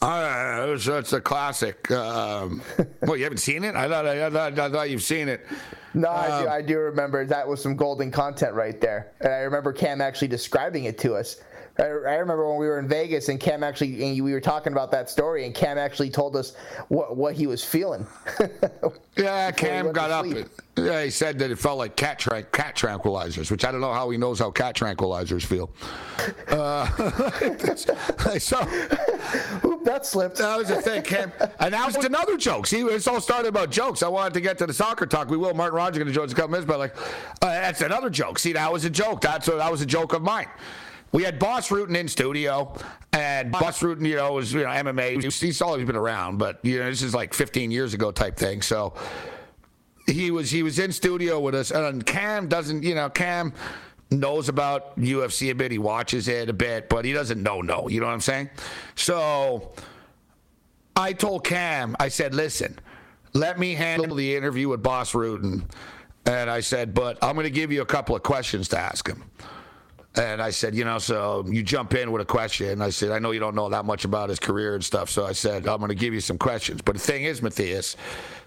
Uh, 0.02 0.68
it's, 0.70 0.88
it's 0.88 1.14
a 1.14 1.22
classic. 1.22 1.90
Um, 1.92 2.62
well, 3.02 3.18
you 3.18 3.24
haven't 3.24 3.40
seen 3.40 3.64
it? 3.64 3.76
I 3.76 3.88
thought, 3.88 4.06
I, 4.06 4.30
thought, 4.30 4.60
I 4.60 4.70
thought 4.70 4.90
you've 4.90 5.02
seen 5.02 5.28
it. 5.28 5.46
No, 5.94 6.10
I 6.10 6.28
Um, 6.28 6.44
do. 6.44 6.50
I 6.50 6.62
do 6.62 6.78
remember 6.80 7.26
that 7.26 7.48
was 7.48 7.62
some 7.62 7.76
golden 7.76 8.12
content 8.12 8.54
right 8.54 8.80
there, 8.80 9.14
and 9.22 9.34
I 9.34 9.38
remember 9.38 9.74
Cam 9.74 10.00
actually 10.00 10.28
describing 10.28 10.84
it 10.84 10.98
to 11.00 11.16
us. 11.16 11.38
I, 11.80 11.84
I 11.84 12.16
remember 12.16 12.48
when 12.50 12.58
we 12.58 12.68
were 12.68 12.80
in 12.80 12.88
Vegas 12.88 13.30
and 13.30 13.40
Cam 13.40 13.64
actually 13.64 14.04
and 14.04 14.24
we 14.24 14.32
were 14.34 14.42
talking 14.42 14.74
about 14.74 14.92
that 14.92 15.10
story, 15.10 15.46
and 15.46 15.54
Cam 15.54 15.78
actually 15.78 16.10
told 16.10 16.36
us 16.36 16.56
what 16.90 17.16
what 17.16 17.36
he 17.36 17.48
was 17.48 17.64
feeling. 17.64 18.06
Yeah, 19.18 19.50
Cam 19.50 19.92
got 19.94 20.12
up. 20.12 20.26
sleep. 20.26 20.46
Yeah, 20.78 21.04
he 21.04 21.10
said 21.10 21.40
that 21.40 21.50
it 21.50 21.58
felt 21.58 21.80
like 21.80 21.96
cat 21.96 22.20
tran- 22.20 22.52
cat 22.52 22.76
tranquilizers, 22.76 23.50
which 23.50 23.66
I 23.66 23.72
don't 23.72 23.82
know 23.82 23.92
how 23.92 24.12
he 24.12 24.18
knows 24.20 24.38
how 24.38 24.52
cat 24.52 24.76
tranquilizers 24.76 25.44
feel. 25.44 25.72
Uh, 26.48 26.86
so 28.38 28.60
Oop, 29.68 29.84
that 29.84 30.06
slipped. 30.06 30.38
that 30.38 30.56
was 30.56 30.68
the 30.68 30.80
thing, 30.84 31.02
Cam. 31.02 31.32
And 31.60 31.74
that 31.74 31.88
was 31.88 31.96
another 32.06 32.38
joke. 32.38 32.68
See, 32.68 32.82
it's 32.82 33.08
all 33.08 33.20
started 33.22 33.48
about 33.48 33.72
jokes. 33.72 34.04
I 34.04 34.08
wanted 34.08 34.36
to 34.36 34.42
get 34.42 34.60
to 34.60 34.68
the 34.68 34.74
soccer 34.74 35.08
talk. 35.08 35.32
We 35.32 35.38
will. 35.38 35.56
Martin 35.56 35.76
Rogers 35.76 35.98
going 35.98 36.08
to 36.08 36.14
join 36.14 36.26
us 36.26 36.32
in 36.32 36.38
a 36.38 36.42
couple 36.42 36.52
minutes, 36.52 36.68
but 36.68 36.78
like, 36.78 36.96
uh, 37.42 37.48
that's 37.48 37.82
another 37.82 38.12
joke. 38.12 38.38
See, 38.38 38.54
that 38.54 38.72
was 38.72 38.86
a 38.86 38.90
joke. 38.92 39.22
That's 39.22 39.48
a, 39.48 39.54
that 39.54 39.72
was 39.72 39.82
a 39.82 39.86
joke 39.88 40.14
of 40.14 40.22
mine. 40.22 40.48
We 41.12 41.24
had 41.24 41.40
Bas 41.40 41.70
Rutten 41.70 41.96
in 41.96 42.08
studio, 42.08 42.74
and 43.14 43.52
Bas 43.52 43.80
Rutten, 43.82 44.06
you 44.06 44.16
know, 44.16 44.34
was 44.34 44.54
you 44.54 44.64
know 44.64 44.70
MMA. 44.70 45.24
He's, 45.24 45.62
always 45.62 45.86
been 45.86 45.96
around, 45.96 46.38
but 46.38 46.60
you 46.64 46.80
know, 46.80 46.90
this 46.90 47.02
is 47.02 47.14
like 47.14 47.34
15 47.34 47.72
years 47.72 47.94
ago 47.94 48.12
type 48.12 48.36
thing. 48.36 48.62
So 48.62 48.94
he 50.06 50.32
was 50.32 50.52
he 50.52 50.64
was 50.64 50.80
in 50.80 50.92
studio 50.92 51.40
with 51.40 51.56
us, 51.56 51.72
and 51.72 52.06
Cam 52.06 52.48
doesn't, 52.48 52.84
you 52.84 52.96
know, 52.96 53.10
Cam 53.10 53.54
knows 54.12 54.50
about 54.50 54.98
UFC 54.98 55.52
a 55.52 55.56
bit. 55.56 55.72
He 55.72 55.78
watches 55.78 56.28
it 56.28 56.50
a 56.50 56.54
bit, 56.54 56.90
but 56.90 57.06
he 57.06 57.14
doesn't 57.14 57.42
know 57.42 57.62
no. 57.62 57.88
You 57.90 58.00
know 58.00 58.06
what 58.06 58.14
I'm 58.14 58.22
saying? 58.22 58.50
So 58.96 59.72
I 60.96 61.14
told 61.14 61.44
Cam, 61.44 61.96
I 62.00 62.08
said, 62.08 62.34
listen, 62.34 62.80
let 63.34 63.60
me 63.60 63.74
handle 63.76 64.16
the 64.16 64.36
interview 64.36 64.70
with 64.70 64.82
Bas 64.82 65.12
Rutten. 65.12 65.64
And 66.26 66.50
I 66.50 66.60
said, 66.60 66.94
but 66.94 67.18
I'm 67.24 67.36
going 67.36 67.46
to 67.46 67.52
give 67.52 67.72
you 67.72 67.82
a 67.82 67.86
couple 67.86 68.16
of 68.16 68.24
questions 68.24 68.68
to 68.70 68.80
ask 68.80 69.08
him. 69.08 69.24
And 70.18 70.42
I 70.42 70.50
said, 70.50 70.74
you 70.74 70.84
know, 70.84 70.98
so 70.98 71.46
you 71.48 71.62
jump 71.62 71.94
in 71.94 72.12
with 72.12 72.24
a 72.24 72.26
question. 72.26 72.82
I 72.82 72.90
said, 72.90 73.12
I 73.12 73.20
know 73.20 73.32
you 73.32 73.40
don't 73.40 73.54
know 73.54 73.70
that 73.70 73.86
much 73.86 74.04
about 74.04 74.30
his 74.30 74.40
career 74.40 74.74
and 74.74 74.84
stuff. 74.84 75.12
So 75.12 75.26
I 75.26 75.34
said, 75.34 75.68
I'm 75.68 75.78
going 75.78 75.90
to 75.90 75.96
give 75.96 76.14
you 76.14 76.22
some 76.22 76.40
questions. 76.40 76.82
But 76.82 76.96
the 76.96 77.02
thing 77.02 77.26
is, 77.26 77.44
Matthias, 77.44 77.96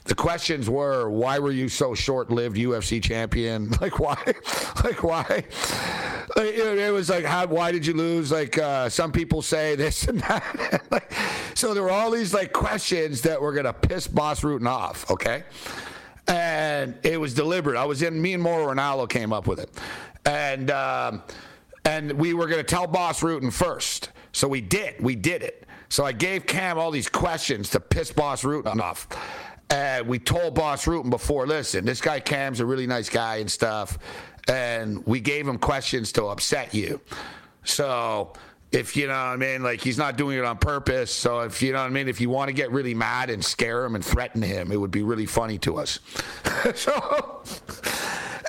the 0.05 0.17
questions 0.17 0.69
were, 0.69 1.09
why 1.09 1.39
were 1.39 1.53
you 1.53 1.69
so 1.69 1.95
short-lived 1.95 2.57
UFC 2.57 3.03
champion? 3.03 3.71
Like, 3.81 3.99
why? 3.99 4.35
Like, 4.85 5.03
why? 5.03 5.45
It, 6.37 6.93
was 6.93 7.09
like, 7.09 7.25
how, 7.25 7.47
why 7.47 7.73
did 7.73 7.87
you 7.87 7.95
lose? 7.95 8.31
Like, 8.31 8.59
uh, 8.59 8.89
some 8.89 9.11
people 9.11 9.41
say 9.41 9.75
this 9.75 10.07
and 10.07 10.21
that. 10.21 10.83
like, 10.91 11.11
so 11.55 11.73
there 11.73 11.83
were 11.83 11.91
all 11.91 12.11
these 12.11 12.35
like 12.35 12.53
questions 12.53 13.23
that 13.23 13.41
were 13.41 13.53
going 13.53 13.65
to 13.65 13.73
piss 13.73 14.07
Bas 14.07 14.41
Rutten 14.41 14.69
off. 14.69 15.11
Okay 15.11 15.45
and 16.29 16.95
it 17.03 17.19
was 17.19 17.35
deliberate. 17.35 17.77
I 17.77 17.85
was 17.85 18.03
in. 18.03 18.21
Me 18.21 18.35
and 18.35 18.43
Mauro 18.43 18.73
Ranallo 18.73 19.09
came 19.09 19.33
up 19.33 19.49
with 19.49 19.59
it, 19.59 19.71
and 20.25 20.71
um, 20.71 21.23
and 21.85 22.13
we 22.13 22.35
were 22.35 22.47
going 22.47 22.59
to 22.59 22.65
tell 22.65 22.87
Bas 22.87 23.21
Rutten 23.21 23.53
first. 23.53 24.11
So 24.33 24.49
we 24.49 24.61
did. 24.61 25.01
We 25.01 25.17
did 25.17 25.43
it. 25.43 25.67
So 25.89 26.05
I 26.05 26.13
gave 26.13 26.47
Cam 26.47 26.79
all 26.79 26.91
these 26.91 27.09
questions 27.09 27.71
to 27.71 27.81
piss 27.81 28.13
Bas 28.13 28.43
Rutten 28.43 28.81
off. 28.81 29.09
And 29.71 30.07
we 30.07 30.19
told 30.19 30.55
Bas 30.55 30.85
Rutten 30.85 31.11
before, 31.11 31.47
listen, 31.47 31.85
this 31.85 32.01
guy 32.01 32.21
Cam's 32.21 32.61
a 32.61 32.67
really 32.67 32.87
nice 32.87 33.09
guy 33.09 33.37
and 33.37 33.51
stuff. 33.51 33.99
And 34.49 35.05
we 35.07 35.21
gave 35.21 35.47
him 35.47 35.59
questions 35.59 36.13
to 36.13 36.27
upset 36.27 36.75
you. 36.75 37.01
So 37.65 38.33
if 38.73 38.97
you 38.97 39.07
know 39.07 39.13
what 39.13 39.19
I 39.19 39.37
mean, 39.37 39.63
like 39.63 39.81
he's 39.81 39.99
not 39.99 40.17
doing 40.17 40.39
it 40.39 40.45
on 40.45 40.59
purpose. 40.59 41.13
So 41.13 41.41
if 41.41 41.61
you 41.63 41.73
know 41.73 41.81
what 41.81 41.87
I 41.87 41.91
mean, 41.91 42.09
if 42.09 42.21
you 42.21 42.31
want 42.31 42.49
to 42.49 42.53
get 42.53 42.71
really 42.71 42.95
mad 42.95 43.31
and 43.31 43.45
scare 43.45 43.85
him 43.85 43.95
and 43.95 44.05
threaten 44.05 44.43
him, 44.43 44.71
it 44.71 44.77
would 44.77 44.91
be 44.91 45.03
really 45.03 45.27
funny 45.27 45.59
to 45.59 45.77
us. 45.79 45.99
so, 46.75 47.43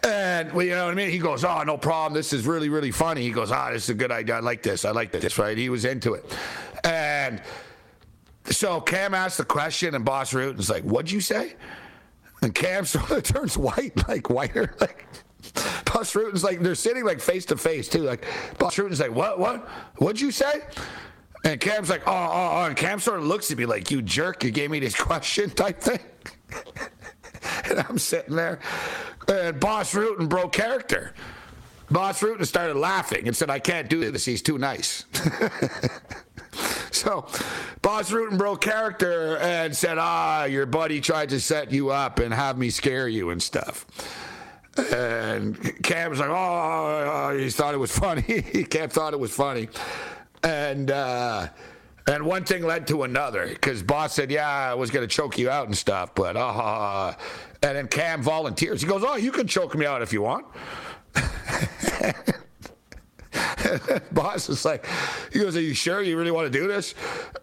and 0.03 0.51
well, 0.53 0.65
you 0.65 0.71
know 0.71 0.85
what 0.85 0.91
I 0.91 0.95
mean. 0.95 1.09
He 1.09 1.19
goes, 1.19 1.43
"Oh, 1.43 1.63
no 1.63 1.77
problem. 1.77 2.13
This 2.13 2.33
is 2.33 2.45
really, 2.45 2.69
really 2.69 2.91
funny." 2.91 3.21
He 3.21 3.31
goes, 3.31 3.51
"Ah, 3.51 3.67
oh, 3.69 3.73
this 3.73 3.83
is 3.83 3.89
a 3.89 3.93
good 3.93 4.11
idea. 4.11 4.35
I 4.35 4.39
like 4.39 4.63
this. 4.63 4.85
I 4.85 4.91
like 4.91 5.11
this." 5.11 5.37
Right? 5.37 5.57
He 5.57 5.69
was 5.69 5.85
into 5.85 6.13
it, 6.13 6.25
and 6.83 7.41
so 8.45 8.81
Cam 8.81 9.13
asked 9.13 9.37
the 9.37 9.45
question, 9.45 9.95
and 9.95 10.03
Bas 10.03 10.33
Rutten's 10.33 10.69
like, 10.69 10.83
"What'd 10.83 11.11
you 11.11 11.21
say?" 11.21 11.55
And 12.41 12.53
Cam 12.55 12.85
sort 12.85 13.11
of 13.11 13.23
turns 13.23 13.57
white, 13.57 14.07
like 14.07 14.29
whiter, 14.29 14.75
like. 14.79 15.05
Bas 15.85 16.15
Rutten's 16.15 16.43
like 16.43 16.61
they're 16.61 16.75
sitting 16.75 17.03
like 17.03 17.19
face 17.19 17.45
to 17.45 17.57
face 17.57 17.89
too. 17.89 18.03
Like 18.03 18.25
Bas 18.59 18.77
Rutten's 18.77 18.99
like, 18.99 19.13
what, 19.13 19.39
what, 19.39 19.67
what'd 19.97 20.21
you 20.21 20.31
say? 20.31 20.61
And 21.43 21.59
Cam's 21.59 21.89
like, 21.89 22.03
oh, 22.07 22.11
oh, 22.11 22.49
oh. 22.53 22.65
And 22.65 22.77
Cam 22.77 22.99
sort 22.99 23.19
of 23.19 23.25
looks 23.25 23.51
at 23.51 23.57
me 23.57 23.65
like, 23.65 23.89
you 23.89 24.01
jerk, 24.01 24.43
you 24.43 24.51
gave 24.51 24.69
me 24.69 24.79
this 24.79 24.95
question 24.99 25.49
type 25.49 25.81
thing. 25.81 25.99
and 27.69 27.79
I'm 27.79 27.97
sitting 27.97 28.35
there, 28.35 28.59
and 29.27 29.59
Bas 29.59 29.93
Rutten 29.93 30.29
broke 30.29 30.53
character. 30.53 31.13
Bas 31.91 32.21
Rutten 32.21 32.45
started 32.45 32.77
laughing 32.77 33.27
and 33.27 33.35
said, 33.35 33.49
I 33.49 33.59
can't 33.59 33.89
do 33.89 34.09
this. 34.09 34.23
He's 34.23 34.41
too 34.41 34.57
nice. 34.57 35.05
so 36.91 37.27
Bas 37.81 38.09
Rutten 38.11 38.37
broke 38.37 38.61
character 38.61 39.37
and 39.37 39.75
said, 39.75 39.97
ah, 39.99 40.45
your 40.45 40.65
buddy 40.65 41.01
tried 41.01 41.29
to 41.29 41.39
set 41.41 41.71
you 41.71 41.89
up 41.89 42.19
and 42.19 42.33
have 42.33 42.57
me 42.57 42.69
scare 42.69 43.09
you 43.09 43.29
and 43.31 43.43
stuff. 43.43 43.85
And 44.93 45.83
Cam 45.83 46.11
was 46.11 46.19
like, 46.19 46.29
oh, 46.29 47.37
he 47.37 47.49
thought 47.49 47.73
it 47.73 47.77
was 47.77 47.91
funny. 47.91 48.41
Cam 48.69 48.89
thought 48.89 49.13
it 49.13 49.19
was 49.19 49.33
funny. 49.35 49.67
And, 50.43 50.89
uh, 50.89 51.49
and 52.07 52.25
one 52.25 52.43
thing 52.43 52.63
led 52.63 52.87
to 52.87 53.03
another 53.03 53.47
because 53.47 53.83
Bas 53.83 54.13
said, 54.13 54.31
"Yeah, 54.31 54.47
I 54.47 54.73
was 54.73 54.89
going 54.89 55.07
to 55.07 55.13
choke 55.13 55.37
you 55.37 55.49
out 55.49 55.67
and 55.67 55.77
stuff," 55.77 56.15
but 56.15 56.35
uh, 56.35 57.13
and 57.61 57.77
then 57.77 57.87
Cam 57.87 58.21
volunteers. 58.21 58.81
He 58.81 58.87
goes, 58.87 59.03
"Oh, 59.05 59.15
you 59.15 59.31
can 59.31 59.47
choke 59.47 59.75
me 59.75 59.85
out 59.85 60.01
if 60.01 60.11
you 60.11 60.21
want." 60.21 60.45
Bas 64.11 64.49
is 64.49 64.65
like, 64.65 64.85
he 65.31 65.39
goes, 65.39 65.55
"Are 65.55 65.61
you 65.61 65.73
sure 65.73 66.01
you 66.01 66.17
really 66.17 66.31
want 66.31 66.51
to 66.51 66.59
do 66.59 66.67
this?" 66.67 66.95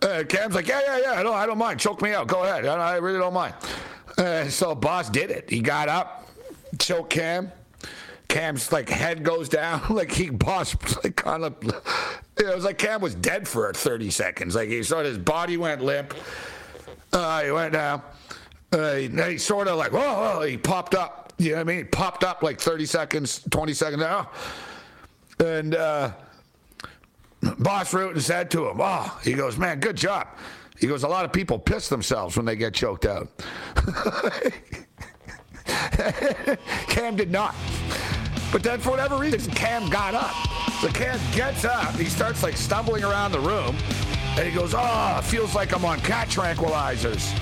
Uh, 0.03 0.25
Cam's 0.29 0.55
like, 0.55 0.67
"Yeah, 0.67 0.81
yeah, 0.87 0.99
yeah. 0.99 1.13
I 1.13 1.23
don't, 1.23 1.35
I 1.35 1.47
don't 1.47 1.59
mind. 1.59 1.81
Choke 1.81 2.03
me 2.03 2.13
out. 2.13 2.27
Go 2.27 2.43
ahead. 2.43 2.67
I, 2.67 2.95
I 2.95 2.97
really 2.97 3.19
don't 3.19 3.35
mind." 3.35 3.55
Uh, 4.17 4.49
so 4.49 4.75
Bas 4.75 5.09
did 5.09 5.31
it. 5.31 5.49
He 5.49 5.61
got 5.61 5.89
up, 5.89 6.29
choked 6.79 7.11
Cam. 7.11 7.53
Cam's 8.29 8.73
like 8.73 8.91
head 8.91 9.25
goes 9.25 9.49
down, 9.49 9.83
like 9.91 10.13
he 10.13 10.31
Bas 10.31 10.77
like 11.03 11.17
kind 11.17 11.45
of. 11.45 11.55
It 12.39 12.55
was 12.55 12.65
like 12.65 12.79
Cam 12.79 13.01
was 13.01 13.15
dead 13.15 13.49
for 13.49 13.73
30 13.73 14.11
seconds. 14.11 14.55
Like 14.55 14.69
he 14.69 14.83
sort 14.83 15.07
of 15.07 15.13
his 15.13 15.19
body 15.19 15.57
went 15.57 15.83
limp. 15.83 16.15
Uh, 17.13 17.43
he 17.43 17.51
went 17.51 17.73
down. 17.73 18.03
Uh, 18.73 18.95
he, 18.95 19.09
he 19.09 19.39
sort 19.39 19.67
of 19.67 19.77
like 19.77 19.93
whoa, 19.93 20.43
he 20.43 20.57
popped 20.57 20.95
up. 20.95 21.33
You 21.39 21.51
know 21.51 21.57
what 21.57 21.61
I 21.61 21.65
mean? 21.65 21.79
He 21.79 21.85
popped 21.85 22.25
up 22.25 22.43
like 22.43 22.61
30 22.61 22.87
seconds, 22.87 23.43
20 23.51 23.73
seconds 23.73 24.01
now. 24.01 24.31
And 25.39 25.75
uh, 25.75 26.13
Bas 27.59 27.93
Rutten 27.93 28.21
said 28.21 28.51
to 28.53 28.69
him, 28.69 28.79
"Oh," 28.81 29.19
he 29.25 29.33
goes, 29.33 29.57
"Man, 29.57 29.81
good 29.81 29.97
job." 29.97 30.29
He 30.79 30.87
goes, 30.87 31.05
"A 31.05 31.09
lot 31.09 31.25
of 31.25 31.33
people 31.33 31.59
piss 31.59 31.89
themselves 31.89 32.37
when 32.37 32.47
they 32.47 32.57
get 32.57 32.75
choked 32.75 33.07
out." 33.07 33.29
Cam 36.89 37.17
did 37.17 37.31
not. 37.31 37.55
But 38.51 38.63
then 38.63 38.81
for 38.81 38.91
whatever 38.91 39.17
reason, 39.17 39.53
Cam 39.53 39.89
got 39.91 40.15
up. 40.15 40.58
So 40.81 40.87
Cam 40.89 41.19
gets 41.33 41.65
up. 41.65 41.97
He 41.97 42.05
starts 42.05 42.45
like 42.45 42.57
stumbling 42.57 43.03
around 43.03 43.33
the 43.33 43.41
room. 43.41 43.77
And 44.37 44.47
he 44.47 44.55
goes, 44.55 44.75
oh, 44.77 45.21
feels 45.25 45.53
like 45.53 45.75
I'm 45.75 45.85
on 45.85 45.99
cat 46.01 46.29
tranquilizers. 46.29 47.35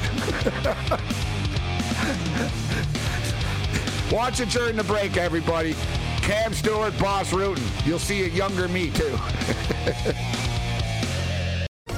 Watch 4.12 4.40
it 4.40 4.48
during 4.48 4.76
the 4.76 4.84
break, 4.84 5.18
everybody. 5.18 5.76
Cam 6.22 6.54
Stewart, 6.54 6.98
Bas 6.98 7.30
Rutten. 7.32 7.86
You'll 7.86 7.98
see 7.98 8.24
a 8.24 8.28
younger 8.28 8.68
me, 8.68 8.90
too. 8.90 9.18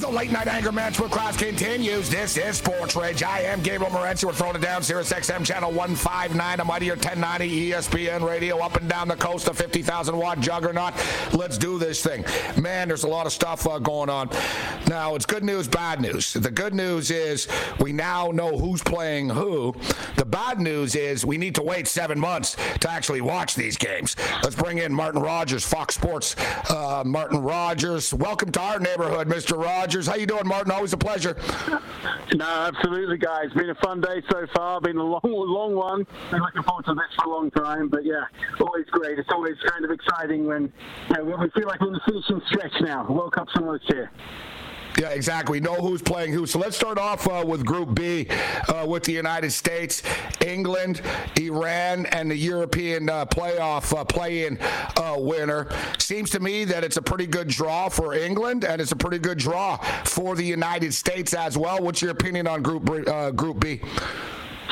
The 0.00 0.08
late 0.08 0.32
night 0.32 0.46
anger 0.46 0.72
management 0.72 1.12
class 1.12 1.36
continues. 1.36 2.08
This 2.08 2.38
is 2.38 2.56
Sports 2.56 2.96
Rage. 2.96 3.22
I 3.22 3.40
am 3.40 3.60
Gabriel 3.60 3.92
Morency. 3.92 4.24
We're 4.24 4.32
throwing 4.32 4.56
it 4.56 4.62
down 4.62 4.82
Sirius 4.82 5.12
XM 5.12 5.44
channel 5.44 5.68
159. 5.68 6.58
I'm 6.58 6.70
out 6.70 6.80
here 6.80 6.94
1090 6.94 7.70
ESPN 7.70 8.26
radio 8.26 8.60
up 8.60 8.76
and 8.76 8.88
down 8.88 9.08
the 9.08 9.16
coast, 9.16 9.46
a 9.48 9.52
50,000 9.52 10.16
watt 10.16 10.40
juggernaut. 10.40 10.94
Let's 11.34 11.58
do 11.58 11.78
this 11.78 12.02
thing. 12.02 12.24
Man, 12.58 12.88
there's 12.88 13.04
a 13.04 13.08
lot 13.08 13.26
of 13.26 13.32
stuff 13.32 13.66
uh, 13.66 13.78
going 13.78 14.08
on. 14.08 14.30
Now, 14.86 15.16
it's 15.16 15.26
good 15.26 15.44
news, 15.44 15.68
bad 15.68 16.00
news. 16.00 16.32
The 16.32 16.50
good 16.50 16.72
news 16.72 17.10
is 17.10 17.46
we 17.78 17.92
now 17.92 18.30
know 18.30 18.56
who's 18.56 18.82
playing 18.82 19.28
who. 19.28 19.74
The 20.16 20.24
bad 20.24 20.60
news 20.60 20.94
is 20.94 21.26
we 21.26 21.36
need 21.36 21.54
to 21.56 21.62
wait 21.62 21.86
seven 21.86 22.18
months 22.18 22.56
to 22.80 22.90
actually 22.90 23.20
watch 23.20 23.54
these 23.54 23.76
games. 23.76 24.16
Let's 24.42 24.56
bring 24.56 24.78
in 24.78 24.94
Martin 24.94 25.20
Rogers, 25.20 25.66
Fox 25.66 25.94
Sports. 25.94 26.36
Uh, 26.70 27.02
Martin 27.04 27.42
Rogers, 27.42 28.14
welcome 28.14 28.50
to 28.52 28.60
our 28.60 28.78
neighborhood, 28.80 29.28
Mr. 29.28 29.62
Rogers. 29.62 29.89
How 29.90 30.14
you 30.14 30.26
doing, 30.26 30.46
Martin? 30.46 30.70
Always 30.70 30.92
a 30.92 30.96
pleasure. 30.96 31.36
No, 32.34 32.46
absolutely, 32.46 33.18
guys. 33.18 33.46
Been 33.56 33.70
a 33.70 33.74
fun 33.76 34.00
day 34.00 34.22
so 34.30 34.46
far. 34.54 34.80
Been 34.80 34.96
a 34.96 35.02
long, 35.02 35.20
long 35.24 35.74
one. 35.74 36.06
Been 36.30 36.40
looking 36.40 36.62
forward 36.62 36.84
to 36.84 36.94
this 36.94 37.02
for 37.18 37.24
a 37.24 37.28
long 37.28 37.50
time. 37.50 37.88
But 37.88 38.04
yeah, 38.04 38.22
always 38.60 38.86
great. 38.92 39.18
It's 39.18 39.28
always 39.32 39.56
kind 39.68 39.84
of 39.84 39.90
exciting 39.90 40.46
when 40.46 40.72
you 41.08 41.16
know, 41.16 41.24
we 41.24 41.50
feel 41.50 41.66
like 41.66 41.80
we're 41.80 41.88
in 41.88 41.94
the 41.94 42.00
finishing 42.06 42.40
stretch 42.46 42.72
now. 42.82 43.04
World 43.10 43.32
Cup's 43.32 43.52
almost 43.56 43.82
here. 43.88 44.10
Yeah, 44.98 45.10
exactly. 45.10 45.60
Know 45.60 45.76
who's 45.76 46.02
playing 46.02 46.32
who. 46.32 46.46
So 46.46 46.58
let's 46.58 46.76
start 46.76 46.98
off 46.98 47.26
uh, 47.28 47.44
with 47.46 47.64
Group 47.64 47.94
B 47.94 48.26
uh, 48.68 48.84
with 48.86 49.04
the 49.04 49.12
United 49.12 49.50
States, 49.50 50.02
England, 50.44 51.00
Iran, 51.40 52.06
and 52.06 52.30
the 52.30 52.36
European 52.36 53.08
uh, 53.08 53.24
playoff 53.26 53.96
uh, 53.96 54.04
play-in 54.04 54.58
uh, 54.96 55.16
winner. 55.18 55.68
Seems 55.98 56.30
to 56.30 56.40
me 56.40 56.64
that 56.64 56.84
it's 56.84 56.96
a 56.96 57.02
pretty 57.02 57.26
good 57.26 57.48
draw 57.48 57.88
for 57.88 58.14
England, 58.14 58.64
and 58.64 58.80
it's 58.80 58.92
a 58.92 58.96
pretty 58.96 59.18
good 59.18 59.38
draw 59.38 59.76
for 60.04 60.34
the 60.34 60.44
United 60.44 60.92
States 60.92 61.34
as 61.34 61.56
well. 61.56 61.78
What's 61.78 62.02
your 62.02 62.10
opinion 62.10 62.46
on 62.46 62.62
Group 62.62 62.90
uh, 63.08 63.30
Group 63.30 63.60
B? 63.60 63.80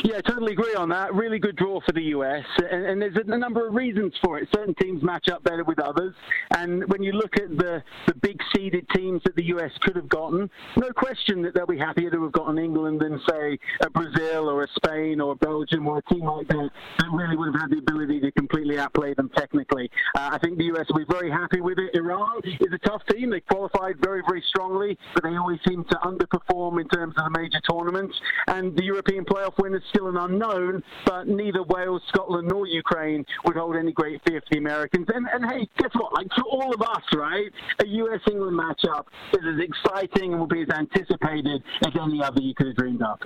Yeah, 0.04 0.20
totally 0.20 0.52
agree 0.52 0.74
on 0.74 0.88
that. 0.90 1.12
Really 1.12 1.38
good 1.38 1.56
draw 1.56 1.80
for 1.80 1.92
the 1.92 2.02
US, 2.14 2.44
and, 2.70 2.86
and, 2.86 3.02
there's 3.02 3.16
a 3.16 3.36
number 3.36 3.66
of 3.66 3.74
reasons 3.74 4.12
for 4.22 4.38
it. 4.38 4.48
Certain 4.54 4.74
teams 4.74 5.02
match 5.02 5.28
up 5.28 5.42
better 5.42 5.64
with 5.64 5.80
others, 5.80 6.14
and 6.56 6.84
when 6.90 7.02
you 7.02 7.12
look 7.12 7.36
at 7.36 7.48
the 7.56 7.82
the 8.06 8.14
big 8.14 8.40
seeded 8.54 8.88
teams 8.90 9.22
that 9.24 9.34
the 9.34 9.44
US 9.46 9.72
could 9.80 9.96
have 9.96 10.08
gotten, 10.08 10.48
no 10.76 10.92
question 10.92 11.42
that 11.42 11.54
they'll 11.54 11.66
be 11.66 11.78
happier 11.78 12.10
to 12.10 12.22
have 12.22 12.32
gotten 12.32 12.58
England 12.58 13.00
than 13.00 13.20
say 13.28 13.58
a 13.80 13.90
Brazil 13.90 14.48
or 14.48 14.62
a 14.62 14.68
Spain 14.76 15.20
or 15.20 15.32
a 15.32 15.36
Belgium 15.36 15.86
or 15.88 15.98
a 15.98 16.14
team 16.14 16.24
like 16.24 16.46
that 16.48 16.70
that 16.98 17.10
really 17.12 17.36
would 17.36 17.52
have 17.52 17.62
had 17.62 17.70
the 17.70 17.78
ability 17.78 18.20
to 18.20 18.30
completely 18.32 18.78
outplay 18.78 19.14
them 19.14 19.30
technically. 19.36 19.90
Uh, 20.16 20.30
I 20.32 20.38
think 20.38 20.58
the 20.58 20.64
US 20.76 20.86
will 20.90 20.98
be 20.98 21.06
very 21.10 21.30
happy 21.30 21.60
with 21.60 21.78
it. 21.78 21.94
Iran 21.94 22.40
is 22.44 22.72
a 22.72 22.78
tough 22.78 23.02
team. 23.10 23.30
They 23.30 23.40
qualified 23.40 23.96
very 24.00 24.22
very 24.28 24.44
strongly, 24.48 24.96
but 25.14 25.24
they 25.24 25.36
always 25.36 25.58
seem 25.66 25.84
to 25.84 25.96
underperform 25.96 26.80
in 26.80 26.88
terms 26.88 27.14
of 27.18 27.32
the 27.32 27.38
major 27.38 27.60
tournaments. 27.68 28.14
And 28.46 28.76
the 28.76 28.84
European 28.84 29.24
playoff 29.24 29.58
winner 29.58 29.78
is 29.78 29.82
still 29.90 30.08
an 30.08 30.16
unknown, 30.16 30.82
but 31.06 31.28
neither 31.28 31.62
Wales, 31.62 32.02
Scotland, 32.08 32.48
nor 32.48 32.66
Ukraine 32.66 33.24
would 33.44 33.56
hold 33.56 33.76
any 33.76 33.92
great 33.92 34.20
fear 34.26 34.40
for 34.40 34.46
the 34.50 34.58
Americans. 34.58 35.06
And, 35.14 35.26
and 35.32 35.44
hey, 35.44 35.68
guess 35.78 35.90
what? 35.94 36.12
Like 36.14 36.28
for 36.34 36.44
all 36.44 36.74
of 36.74 36.82
us, 36.82 37.02
right? 37.14 37.50
A 37.80 37.86
US 37.86 38.20
England 38.30 38.58
matchup 38.58 39.06
is 39.32 39.40
as 39.44 39.60
exciting 39.60 40.32
and 40.32 40.40
will 40.40 40.46
be 40.46 40.62
as 40.62 40.68
anticipated 40.70 41.62
as 41.86 41.92
any 42.00 42.22
other 42.22 42.40
you 42.40 42.54
could 42.54 42.68
have 42.68 42.76
dreamed 42.76 43.02
of. 43.02 43.18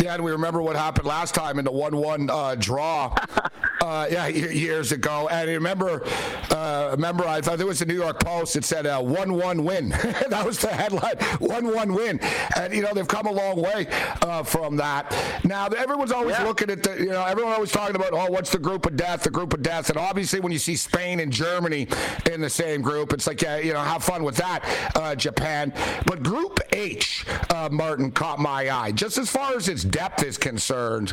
Yeah, 0.00 0.14
and 0.14 0.24
we 0.24 0.32
remember 0.32 0.62
what 0.62 0.76
happened 0.76 1.06
last 1.06 1.34
time 1.34 1.58
in 1.58 1.64
the 1.64 1.72
1 1.72 1.96
1 1.96 2.30
uh, 2.30 2.54
draw. 2.56 3.14
uh, 3.82 4.06
yeah, 4.10 4.26
years 4.28 4.92
ago. 4.92 5.28
And 5.30 5.48
remember, 5.48 6.02
uh, 6.50 6.88
remember, 6.92 7.24
I 7.24 7.40
thought 7.40 7.60
it 7.60 7.66
was 7.66 7.80
the 7.80 7.86
New 7.86 7.94
York 7.94 8.20
Post. 8.20 8.56
It 8.56 8.64
said 8.64 8.86
uh, 8.86 9.00
1 9.00 9.34
1 9.34 9.64
win. 9.64 9.88
that 10.28 10.44
was 10.44 10.58
the 10.58 10.68
headline 10.68 11.16
1 11.38 11.74
1 11.74 11.94
win. 11.94 12.20
And, 12.56 12.72
you 12.72 12.82
know, 12.82 12.92
they've 12.94 13.08
come 13.08 13.26
a 13.26 13.32
long 13.32 13.60
way 13.60 13.86
uh, 14.22 14.42
from 14.42 14.76
that. 14.76 15.12
Now, 15.44 15.68
everyone's 15.92 16.12
always 16.12 16.38
yeah. 16.38 16.44
looking 16.44 16.70
at 16.70 16.82
the, 16.82 16.98
you 16.98 17.10
know, 17.10 17.22
everyone 17.22 17.52
always 17.52 17.70
talking 17.70 17.94
about, 17.94 18.14
oh, 18.14 18.30
what's 18.30 18.50
the 18.50 18.58
group 18.58 18.86
of 18.86 18.96
death, 18.96 19.22
the 19.22 19.30
group 19.30 19.52
of 19.52 19.62
death. 19.62 19.90
And 19.90 19.98
obviously, 19.98 20.40
when 20.40 20.50
you 20.50 20.58
see 20.58 20.74
Spain 20.74 21.20
and 21.20 21.30
Germany 21.30 21.86
in 22.30 22.40
the 22.40 22.48
same 22.48 22.80
group, 22.80 23.12
it's 23.12 23.26
like, 23.26 23.42
yeah, 23.42 23.58
you 23.58 23.74
know, 23.74 23.80
have 23.80 24.02
fun 24.02 24.24
with 24.24 24.36
that, 24.36 24.64
uh, 24.96 25.14
Japan. 25.14 25.72
But 26.06 26.22
Group 26.22 26.60
H, 26.72 27.26
uh, 27.50 27.68
Martin, 27.70 28.10
caught 28.10 28.38
my 28.38 28.70
eye. 28.70 28.92
Just 28.92 29.18
as 29.18 29.30
far 29.30 29.54
as 29.54 29.68
its 29.68 29.84
depth 29.84 30.24
is 30.24 30.38
concerned, 30.38 31.12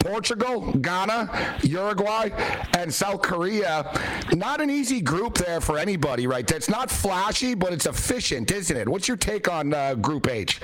Portugal, 0.00 0.72
Ghana, 0.72 1.58
Uruguay, 1.62 2.30
and 2.78 2.92
South 2.92 3.20
Korea, 3.20 3.92
not 4.32 4.62
an 4.62 4.70
easy 4.70 5.02
group 5.02 5.36
there 5.36 5.60
for 5.60 5.78
anybody, 5.78 6.26
right? 6.26 6.46
That's 6.46 6.70
not 6.70 6.90
flashy, 6.90 7.54
but 7.54 7.74
it's 7.74 7.86
efficient, 7.86 8.50
isn't 8.50 8.76
it? 8.76 8.88
What's 8.88 9.06
your 9.06 9.18
take 9.18 9.48
on 9.48 9.74
uh, 9.74 9.94
Group 9.96 10.28
H? 10.28 10.60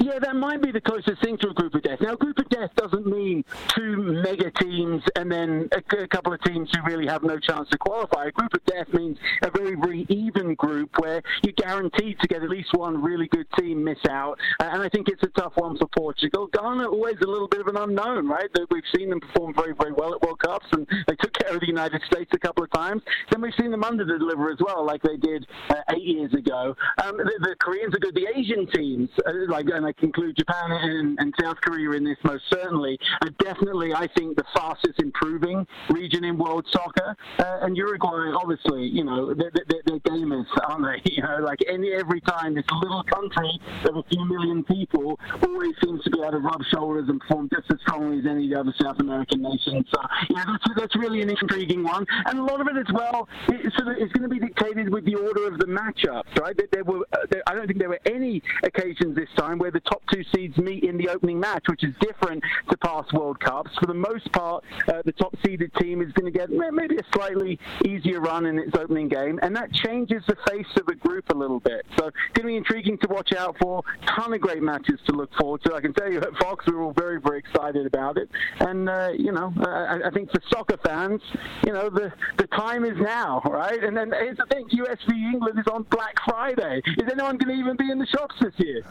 Yeah, 0.00 0.18
that 0.20 0.36
might 0.36 0.62
be 0.62 0.70
the 0.70 0.80
closest 0.80 1.20
thing 1.22 1.38
to 1.38 1.48
a 1.48 1.54
group 1.54 1.74
of 1.74 1.82
death. 1.82 2.00
Now, 2.00 2.12
a 2.12 2.16
group 2.16 2.38
of 2.38 2.48
death 2.50 2.70
doesn't 2.76 3.06
mean 3.06 3.44
two 3.68 3.96
mega 3.96 4.50
teams 4.52 5.02
and 5.16 5.30
then 5.30 5.68
a, 5.72 6.02
a, 6.02 6.08
couple 6.08 6.32
of 6.32 6.40
teams 6.42 6.70
who 6.72 6.82
really 6.82 7.06
have 7.06 7.22
no 7.22 7.38
chance 7.38 7.68
to 7.70 7.78
qualify. 7.78 8.26
A 8.26 8.32
group 8.32 8.54
of 8.54 8.64
death 8.64 8.86
means 8.92 9.18
a 9.42 9.50
very, 9.50 9.74
very 9.74 10.06
even 10.08 10.54
group 10.54 10.90
where 10.98 11.22
you're 11.42 11.52
guaranteed 11.54 12.18
to 12.20 12.28
get 12.28 12.42
at 12.42 12.48
least 12.48 12.72
one 12.74 13.02
really 13.02 13.28
good 13.28 13.46
team 13.58 13.82
miss 13.82 13.98
out. 14.08 14.38
Uh, 14.60 14.68
and 14.72 14.82
I 14.82 14.88
think 14.88 15.08
it's 15.08 15.22
a 15.22 15.28
tough 15.28 15.54
one 15.56 15.76
for 15.78 15.86
Portugal. 15.88 16.46
Ghana 16.46 16.88
always 16.88 17.16
a 17.22 17.26
little 17.26 17.48
bit 17.48 17.60
of 17.60 17.66
an 17.66 17.76
unknown, 17.76 18.28
right? 18.28 18.48
We've 18.70 18.82
seen 18.94 19.10
them 19.10 19.20
perform 19.20 19.54
very, 19.54 19.74
very 19.74 19.92
well 19.92 20.14
at 20.14 20.22
World 20.22 20.38
Cups, 20.38 20.66
and 20.72 20.86
they 21.06 21.16
took 21.16 21.32
care 21.32 21.54
of 21.54 21.60
the 21.60 21.66
United 21.66 22.02
States 22.10 22.30
a 22.34 22.38
couple 22.38 22.62
of 22.62 22.70
times. 22.70 23.02
Then 23.30 23.40
we've 23.40 23.54
seen 23.58 23.70
them 23.70 23.84
under 23.84 24.04
the 24.04 24.18
deliver 24.18 24.50
as 24.50 24.58
well, 24.60 24.84
like 24.84 25.02
they 25.02 25.16
did 25.16 25.46
uh, 25.70 25.82
eight 25.90 26.04
years 26.04 26.32
ago. 26.34 26.76
Um, 27.02 27.16
the, 27.16 27.32
the, 27.40 27.56
Koreans 27.58 27.94
are 27.94 27.98
good. 27.98 28.14
The 28.14 28.28
Asian 28.36 28.66
teams, 28.70 29.10
uh, 29.26 29.32
like 29.48 29.66
and 29.66 29.87
I 29.88 29.92
include 30.02 30.36
Japan 30.36 30.70
and, 30.70 31.18
and, 31.18 31.34
South 31.40 31.56
Korea 31.62 31.92
in 31.92 32.04
this 32.04 32.18
most 32.24 32.44
certainly, 32.52 32.98
are 33.22 33.30
definitely, 33.38 33.94
I 33.94 34.06
think, 34.16 34.36
the 34.36 34.44
fastest 34.54 34.98
improving 34.98 35.66
region 35.90 36.24
in 36.24 36.36
world 36.36 36.66
soccer. 36.70 37.16
Uh, 37.38 37.58
and 37.62 37.76
Uruguay, 37.76 38.32
obviously, 38.34 38.86
you 38.86 39.04
know, 39.04 39.32
they're, 39.32 39.50
they're, 39.54 39.82
they're, 39.86 39.98
gamers, 40.00 40.46
aren't 40.62 40.84
they? 40.84 41.10
You 41.18 41.22
know, 41.22 41.38
like 41.42 41.58
any 41.68 41.92
every 41.92 42.20
time 42.20 42.54
this 42.54 42.64
little 42.80 43.02
country 43.02 43.50
of 43.88 43.96
a 43.96 44.02
few 44.04 44.24
million 44.24 44.62
people 44.62 45.18
always 45.42 45.74
seems 45.82 46.02
to 46.04 46.10
be 46.10 46.20
able 46.20 46.32
to 46.32 46.38
rub 46.38 46.62
shoulders 46.72 47.08
and 47.08 47.18
perform 47.20 47.48
just 47.52 47.70
as 47.72 47.78
strongly 47.80 48.20
as 48.20 48.26
any 48.26 48.54
other 48.54 48.72
South 48.80 49.00
American 49.00 49.42
nations. 49.42 49.84
So, 49.92 50.00
yeah, 50.30 50.44
that's, 50.46 50.64
that's 50.78 50.96
really 50.96 51.22
an 51.22 51.30
intriguing 51.30 51.82
one. 51.82 52.06
And 52.26 52.38
a 52.38 52.42
lot 52.42 52.60
of 52.60 52.68
it 52.68 52.76
as 52.76 52.92
well 52.92 53.28
is 53.48 53.72
sort 53.76 53.88
of, 53.88 54.12
going 54.12 54.22
to 54.22 54.28
be 54.28 54.38
dictated 54.38 54.92
with 54.92 55.04
the 55.06 55.16
order 55.16 55.48
of 55.48 55.58
the 55.58 55.66
matchups, 55.66 56.38
right? 56.40 56.56
There, 56.56 56.68
there 56.70 56.84
were, 56.84 57.04
uh, 57.12 57.26
there, 57.30 57.42
I 57.46 57.54
don't 57.54 57.66
think 57.66 57.78
there 57.78 57.88
were 57.88 58.00
any 58.06 58.42
occasions 58.62 59.16
this 59.16 59.28
time 59.36 59.58
where 59.58 59.70
the 59.70 59.77
top 59.80 60.02
two 60.12 60.24
seeds 60.34 60.56
meet 60.58 60.84
in 60.84 60.96
the 60.96 61.08
opening 61.08 61.38
match, 61.40 61.64
which 61.68 61.84
is 61.84 61.94
different 62.00 62.42
to 62.70 62.76
past 62.78 63.12
World 63.12 63.40
Cups. 63.40 63.70
For 63.80 63.86
the 63.86 63.94
most 63.94 64.30
part, 64.32 64.64
uh, 64.88 65.02
the 65.04 65.12
top 65.12 65.34
seeded 65.44 65.72
team 65.74 66.02
is 66.02 66.12
going 66.12 66.32
to 66.32 66.36
get 66.36 66.50
maybe 66.50 66.96
a 66.96 67.04
slightly 67.12 67.58
easier 67.84 68.20
run 68.20 68.46
in 68.46 68.58
its 68.58 68.76
opening 68.76 69.08
game, 69.08 69.38
and 69.42 69.54
that 69.56 69.72
changes 69.72 70.22
the 70.26 70.36
face 70.48 70.66
of 70.76 70.86
the 70.86 70.94
group 70.94 71.28
a 71.30 71.36
little 71.36 71.60
bit. 71.60 71.84
So 71.98 72.06
it's 72.06 72.16
going 72.34 72.42
to 72.42 72.48
be 72.48 72.56
intriguing 72.56 72.98
to 72.98 73.08
watch 73.08 73.32
out 73.32 73.56
for. 73.60 73.82
Ton 74.06 74.32
of 74.32 74.40
great 74.40 74.62
matches 74.62 74.98
to 75.06 75.12
look 75.12 75.32
forward 75.34 75.62
to. 75.64 75.74
I 75.74 75.80
can 75.80 75.92
tell 75.92 76.10
you 76.10 76.18
at 76.18 76.36
Fox, 76.40 76.66
we're 76.66 76.82
all 76.82 76.92
very, 76.92 77.20
very 77.20 77.38
excited 77.38 77.86
about 77.86 78.16
it. 78.16 78.28
And, 78.60 78.88
uh, 78.88 79.10
you 79.16 79.32
know, 79.32 79.52
I, 79.66 80.00
I, 80.06 80.10
think 80.10 80.30
for 80.30 80.40
soccer 80.50 80.78
fans, 80.84 81.20
you 81.64 81.72
know, 81.72 81.90
the, 81.90 82.12
the 82.36 82.46
time 82.48 82.84
is 82.84 82.96
now, 82.98 83.40
right? 83.44 83.82
And 83.82 83.96
then 83.96 84.12
here's 84.12 84.36
the 84.36 84.46
thing 84.50 84.66
US 84.70 84.98
v 85.08 85.14
England 85.32 85.58
is 85.58 85.66
on 85.72 85.84
Black 85.84 86.14
Friday. 86.24 86.82
Is 86.86 87.10
anyone 87.10 87.36
going 87.36 87.54
to 87.54 87.60
even 87.60 87.76
be 87.76 87.90
in 87.90 87.98
the 87.98 88.06
shops 88.06 88.34
this 88.40 88.54
year? 88.58 88.82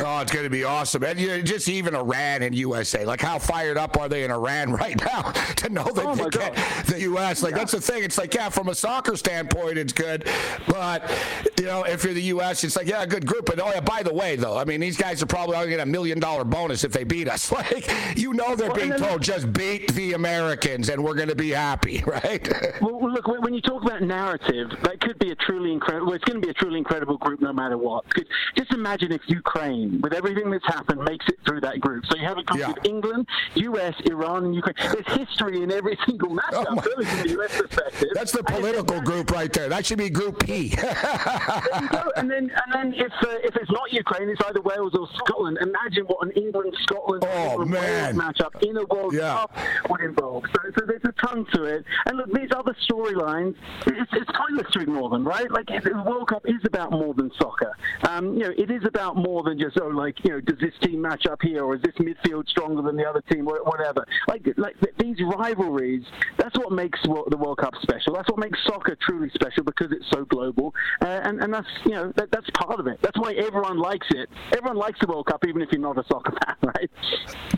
Oh, 0.00 0.21
it's 0.22 0.32
going 0.32 0.44
to 0.44 0.50
be 0.50 0.64
awesome. 0.64 1.02
And 1.04 1.18
you 1.18 1.28
know, 1.28 1.42
just 1.42 1.68
even 1.68 1.94
Iran 1.94 2.42
and 2.42 2.54
USA, 2.54 3.04
like 3.04 3.20
how 3.20 3.38
fired 3.38 3.76
up 3.76 3.96
are 3.98 4.08
they 4.08 4.24
in 4.24 4.30
Iran 4.30 4.72
right 4.82 4.98
now 5.04 5.22
to 5.32 5.68
know 5.68 5.84
that 5.84 6.04
oh 6.04 6.14
they 6.14 6.30
get 6.30 6.54
the 6.86 7.00
U.S. 7.00 7.42
Like 7.42 7.52
yeah. 7.52 7.58
that's 7.58 7.72
the 7.72 7.80
thing. 7.80 8.02
It's 8.04 8.18
like 8.18 8.34
yeah, 8.34 8.48
from 8.48 8.68
a 8.68 8.74
soccer 8.74 9.16
standpoint, 9.16 9.78
it's 9.78 9.92
good, 9.92 10.28
but 10.66 11.10
you 11.58 11.66
know, 11.66 11.84
if 11.84 12.04
you're 12.04 12.14
the 12.14 12.22
U.S., 12.22 12.64
it's 12.64 12.76
like 12.76 12.86
yeah, 12.86 13.04
good 13.06 13.26
group. 13.26 13.46
But 13.46 13.60
oh 13.60 13.70
yeah, 13.70 13.80
by 13.80 14.02
the 14.02 14.14
way, 14.14 14.36
though, 14.36 14.56
I 14.56 14.64
mean 14.64 14.80
these 14.80 14.96
guys 14.96 15.22
are 15.22 15.26
probably 15.26 15.54
going 15.54 15.66
to 15.66 15.76
get 15.76 15.80
a 15.80 15.86
million 15.86 16.18
dollar 16.18 16.44
bonus 16.44 16.84
if 16.84 16.92
they 16.92 17.04
beat 17.04 17.28
us. 17.28 17.52
Like 17.62 18.18
you 18.18 18.32
know, 18.32 18.56
they're 18.56 18.70
well, 18.70 18.76
being 18.76 18.96
told 18.96 19.22
just 19.22 19.52
beat 19.52 19.92
the 19.92 20.14
Americans 20.14 20.88
and 20.88 21.02
we're 21.04 21.14
going 21.14 21.28
to 21.28 21.34
be 21.34 21.50
happy, 21.50 22.02
right? 22.06 22.48
well, 22.80 23.12
look, 23.12 23.26
when 23.28 23.54
you 23.54 23.60
talk 23.60 23.82
about 23.82 24.02
narrative, 24.02 24.70
that 24.82 25.00
could 25.00 25.18
be 25.18 25.30
a 25.30 25.34
truly 25.36 25.72
incredible. 25.72 26.06
Well, 26.06 26.16
it's 26.16 26.24
going 26.24 26.40
to 26.40 26.46
be 26.46 26.50
a 26.50 26.54
truly 26.54 26.78
incredible 26.78 27.18
group 27.18 27.40
no 27.40 27.52
matter 27.52 27.78
what. 27.78 28.04
Because 28.06 28.24
just 28.56 28.72
imagine 28.72 29.12
if 29.12 29.22
Ukraine, 29.26 30.00
everything 30.14 30.50
that's 30.50 30.66
happened, 30.66 31.02
makes 31.04 31.26
it 31.28 31.38
through 31.46 31.60
that 31.60 31.80
group. 31.80 32.04
So 32.06 32.16
you 32.16 32.26
have 32.26 32.38
a 32.38 32.42
group 32.42 32.60
yeah. 32.60 32.70
of 32.70 32.78
England, 32.84 33.26
US, 33.54 33.94
Iran, 34.04 34.44
and 34.44 34.54
Ukraine. 34.54 34.74
There's 34.78 35.18
history 35.18 35.62
in 35.62 35.70
every 35.70 35.98
single 36.06 36.30
matchup, 36.30 36.66
oh 36.68 36.82
really, 36.82 37.04
from 37.04 37.28
the 37.28 37.42
US 37.42 37.60
perspective. 37.60 38.08
That's 38.14 38.32
the 38.32 38.42
political 38.44 39.00
group 39.00 39.30
right 39.30 39.52
there. 39.52 39.68
That 39.68 39.86
should 39.86 39.98
be 39.98 40.10
Group 40.10 40.44
P. 40.44 40.68
there 40.76 41.62
you 41.80 41.88
go. 41.88 42.12
And 42.16 42.30
then, 42.30 42.50
and 42.50 42.72
then 42.72 42.94
if 42.94 43.12
uh, 43.22 43.38
if 43.42 43.56
it's 43.56 43.70
not 43.70 43.92
Ukraine, 43.92 44.28
it's 44.28 44.40
either 44.46 44.60
Wales 44.60 44.94
or 44.94 45.08
Scotland. 45.14 45.58
Imagine 45.60 46.04
what 46.06 46.26
an 46.26 46.32
England 46.32 46.74
Scotland 46.82 47.24
oh, 47.26 47.64
man. 47.64 48.16
matchup 48.16 48.62
in 48.62 48.76
a 48.76 48.84
World 48.84 49.14
yeah. 49.14 49.34
Cup 49.34 49.56
would 49.88 50.00
involve. 50.00 50.44
So, 50.54 50.70
so, 50.78 50.86
there's 50.86 51.02
a 51.04 51.26
ton 51.26 51.46
to 51.54 51.64
it. 51.64 51.84
And 52.06 52.18
look, 52.18 52.32
these 52.32 52.50
other 52.54 52.76
storylines, 52.88 53.54
it's, 53.86 54.10
it's 54.12 54.30
pointless 54.34 54.72
to 54.72 54.80
ignore 54.80 55.08
them, 55.10 55.26
right? 55.26 55.50
Like 55.50 55.66
the 55.66 56.02
World 56.06 56.28
Cup 56.28 56.42
is 56.46 56.60
about 56.64 56.90
more 56.92 57.14
than 57.14 57.30
soccer. 57.38 57.72
Um, 58.08 58.34
you 58.34 58.44
know, 58.44 58.54
it 58.56 58.70
is 58.70 58.84
about 58.84 59.16
more 59.16 59.42
than 59.42 59.58
just 59.58 59.78
oh, 59.80 59.88
like 60.02 60.24
you 60.24 60.30
know, 60.30 60.40
does 60.40 60.58
this 60.58 60.74
team 60.82 61.00
match 61.00 61.26
up 61.26 61.40
here, 61.42 61.64
or 61.64 61.76
is 61.76 61.82
this 61.82 61.94
midfield 61.94 62.48
stronger 62.48 62.82
than 62.82 62.96
the 62.96 63.08
other 63.08 63.22
team, 63.30 63.44
whatever. 63.44 64.06
Like, 64.28 64.46
like 64.56 64.76
these 64.98 65.16
rivalries, 65.36 66.04
that's 66.36 66.56
what 66.58 66.72
makes 66.72 67.00
the 67.02 67.36
World 67.36 67.58
Cup 67.58 67.74
special. 67.82 68.14
That's 68.14 68.28
what 68.28 68.38
makes 68.38 68.58
soccer 68.66 68.96
truly 69.00 69.30
special 69.30 69.64
because 69.64 69.92
it's 69.92 70.08
so 70.10 70.24
global, 70.24 70.74
uh, 71.00 71.20
and 71.24 71.42
and 71.42 71.52
that's 71.52 71.68
you 71.84 71.92
know 71.92 72.12
that, 72.16 72.30
that's 72.30 72.48
part 72.50 72.78
of 72.80 72.86
it. 72.86 72.98
That's 73.02 73.18
why 73.18 73.34
everyone 73.34 73.78
likes 73.78 74.06
it. 74.10 74.28
Everyone 74.52 74.76
likes 74.76 74.98
the 75.00 75.06
World 75.06 75.26
Cup, 75.26 75.44
even 75.46 75.62
if 75.62 75.70
you're 75.72 75.80
not 75.80 75.98
a 75.98 76.04
soccer 76.06 76.32
fan, 76.44 76.56
right? 76.62 76.90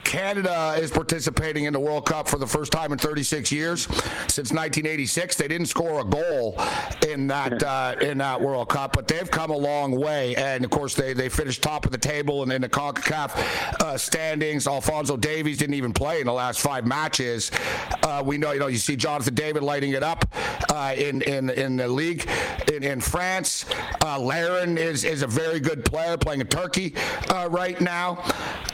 Canada 0.04 0.76
is 0.78 0.90
participating 0.90 1.64
in 1.64 1.72
the 1.72 1.80
World 1.80 2.06
Cup 2.06 2.28
for 2.28 2.38
the 2.38 2.46
first 2.46 2.70
time 2.72 2.92
in 2.92 2.98
36 2.98 3.50
years 3.50 3.82
since 4.28 4.52
1986. 4.52 5.36
They 5.36 5.48
didn't 5.48 5.66
score 5.66 6.00
a 6.00 6.04
goal 6.04 6.60
in 7.08 7.26
that 7.28 7.62
uh, 7.62 7.96
in 8.00 8.18
that 8.18 8.40
World 8.40 8.68
Cup, 8.68 8.92
but 8.92 9.08
they've 9.08 9.30
come 9.30 9.50
a 9.50 9.56
long 9.56 9.98
way, 9.98 10.36
and 10.36 10.64
of 10.64 10.70
course 10.70 10.94
they 10.94 11.14
they 11.14 11.28
finished 11.28 11.62
top 11.62 11.84
of 11.84 11.92
the 11.92 11.98
table 11.98 12.23
in, 12.24 12.50
in 12.50 12.62
the 12.62 12.68
CONCACAF 12.68 13.80
uh, 13.80 13.98
standings. 13.98 14.66
Alfonso 14.66 15.16
Davies 15.16 15.58
didn't 15.58 15.74
even 15.74 15.92
play 15.92 16.20
in 16.20 16.26
the 16.26 16.32
last 16.32 16.60
five 16.60 16.86
matches. 16.86 17.50
Uh, 18.02 18.22
we 18.24 18.38
know, 18.38 18.52
you 18.52 18.60
know, 18.60 18.66
you 18.66 18.78
see 18.78 18.96
Jonathan 18.96 19.34
David 19.34 19.62
lighting 19.62 19.92
it 19.92 20.02
up 20.02 20.24
uh, 20.72 20.94
in, 20.96 21.22
in 21.22 21.50
in 21.50 21.76
the 21.76 21.86
league 21.86 22.28
in, 22.72 22.82
in 22.82 23.00
France. 23.00 23.66
Uh, 24.04 24.18
Larin 24.18 24.78
is 24.78 25.04
is 25.04 25.22
a 25.22 25.26
very 25.26 25.60
good 25.60 25.84
player 25.84 26.16
playing 26.16 26.40
in 26.40 26.46
Turkey 26.46 26.94
uh, 27.28 27.48
right 27.50 27.80
now. 27.80 28.22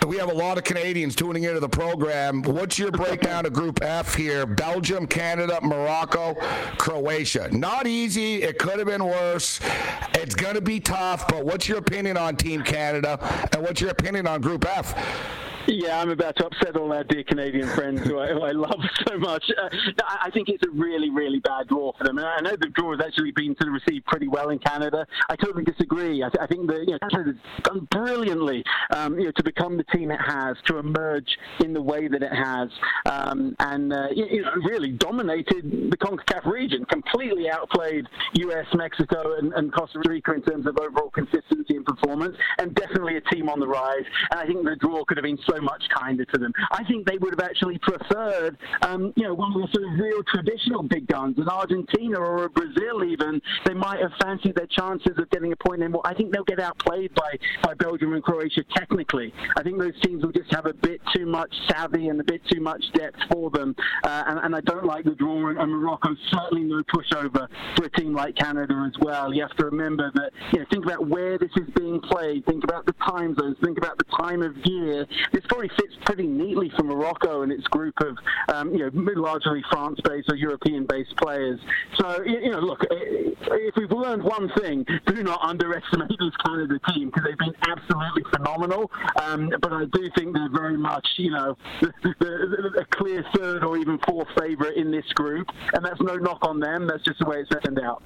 We 0.06 0.16
have 0.16 0.30
a 0.30 0.34
lot 0.34 0.58
of 0.58 0.64
Canadians 0.64 1.14
tuning 1.14 1.44
into 1.44 1.60
the 1.60 1.68
program. 1.68 2.42
What's 2.42 2.78
your 2.78 2.90
breakdown 2.90 3.46
of 3.46 3.52
Group 3.52 3.82
F 3.82 4.14
here? 4.14 4.44
Belgium, 4.46 5.06
Canada, 5.06 5.58
Morocco, 5.62 6.34
Croatia. 6.78 7.48
Not 7.52 7.86
easy. 7.86 8.42
It 8.42 8.58
could 8.58 8.78
have 8.78 8.88
been 8.88 9.04
worse. 9.04 9.60
It's 10.14 10.34
going 10.34 10.54
to 10.54 10.60
be 10.60 10.80
tough. 10.80 11.28
But 11.28 11.44
what's 11.44 11.68
your 11.68 11.78
opinion 11.78 12.16
on 12.16 12.36
Team 12.36 12.62
Canada, 12.62 13.18
and 13.52 13.62
what's 13.62 13.80
your 13.80 13.90
opinion 13.90 14.26
on 14.26 14.40
Group 14.40 14.66
F? 14.66 14.94
Yeah, 15.80 16.00
I'm 16.00 16.10
about 16.10 16.36
to 16.36 16.46
upset 16.46 16.76
all 16.76 16.92
our 16.92 17.04
dear 17.04 17.22
Canadian 17.22 17.68
friends 17.68 18.00
who 18.02 18.18
I, 18.18 18.28
who 18.28 18.42
I 18.42 18.50
love 18.50 18.80
so 19.08 19.16
much. 19.16 19.44
Uh, 19.56 19.68
I 20.02 20.28
think 20.34 20.48
it's 20.48 20.62
a 20.66 20.70
really, 20.70 21.10
really 21.10 21.38
bad 21.38 21.68
draw 21.68 21.92
for 21.96 22.04
them. 22.04 22.18
And 22.18 22.26
I 22.26 22.40
know 22.40 22.56
the 22.56 22.68
draw 22.68 22.90
has 22.90 23.00
actually 23.06 23.30
been 23.30 23.54
sort 23.56 23.68
of 23.68 23.80
received 23.86 24.04
pretty 24.06 24.26
well 24.26 24.50
in 24.50 24.58
Canada. 24.58 25.06
I 25.28 25.36
totally 25.36 25.64
disagree. 25.64 26.24
I, 26.24 26.28
th- 26.28 26.42
I 26.42 26.46
think 26.46 26.68
that 26.68 26.84
you 26.86 26.92
know, 26.92 26.98
Canada's 27.08 27.40
done 27.62 27.86
brilliantly 27.90 28.64
um, 28.90 29.18
you 29.18 29.26
know, 29.26 29.30
to 29.32 29.42
become 29.42 29.76
the 29.76 29.84
team 29.84 30.10
it 30.10 30.20
has, 30.20 30.56
to 30.66 30.78
emerge 30.78 31.38
in 31.60 31.72
the 31.72 31.82
way 31.82 32.08
that 32.08 32.22
it 32.22 32.32
has, 32.32 32.68
um, 33.06 33.54
and 33.60 33.92
uh, 33.92 34.08
you 34.14 34.42
know, 34.42 34.50
really 34.64 34.90
dominated 34.90 35.90
the 35.90 35.96
CONCACAF 35.96 36.46
region, 36.46 36.84
completely 36.86 37.48
outplayed 37.48 38.06
U.S., 38.34 38.66
Mexico, 38.74 39.36
and, 39.38 39.52
and 39.54 39.72
Costa 39.72 40.00
Rica 40.06 40.32
in 40.32 40.42
terms 40.42 40.66
of 40.66 40.76
overall 40.78 41.10
consistency 41.10 41.76
and 41.76 41.84
performance, 41.84 42.36
and 42.58 42.74
definitely 42.74 43.16
a 43.16 43.20
team 43.32 43.48
on 43.48 43.60
the 43.60 43.68
rise. 43.68 44.04
And 44.30 44.40
I 44.40 44.46
think 44.46 44.64
the 44.64 44.76
draw 44.76 45.04
could 45.04 45.16
have 45.16 45.24
been 45.24 45.38
so 45.48 45.59
much 45.60 45.82
kinder 45.94 46.24
to 46.24 46.38
them. 46.38 46.52
I 46.70 46.84
think 46.84 47.06
they 47.06 47.18
would 47.18 47.32
have 47.38 47.48
actually 47.48 47.78
preferred, 47.78 48.56
um, 48.82 49.12
you 49.16 49.24
know, 49.24 49.34
one 49.34 49.52
of 49.54 49.60
the 49.62 49.68
sort 49.72 49.92
of 49.92 49.98
real 49.98 50.22
traditional 50.24 50.82
big 50.82 51.06
guns, 51.06 51.38
an 51.38 51.48
Argentina 51.48 52.18
or 52.18 52.44
a 52.44 52.50
Brazil 52.50 53.04
even. 53.04 53.40
They 53.64 53.74
might 53.74 54.00
have 54.00 54.12
fancied 54.20 54.54
their 54.54 54.66
chances 54.66 55.12
of 55.18 55.28
getting 55.30 55.52
a 55.52 55.56
point 55.56 55.82
in. 55.82 55.92
Well, 55.92 56.02
I 56.04 56.14
think 56.14 56.32
they'll 56.32 56.44
get 56.44 56.60
outplayed 56.60 57.14
by, 57.14 57.36
by 57.62 57.74
Belgium 57.74 58.14
and 58.14 58.22
Croatia 58.22 58.62
technically. 58.74 59.32
I 59.56 59.62
think 59.62 59.78
those 59.78 59.98
teams 60.02 60.24
will 60.24 60.32
just 60.32 60.52
have 60.52 60.66
a 60.66 60.74
bit 60.74 61.00
too 61.14 61.26
much 61.26 61.52
savvy 61.68 62.08
and 62.08 62.20
a 62.20 62.24
bit 62.24 62.42
too 62.50 62.60
much 62.60 62.82
depth 62.94 63.18
for 63.30 63.50
them. 63.50 63.74
Uh, 64.04 64.24
and, 64.26 64.38
and, 64.40 64.56
I 64.56 64.60
don't 64.60 64.84
like 64.84 65.04
the 65.04 65.14
draw. 65.14 65.48
And, 65.48 65.70
Morocco's 65.70 66.18
certainly 66.30 66.64
no 66.64 66.82
pushover 66.82 67.46
for 67.76 67.84
a 67.84 67.90
team 67.90 68.14
like 68.14 68.36
Canada 68.36 68.74
as 68.86 68.98
well. 69.00 69.32
You 69.32 69.42
have 69.42 69.56
to 69.56 69.66
remember 69.66 70.10
that, 70.14 70.30
you 70.52 70.58
know, 70.58 70.66
think 70.70 70.84
about 70.84 71.06
where 71.08 71.38
this 71.38 71.50
is 71.56 71.68
being 71.76 72.00
played. 72.00 72.44
Think 72.46 72.64
about 72.64 72.86
the 72.86 72.92
time 72.92 73.34
zones. 73.38 73.56
Think 73.62 73.78
about 73.78 73.98
the 73.98 74.04
time 74.18 74.42
of 74.42 74.54
year. 74.64 75.06
This 75.32 75.39
probably 75.48 75.70
fits 75.76 75.94
pretty 76.04 76.26
neatly 76.26 76.70
for 76.76 76.82
Morocco 76.82 77.42
and 77.42 77.52
its 77.52 77.66
group 77.68 77.94
of, 78.00 78.16
um, 78.54 78.74
you 78.74 78.78
know, 78.78 79.12
largely 79.16 79.62
France-based 79.70 80.28
or 80.30 80.36
European-based 80.36 81.16
players. 81.16 81.60
So, 81.98 82.22
you 82.22 82.50
know, 82.50 82.60
look, 82.60 82.80
if 82.90 83.74
we've 83.76 83.90
learned 83.90 84.22
one 84.22 84.50
thing, 84.58 84.84
do 85.06 85.22
not 85.22 85.40
underestimate 85.42 86.08
this 86.08 86.36
Canada 86.44 86.78
team 86.92 87.08
because 87.08 87.24
they've 87.24 87.38
been 87.38 87.54
absolutely 87.68 88.24
phenomenal. 88.34 88.90
Um, 89.22 89.50
but 89.60 89.72
I 89.72 89.84
do 89.92 90.08
think 90.16 90.34
they're 90.34 90.50
very 90.50 90.76
much, 90.76 91.06
you 91.16 91.30
know, 91.30 91.56
a 91.82 92.84
clear 92.90 93.24
third 93.34 93.64
or 93.64 93.76
even 93.76 93.98
fourth 94.06 94.28
favourite 94.38 94.76
in 94.76 94.90
this 94.90 95.06
group, 95.14 95.48
and 95.72 95.84
that's 95.84 96.00
no 96.00 96.16
knock 96.16 96.38
on 96.42 96.60
them. 96.60 96.86
That's 96.86 97.04
just 97.04 97.18
the 97.18 97.26
way 97.26 97.38
it's 97.38 97.50
turned 97.64 97.80
out. 97.80 98.02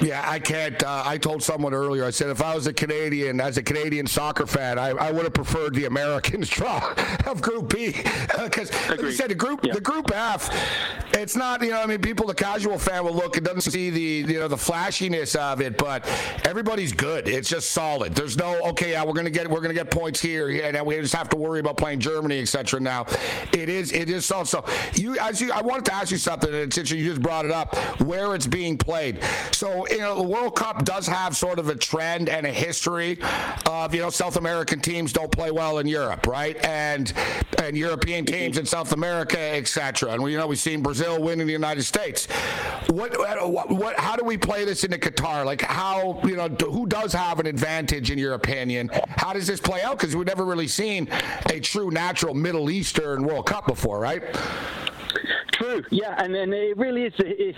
Yeah, 0.00 0.22
I 0.26 0.38
can't. 0.38 0.82
Uh, 0.82 1.02
I 1.06 1.16
told 1.16 1.42
someone 1.42 1.72
earlier. 1.72 2.04
I 2.04 2.10
said 2.10 2.28
if 2.28 2.42
I 2.42 2.54
was 2.54 2.66
a 2.66 2.72
Canadian, 2.72 3.40
as 3.40 3.56
a 3.56 3.62
Canadian 3.62 4.06
soccer 4.06 4.46
fan, 4.46 4.78
I, 4.78 4.90
I 4.90 5.10
would 5.10 5.24
have 5.24 5.32
preferred 5.34 5.74
the 5.74 5.86
Americans 5.86 6.49
of 7.26 7.40
Group 7.40 7.64
uh, 7.64 7.76
B 7.76 7.92
because, 8.44 8.72
like 8.88 9.00
you 9.00 9.12
said, 9.12 9.30
the 9.30 9.34
group, 9.34 9.64
yeah. 9.64 9.74
the 9.74 9.80
Group 9.80 10.10
F, 10.12 10.50
it's 11.14 11.36
not. 11.36 11.62
You 11.62 11.70
know, 11.70 11.82
I 11.82 11.86
mean, 11.86 12.00
people, 12.00 12.26
the 12.26 12.34
casual 12.34 12.78
fan 12.78 13.04
will 13.04 13.14
look 13.14 13.36
and 13.36 13.44
doesn't 13.46 13.70
see 13.72 13.90
the 13.90 14.32
you 14.32 14.38
know 14.38 14.48
the 14.48 14.56
flashiness 14.56 15.34
of 15.34 15.60
it, 15.60 15.76
but 15.78 16.06
everybody's 16.44 16.92
good. 16.92 17.28
It's 17.28 17.48
just 17.48 17.70
solid. 17.70 18.14
There's 18.14 18.36
no 18.36 18.60
okay. 18.70 18.92
Yeah, 18.92 19.04
we're 19.04 19.12
gonna 19.12 19.30
get 19.30 19.48
we're 19.48 19.60
gonna 19.60 19.74
get 19.74 19.90
points 19.90 20.20
here, 20.20 20.48
and 20.48 20.84
we 20.86 20.96
just 20.96 21.14
have 21.14 21.28
to 21.30 21.36
worry 21.36 21.60
about 21.60 21.76
playing 21.76 22.00
Germany, 22.00 22.40
etc. 22.40 22.80
Now, 22.80 23.06
it 23.52 23.68
is 23.68 23.92
it 23.92 24.10
is 24.10 24.24
solid. 24.26 24.48
So 24.48 24.64
you, 24.94 25.18
as 25.18 25.40
you, 25.40 25.52
I 25.52 25.62
wanted 25.62 25.84
to 25.86 25.94
ask 25.94 26.10
you 26.10 26.18
something, 26.18 26.52
and 26.52 26.72
since 26.72 26.90
you 26.90 27.04
just 27.04 27.22
brought 27.22 27.44
it 27.44 27.50
up, 27.50 27.76
where 28.00 28.34
it's 28.34 28.46
being 28.46 28.76
played. 28.76 29.22
So 29.52 29.86
you 29.88 29.98
know, 29.98 30.16
the 30.16 30.28
World 30.28 30.56
Cup 30.56 30.84
does 30.84 31.06
have 31.06 31.36
sort 31.36 31.58
of 31.58 31.68
a 31.68 31.74
trend 31.74 32.28
and 32.28 32.46
a 32.46 32.52
history 32.52 33.18
of 33.66 33.94
you 33.94 34.00
know 34.00 34.10
South 34.10 34.36
American 34.36 34.80
teams 34.80 35.12
don't 35.12 35.30
play 35.30 35.50
well 35.50 35.78
in 35.78 35.86
Europe, 35.86 36.26
right? 36.26 36.39
And 36.64 37.12
and 37.62 37.76
European 37.76 38.24
teams 38.24 38.58
in 38.58 38.66
South 38.66 38.92
America, 38.92 39.38
etc. 39.38 40.12
And 40.12 40.22
we 40.22 40.32
you 40.32 40.38
know 40.38 40.46
we've 40.46 40.58
seen 40.58 40.82
Brazil 40.82 41.22
win 41.22 41.40
in 41.40 41.46
the 41.46 41.52
United 41.52 41.82
States. 41.82 42.26
What, 42.88 43.18
what 43.18 43.70
what 43.70 43.98
how 43.98 44.16
do 44.16 44.24
we 44.24 44.36
play 44.36 44.64
this 44.64 44.84
into 44.84 44.98
Qatar? 44.98 45.44
Like 45.44 45.62
how 45.62 46.20
you 46.24 46.36
know 46.36 46.48
who 46.48 46.86
does 46.86 47.12
have 47.12 47.40
an 47.40 47.46
advantage 47.46 48.10
in 48.10 48.18
your 48.18 48.34
opinion? 48.34 48.90
How 49.08 49.32
does 49.32 49.46
this 49.46 49.60
play 49.60 49.82
out? 49.82 49.98
Because 49.98 50.16
we've 50.16 50.26
never 50.26 50.44
really 50.44 50.68
seen 50.68 51.08
a 51.46 51.60
true 51.60 51.90
natural 51.90 52.34
Middle 52.34 52.70
Eastern 52.70 53.24
World 53.24 53.46
Cup 53.46 53.66
before, 53.66 54.00
right? 54.00 54.22
True, 55.60 55.84
yeah, 55.90 56.14
and, 56.16 56.34
and 56.34 56.54
it 56.54 56.76
really 56.78 57.04
is 57.04 57.12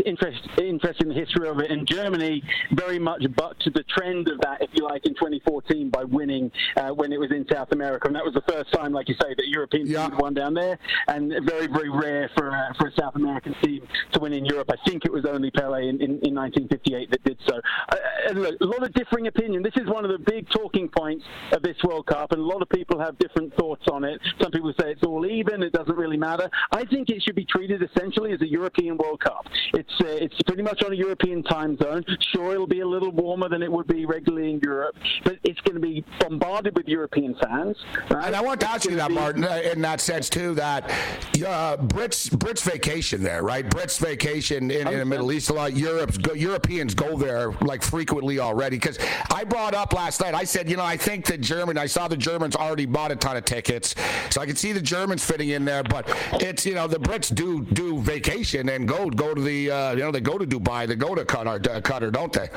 interest, 0.05 0.41
interesting 0.59 1.09
the 1.09 1.15
history 1.15 1.49
of 1.49 1.61
it. 1.61 1.71
And 1.71 1.87
Germany 1.87 2.43
very 2.73 2.99
much 2.99 3.25
bucked 3.37 3.65
the 3.73 3.85
trend 3.85 4.29
of 4.29 4.41
that, 4.41 4.61
if 4.61 4.71
you 4.73 4.83
like, 4.83 5.07
in 5.07 5.15
2014 5.15 5.89
by 5.89 6.03
winning 6.03 6.51
uh, 6.77 6.89
when 6.89 7.13
it 7.13 7.21
was 7.21 7.31
in 7.31 7.47
South 7.49 7.71
America, 7.71 8.09
and 8.09 8.17
that 8.17 8.25
was 8.25 8.35
the 8.35 8.53
first 8.53 8.73
time, 8.73 8.93
like 8.93 9.09
you 9.09 9.15
say, 9.23 9.35
that 9.37 9.47
European 9.47 9.87
yeah. 9.87 10.09
teams 10.09 10.21
won 10.21 10.35
down 10.35 10.53
there, 10.53 10.81
and 11.07 11.33
very, 11.47 11.69
very 11.69 11.91
rare 11.91 12.29
for 12.37 12.51
uh, 12.51 12.73
for 12.77 12.89
a 12.89 12.93
South 12.99 13.15
American 13.15 13.55
team 13.63 13.87
to 14.13 14.19
win 14.19 14.33
in 14.33 14.45
Europe. 14.45 14.69
I 14.73 14.89
think 14.89 15.05
it 15.05 15.13
was 15.13 15.25
only 15.25 15.53
Pele 15.53 15.89
in, 15.89 16.03
in, 16.03 16.19
in 16.23 16.35
1958 16.35 17.09
that 17.11 17.23
did 17.23 17.39
so. 17.47 17.61
Uh, 17.89 17.97
and 18.29 18.43
look, 18.43 18.61
a 18.61 18.65
lot 18.65 18.83
of 18.83 18.93
differing 18.95 19.29
opinion. 19.29 19.63
This 19.63 19.77
is 19.77 19.87
one 19.87 20.05
of 20.05 20.11
the 20.11 20.19
big 20.19 20.49
talking 20.51 20.89
points 20.89 21.25
of 21.53 21.63
this 21.63 21.77
World 21.85 22.07
Cup, 22.07 22.33
and 22.33 22.41
a 22.41 22.45
lot 22.45 22.63
of 22.63 22.69
people 22.69 22.99
have 22.99 23.17
different 23.19 23.55
thoughts 23.55 23.85
on 23.93 24.03
it. 24.03 24.21
Some 24.41 24.51
people 24.51 24.73
say 24.81 24.91
it's 24.91 25.05
all 25.05 25.25
even; 25.25 25.63
it 25.63 25.73
doesn't 25.73 25.97
really 25.97 26.17
matter. 26.17 26.51
I 26.73 26.85
think 26.85 27.09
it 27.09 27.23
should 27.23 27.37
be 27.37 27.45
treated 27.45 27.81
essentially 27.95 28.33
is 28.33 28.41
a 28.43 28.49
European 28.49 28.97
World 28.97 29.21
Cup. 29.21 29.47
It's 29.75 29.93
uh, 30.01 30.07
it's 30.07 30.41
pretty 30.43 30.63
much 30.63 30.83
on 30.83 30.93
a 30.93 30.97
European 30.97 31.43
time 31.43 31.77
zone. 31.77 32.05
Sure, 32.33 32.53
it'll 32.53 32.67
be 32.67 32.81
a 32.81 32.87
little 32.87 33.11
warmer 33.11 33.49
than 33.49 33.63
it 33.63 33.71
would 33.71 33.87
be 33.87 34.05
regularly 34.07 34.51
in 34.51 34.61
Europe, 34.61 34.97
but 35.25 35.39
it's 35.45 35.61
going 35.61 35.75
to 35.75 35.81
be 35.81 36.05
bombarded 36.21 36.77
with 36.77 36.87
European 36.87 37.35
fans. 37.43 37.77
Right? 38.11 38.27
And 38.27 38.37
I 38.37 38.41
want 38.41 38.61
to 38.61 38.69
ask 38.69 38.89
you 38.89 38.97
that, 38.97 39.09
be... 39.09 39.15
Martin, 39.15 39.45
uh, 39.45 39.61
in 39.73 39.81
that 39.83 40.01
sense 40.01 40.29
too. 40.29 40.55
That 40.55 40.91
uh, 40.91 41.77
Brits 41.79 42.29
Brits 42.31 42.63
vacation 42.63 43.23
there, 43.23 43.43
right? 43.43 43.69
Brits 43.69 43.99
vacation 43.99 44.71
in, 44.71 44.89
in 44.89 44.99
the 44.99 45.05
Middle 45.05 45.33
East 45.33 45.51
a 45.51 45.55
lot. 45.55 45.77
Europe's 45.77 46.19
go, 46.19 46.33
Europeans 46.35 46.95
go 46.95 47.17
there 47.17 47.53
like 47.61 47.83
frequently 47.83 48.39
already. 48.39 48.77
Because 48.77 48.99
I 49.31 49.45
brought 49.45 49.75
up 49.75 49.93
last 49.93 50.21
night. 50.21 50.35
I 50.35 50.45
said, 50.45 50.71
you 50.71 50.77
know, 50.77 50.85
I 50.85 50.97
think 50.97 51.27
the 51.27 51.39
German. 51.39 51.79
I 51.79 51.87
saw 51.87 52.09
the 52.09 52.17
Germans 52.17 52.57
already 52.57 52.87
bought 52.87 53.13
a 53.13 53.17
ton 53.17 53.37
of 53.37 53.45
tickets, 53.45 53.95
so 54.31 54.41
I 54.41 54.47
can 54.47 54.57
see 54.57 54.73
the 54.73 54.83
Germans 54.83 55.25
fitting 55.25 55.51
in 55.51 55.65
there. 55.65 55.83
But 55.83 56.09
it's 56.35 56.67
you 56.67 56.75
know 56.75 56.87
the 56.87 56.99
Brits 56.99 57.35
do 57.35 57.65
do 57.65 57.82
vacation 58.01 58.69
and 58.69 58.87
go 58.89 59.09
go 59.11 59.35
to 59.35 59.41
the 59.41 59.71
uh, 59.71 59.93
you 59.93 59.99
know 60.01 60.11
they 60.11 60.21
go 60.21 60.39
to 60.39 60.47
Dubai, 60.47 60.87
they 60.87 60.97
go 60.97 61.15
to 61.15 61.25
Qatar, 61.25 61.57
uh, 61.69 61.81
Qatar, 61.81 62.13
don't 62.13 62.33
they? 62.33 62.49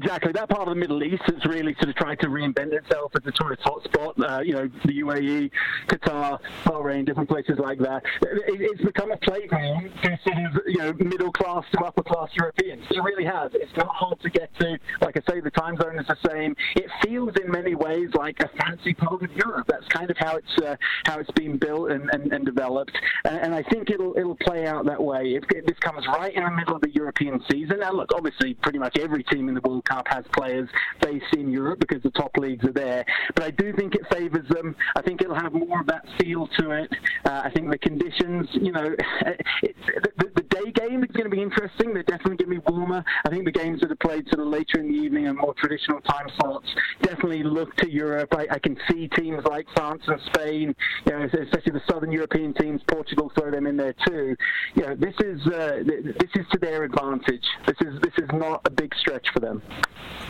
Exactly. 0.00 0.30
That 0.30 0.48
part 0.48 0.68
of 0.68 0.68
the 0.68 0.76
Middle 0.76 1.02
East 1.02 1.24
has 1.26 1.44
really 1.44 1.74
sort 1.74 1.88
of 1.88 1.96
tried 1.96 2.20
to 2.20 2.28
reinvent 2.28 2.72
itself 2.72 3.10
as 3.16 3.26
a 3.26 3.32
tourist 3.32 3.62
hotspot. 3.62 4.14
Uh, 4.16 4.40
you 4.42 4.52
know, 4.52 4.70
the 4.84 5.00
UAE, 5.00 5.50
Qatar, 5.88 6.38
Bahrain, 6.62 7.04
different 7.04 7.28
places 7.28 7.58
like 7.58 7.80
that. 7.80 8.04
It, 8.22 8.60
it's 8.60 8.80
become 8.80 9.10
a 9.10 9.16
playground 9.16 9.90
for 10.00 10.16
sort 10.22 10.36
of, 10.36 10.62
you 10.68 10.78
know, 10.78 10.92
middle 11.00 11.32
class 11.32 11.64
to 11.72 11.80
upper 11.80 12.04
class 12.04 12.28
Europeans. 12.36 12.86
It 12.88 13.02
really 13.02 13.24
has. 13.24 13.50
It's 13.54 13.76
not 13.76 13.88
hard 13.88 14.20
to 14.20 14.30
get 14.30 14.56
to. 14.60 14.78
Like 15.00 15.16
I 15.16 15.32
say, 15.32 15.40
the 15.40 15.50
time 15.50 15.76
zone 15.76 15.98
is 15.98 16.06
the 16.06 16.16
same. 16.28 16.54
It 16.76 16.88
feels 17.02 17.34
in 17.42 17.50
many 17.50 17.74
ways 17.74 18.10
like 18.14 18.38
a 18.38 18.48
fancy 18.56 18.94
part 18.94 19.20
of 19.24 19.32
Europe. 19.32 19.66
That's 19.66 19.88
kind 19.88 20.12
of 20.12 20.16
how 20.16 20.36
it's 20.36 20.58
uh, 20.58 20.76
how 21.06 21.18
it's 21.18 21.30
been 21.32 21.56
built 21.56 21.90
and, 21.90 22.08
and, 22.10 22.32
and 22.32 22.46
developed. 22.46 22.96
And, 23.24 23.38
and, 23.38 23.54
I 23.54 23.64
think 23.64 23.90
it'll 23.90 24.16
it'll 24.16 24.36
play 24.36 24.68
out 24.68 24.86
that 24.86 25.02
way. 25.02 25.34
If 25.34 25.48
this 25.66 25.78
comes 25.80 26.06
right 26.06 26.32
in 26.32 26.44
the 26.44 26.50
middle 26.52 26.76
of 26.76 26.82
the 26.82 26.90
European 26.90 27.42
season. 27.50 27.80
Now, 27.80 27.90
look, 27.90 28.12
obviously, 28.14 28.54
pretty 28.54 28.78
much 28.78 28.96
every 28.98 29.24
team 29.24 29.48
in 29.48 29.54
the 29.54 29.60
world 29.60 29.84
Cup 29.88 30.06
has 30.08 30.24
players 30.36 30.68
based 31.00 31.34
in 31.34 31.50
Europe 31.50 31.80
because 31.80 32.02
the 32.02 32.10
top 32.10 32.36
leagues 32.36 32.64
are 32.64 32.72
there. 32.72 33.04
But 33.34 33.44
I 33.44 33.50
do 33.50 33.72
think 33.72 33.94
it 33.94 34.02
favours 34.12 34.48
them. 34.48 34.74
I 34.96 35.02
think 35.02 35.22
it'll 35.22 35.34
have 35.34 35.52
more 35.52 35.80
of 35.80 35.86
that 35.86 36.04
feel 36.20 36.48
to 36.58 36.70
it. 36.72 36.90
Uh, 37.24 37.42
I 37.44 37.50
think 37.50 37.70
the 37.70 37.78
conditions, 37.78 38.48
you 38.52 38.72
know, 38.72 38.94
the, 39.62 40.30
the, 40.34 40.42
day 40.48 40.72
game 40.72 41.04
is 41.04 41.10
going 41.12 41.24
to 41.24 41.34
be 41.34 41.42
interesting. 41.42 41.94
They're 41.94 42.02
definitely 42.02 42.36
going 42.44 42.60
to 42.60 42.60
be 42.60 42.72
warmer. 42.72 43.04
I 43.24 43.28
think 43.28 43.44
the 43.44 43.52
games 43.52 43.80
that 43.80 43.90
are 43.90 43.96
played 43.96 44.26
sort 44.28 44.40
of 44.40 44.48
later 44.48 44.80
in 44.80 44.88
the 44.88 44.98
evening 44.98 45.28
and 45.28 45.36
more 45.36 45.54
traditional 45.54 46.00
time 46.00 46.26
slots 46.40 46.66
definitely 47.02 47.42
look 47.42 47.74
to 47.76 47.90
Europe. 47.90 48.30
I, 48.32 48.46
I 48.50 48.58
can 48.58 48.76
see 48.90 49.08
teams 49.08 49.44
like 49.44 49.66
France 49.76 50.02
and 50.06 50.20
Spain, 50.34 50.74
you 51.06 51.12
know, 51.12 51.24
especially 51.24 51.72
the 51.72 51.82
southern 51.88 52.10
European 52.10 52.54
teams, 52.54 52.80
Portugal 52.88 53.30
throw 53.38 53.50
them 53.50 53.66
in 53.66 53.76
there 53.76 53.94
too. 54.06 54.34
You 54.74 54.82
know, 54.82 54.94
this 54.96 55.14
is 55.20 55.46
uh, 55.46 55.82
this 55.84 56.30
is 56.34 56.46
to 56.52 56.58
their 56.58 56.84
advantage. 56.84 57.44
This 57.66 57.76
is 57.80 58.00
this 58.00 58.14
is 58.18 58.28
not 58.32 58.62
a 58.64 58.70
big 58.70 58.94
stretch 58.96 59.26
for 59.32 59.40
them. 59.40 59.62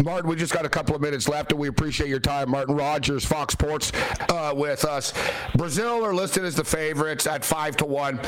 Martin, 0.05 0.30
we 0.30 0.36
just 0.36 0.53
got 0.53 0.64
a 0.64 0.68
couple 0.68 0.94
of 0.94 1.01
minutes 1.01 1.28
left, 1.28 1.51
and 1.51 1.61
we 1.61 1.66
appreciate 1.66 2.09
your 2.09 2.20
time. 2.20 2.51
Martin 2.51 2.76
Rogers, 2.76 3.24
Fox 3.24 3.53
Sports, 3.53 3.90
uh, 4.28 4.55
with 4.57 4.84
us. 4.84 5.12
Brazil 5.57 6.05
are 6.05 6.14
listed 6.14 6.44
as 6.44 6.55
the 6.55 6.62
favorites 6.64 7.26
at 7.26 7.44
five 7.44 7.76
to 7.78 7.84
one. 7.84 8.20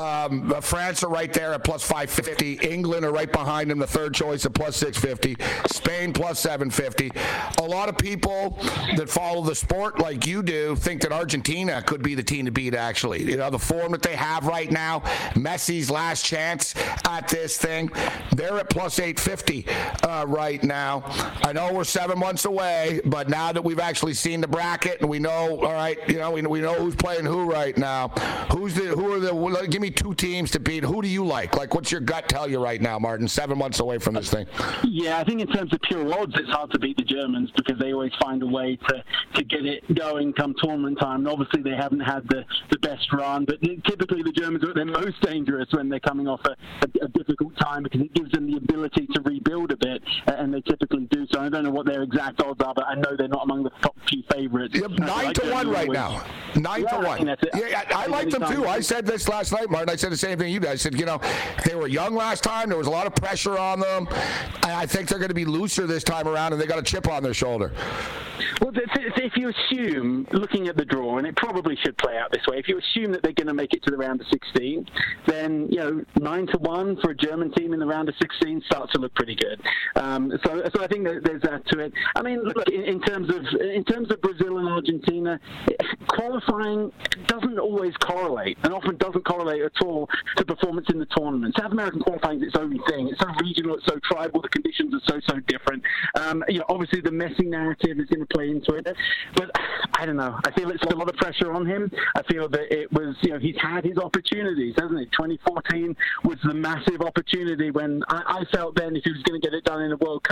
Um, 0.00 0.52
France 0.60 1.04
are 1.04 1.08
right 1.08 1.32
there 1.32 1.54
at 1.54 1.62
plus 1.62 1.84
five 1.84 2.10
fifty. 2.10 2.54
England 2.54 3.04
are 3.04 3.12
right 3.12 3.30
behind 3.30 3.70
them, 3.70 3.78
the 3.78 3.86
third 3.86 4.14
choice 4.14 4.44
at 4.46 4.54
plus 4.54 4.76
six 4.76 4.98
fifty. 4.98 5.36
Spain 5.66 6.12
plus 6.12 6.40
seven 6.40 6.70
fifty. 6.70 7.12
A 7.58 7.62
lot 7.62 7.88
of 7.88 7.96
people 7.96 8.58
that 8.96 9.08
follow 9.08 9.42
the 9.42 9.54
sport 9.54 10.00
like 10.00 10.26
you 10.26 10.42
do 10.42 10.74
think 10.74 11.02
that 11.02 11.12
Argentina 11.12 11.82
could 11.82 12.02
be 12.02 12.16
the 12.16 12.22
team 12.22 12.46
to 12.46 12.50
beat. 12.50 12.74
Actually, 12.74 13.22
you 13.22 13.36
know 13.36 13.48
the 13.48 13.58
form 13.58 13.92
that 13.92 14.02
they 14.02 14.16
have 14.16 14.46
right 14.46 14.72
now, 14.72 15.00
Messi's 15.34 15.88
last 15.88 16.24
chance 16.24 16.74
at 17.08 17.28
this 17.28 17.58
thing. 17.58 17.90
They're 18.32 18.58
at 18.58 18.70
plus 18.70 18.98
eight 18.98 19.20
fifty 19.20 19.66
uh, 20.02 20.24
right 20.26 20.61
right 20.62 20.68
now. 20.68 21.02
I 21.42 21.52
know 21.52 21.72
we're 21.72 21.84
seven 21.84 22.18
months 22.18 22.44
away, 22.44 23.00
but 23.04 23.28
now 23.28 23.52
that 23.52 23.62
we've 23.62 23.80
actually 23.80 24.14
seen 24.14 24.40
the 24.40 24.48
bracket 24.48 25.00
and 25.00 25.10
we 25.10 25.18
know, 25.18 25.60
all 25.60 25.72
right, 25.72 25.98
you 26.08 26.18
know, 26.18 26.30
we, 26.30 26.42
we 26.42 26.60
know 26.60 26.74
who's 26.74 26.94
playing 26.94 27.24
who 27.24 27.50
right 27.50 27.76
now. 27.76 28.08
Who's 28.52 28.74
the 28.74 28.88
who 28.88 29.12
are 29.12 29.20
the? 29.20 29.68
Give 29.68 29.80
me 29.80 29.90
two 29.90 30.14
teams 30.14 30.50
to 30.52 30.60
beat. 30.60 30.84
Who 30.84 31.02
do 31.02 31.08
you 31.08 31.24
like? 31.24 31.56
Like, 31.56 31.74
what's 31.74 31.90
your 31.90 32.00
gut 32.00 32.28
tell 32.28 32.48
you 32.48 32.62
right 32.62 32.80
now, 32.80 32.98
Martin? 32.98 33.28
Seven 33.28 33.58
months 33.58 33.80
away 33.80 33.98
from 33.98 34.14
this 34.14 34.30
thing. 34.30 34.46
Yeah, 34.84 35.18
I 35.18 35.24
think 35.24 35.40
in 35.40 35.46
terms 35.48 35.72
of 35.72 35.80
pure 35.82 36.12
odds, 36.14 36.34
it's 36.36 36.50
hard 36.50 36.70
to 36.72 36.78
beat 36.78 36.96
the 36.96 37.04
Germans 37.04 37.50
because 37.56 37.78
they 37.78 37.92
always 37.92 38.12
find 38.20 38.42
a 38.42 38.46
way 38.46 38.76
to, 38.88 39.04
to 39.34 39.44
get 39.44 39.64
it 39.64 39.82
going 39.94 40.32
come 40.32 40.54
tournament 40.62 40.98
time. 41.00 41.20
And 41.20 41.28
obviously, 41.28 41.62
they 41.62 41.76
haven't 41.76 42.00
had 42.00 42.28
the, 42.28 42.44
the 42.70 42.78
best 42.78 43.12
run, 43.12 43.44
but 43.44 43.60
typically 43.62 44.22
the 44.22 44.32
Germans 44.32 44.64
are 44.64 44.74
their 44.74 44.84
most 44.84 45.20
dangerous 45.22 45.68
when 45.72 45.88
they're 45.88 46.00
coming 46.00 46.28
off 46.28 46.40
a, 46.44 46.50
a, 46.50 47.04
a 47.04 47.08
difficult 47.08 47.56
time 47.56 47.82
because 47.82 48.00
it 48.00 48.14
gives 48.14 48.30
them 48.32 48.50
the 48.50 48.56
ability 48.56 49.08
to 49.14 49.20
rebuild 49.22 49.72
a 49.72 49.76
bit, 49.76 50.02
and 50.26 50.51
they 50.52 50.60
typically 50.60 51.06
do 51.10 51.26
so. 51.32 51.40
I 51.40 51.48
don't 51.48 51.64
know 51.64 51.70
what 51.70 51.86
their 51.86 52.02
exact 52.02 52.40
odds 52.42 52.62
are, 52.62 52.74
but 52.74 52.86
I 52.86 52.94
know 52.94 53.16
they're 53.16 53.28
not 53.28 53.44
among 53.44 53.64
the 53.64 53.70
top 53.82 53.96
few 54.08 54.22
favourites. 54.32 54.74
Yep, 54.74 54.90
nine 54.92 55.24
like 55.26 55.36
to 55.36 55.50
one 55.50 55.68
right 55.68 55.90
now. 55.90 56.24
Nine 56.54 56.82
yeah, 56.82 56.90
to 56.90 57.06
one. 57.06 57.28
I 57.28 57.36
yeah, 57.54 57.82
I, 57.94 58.04
I 58.04 58.06
like 58.06 58.30
them 58.30 58.44
too. 58.52 58.66
I 58.66 58.80
said 58.80 59.06
this 59.06 59.28
last 59.28 59.52
night, 59.52 59.70
Martin. 59.70 59.90
I 59.90 59.96
said 59.96 60.12
the 60.12 60.16
same 60.16 60.38
thing 60.38 60.52
you 60.52 60.60
guys. 60.60 60.72
I 60.72 60.76
said, 60.76 60.98
you 60.98 61.06
know, 61.06 61.20
they 61.64 61.74
were 61.74 61.88
young 61.88 62.14
last 62.14 62.42
time. 62.42 62.68
There 62.68 62.78
was 62.78 62.86
a 62.86 62.90
lot 62.90 63.06
of 63.06 63.14
pressure 63.14 63.58
on 63.58 63.80
them. 63.80 64.08
I 64.62 64.86
think 64.86 65.08
they're 65.08 65.18
going 65.18 65.28
to 65.28 65.34
be 65.34 65.44
looser 65.44 65.86
this 65.86 66.04
time 66.04 66.28
around, 66.28 66.52
and 66.52 66.60
they 66.60 66.66
got 66.66 66.78
a 66.78 66.82
chip 66.82 67.08
on 67.08 67.22
their 67.22 67.34
shoulder. 67.34 67.72
Well, 68.60 68.72
if 69.32 69.36
you 69.36 69.50
assume, 69.50 70.26
looking 70.32 70.68
at 70.68 70.76
the 70.76 70.84
draw, 70.84 71.18
and 71.18 71.26
it 71.26 71.36
probably 71.36 71.76
should 71.76 71.96
play 71.98 72.16
out 72.18 72.30
this 72.32 72.42
way, 72.46 72.58
if 72.58 72.68
you 72.68 72.78
assume 72.78 73.12
that 73.12 73.22
they're 73.22 73.32
going 73.32 73.46
to 73.46 73.54
make 73.54 73.72
it 73.72 73.82
to 73.84 73.90
the 73.90 73.96
round 73.96 74.20
of 74.20 74.26
16, 74.28 74.86
then 75.26 75.68
you 75.70 75.78
know 75.78 76.04
nine 76.20 76.46
to 76.48 76.58
one 76.58 76.96
for 77.00 77.10
a 77.10 77.16
German 77.16 77.52
team 77.52 77.72
in 77.72 77.80
the 77.80 77.86
round 77.86 78.08
of 78.08 78.14
16 78.20 78.62
starts 78.66 78.92
to 78.92 78.98
look 78.98 79.14
pretty 79.14 79.34
good. 79.34 79.60
Um, 79.96 80.30
so, 80.44 80.62
so 80.74 80.82
I 80.82 80.86
think 80.86 81.04
there's 81.04 81.42
that 81.42 81.66
to 81.68 81.78
it. 81.80 81.92
I 82.16 82.22
mean, 82.22 82.42
look 82.42 82.68
in, 82.68 82.82
in, 82.84 83.00
terms 83.00 83.28
of 83.30 83.60
in 83.60 83.84
terms 83.84 84.10
of 84.10 84.20
Brazil 84.20 84.58
and 84.58 84.68
Argentina, 84.68 85.40
qualifying 86.08 86.92
doesn't 87.26 87.58
always 87.58 87.94
correlate, 87.98 88.58
and 88.62 88.72
often 88.72 88.96
doesn't 88.96 89.24
correlate 89.24 89.62
at 89.62 89.72
all 89.82 90.08
to 90.36 90.44
performance 90.44 90.86
in 90.90 90.98
the 90.98 91.06
tournament. 91.16 91.54
South 91.58 91.72
American 91.72 92.00
qualifying 92.00 92.40
is 92.40 92.48
its 92.48 92.56
own 92.56 92.78
thing. 92.88 93.08
It's 93.08 93.20
so 93.20 93.28
regional, 93.40 93.76
it's 93.76 93.86
so 93.86 93.98
tribal. 94.04 94.42
The 94.42 94.48
conditions 94.48 94.94
are 94.94 95.00
so 95.06 95.20
so 95.28 95.40
different. 95.40 95.82
Um, 96.18 96.44
you 96.48 96.58
know, 96.58 96.64
obviously 96.68 97.00
the 97.00 97.10
Messi 97.10 97.46
narrative 97.46 97.98
is 97.98 98.08
going 98.08 98.26
to 98.26 98.34
play 98.34 98.50
into 98.50 98.74
it. 98.74 98.86
But 99.36 99.50
I 99.94 100.06
don't 100.06 100.16
know. 100.16 100.38
I 100.44 100.50
feel 100.52 100.70
it's 100.70 100.82
a 100.82 100.96
lot 100.96 101.08
of 101.08 101.16
pressure 101.16 101.52
on 101.52 101.66
him. 101.66 101.90
I 102.16 102.22
feel 102.24 102.48
that 102.48 102.72
it 102.72 102.92
was, 102.92 103.16
you 103.22 103.30
know, 103.30 103.38
he's 103.38 103.56
had 103.60 103.84
his 103.84 103.98
opportunities, 103.98 104.74
hasn't 104.76 104.98
he? 104.98 105.06
2014 105.06 105.96
was 106.24 106.38
the 106.44 106.54
massive 106.54 107.00
opportunity 107.00 107.70
when 107.70 108.02
I, 108.08 108.40
I 108.40 108.56
felt 108.56 108.74
then 108.76 108.96
if 108.96 109.04
he 109.04 109.12
was 109.12 109.22
going 109.22 109.40
to 109.40 109.46
get 109.46 109.54
it 109.54 109.64
done 109.64 109.82
in 109.82 109.90
the 109.90 109.96
World 109.96 110.22
Cup, 110.24 110.31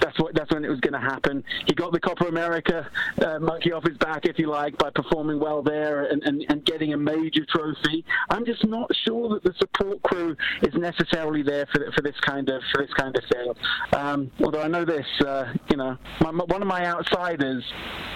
that's 0.00 0.18
what 0.18 0.34
that's 0.34 0.52
when 0.52 0.64
it 0.64 0.68
was 0.68 0.80
going 0.80 0.92
to 0.92 1.00
happen. 1.00 1.44
He 1.66 1.74
got 1.74 1.92
the 1.92 2.00
Copa 2.00 2.26
America 2.26 2.88
uh, 3.24 3.38
monkey 3.38 3.72
off 3.72 3.84
his 3.84 3.96
back, 3.98 4.26
if 4.26 4.38
you 4.38 4.48
like, 4.48 4.76
by 4.78 4.90
performing 4.90 5.40
well 5.40 5.62
there 5.62 6.04
and, 6.04 6.22
and, 6.24 6.44
and 6.48 6.64
getting 6.64 6.92
a 6.92 6.96
major 6.96 7.44
trophy. 7.46 8.04
I'm 8.30 8.44
just 8.44 8.64
not 8.64 8.90
sure 9.04 9.28
that 9.30 9.42
the 9.42 9.54
support 9.58 10.02
crew 10.02 10.36
is 10.62 10.74
necessarily 10.74 11.42
there 11.42 11.66
for, 11.66 11.90
for 11.92 12.02
this 12.02 12.18
kind 12.20 12.48
of 12.48 12.62
for 12.72 12.82
this 12.82 12.92
kind 12.94 13.16
of 13.16 13.24
thing. 13.24 13.54
Um, 13.92 14.30
although 14.42 14.62
I 14.62 14.68
know 14.68 14.84
this, 14.84 15.06
uh, 15.24 15.52
you 15.70 15.76
know, 15.76 15.96
my, 16.20 16.30
one 16.30 16.62
of 16.62 16.68
my 16.68 16.86
outsiders 16.86 17.64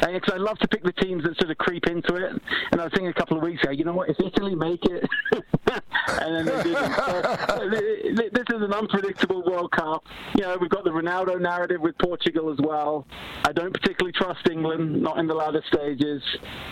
because 0.01 0.35
I 0.35 0.39
love 0.39 0.59
to 0.59 0.69
pick 0.69 0.83
the 0.83 0.93
teams 0.93 1.25
that 1.25 1.37
sort 1.39 1.51
of 1.51 1.59
creep 1.59 1.87
into 1.87 2.17
it. 2.17 2.33
And 2.73 2.81
I 2.81 2.85
was 2.85 2.93
thinking 2.93 3.09
a 3.09 3.15
couple 3.15 3.37
of 3.37 3.43
weeks 3.43 3.63
ago, 3.63 3.73
you 3.73 3.85
know 3.85 3.93
what? 3.93 4.09
If 4.09 4.21
Italy 4.21 4.55
make 4.55 4.85
it, 4.85 5.09
and 6.21 6.35
then 6.35 6.47
they 6.47 6.63
didn't. 6.63 6.95
So, 6.95 7.71
this 8.33 8.45
is 8.55 8.63
an 8.63 8.73
unpredictable 8.73 9.43
World 9.43 9.73
Cup. 9.73 10.05
You 10.37 10.43
know, 10.43 10.57
we've 10.61 10.71
got 10.71 10.85
the 10.85 10.93
Ronaldo 11.09 11.41
narrative 11.41 11.81
with 11.81 11.97
Portugal 11.99 12.53
as 12.53 12.59
well. 12.59 13.07
I 13.45 13.53
don't 13.53 13.73
particularly 13.73 14.13
trust 14.13 14.49
England, 14.51 15.03
not 15.03 15.19
in 15.19 15.27
the 15.27 15.35
latter 15.35 15.63
stages. 15.73 16.23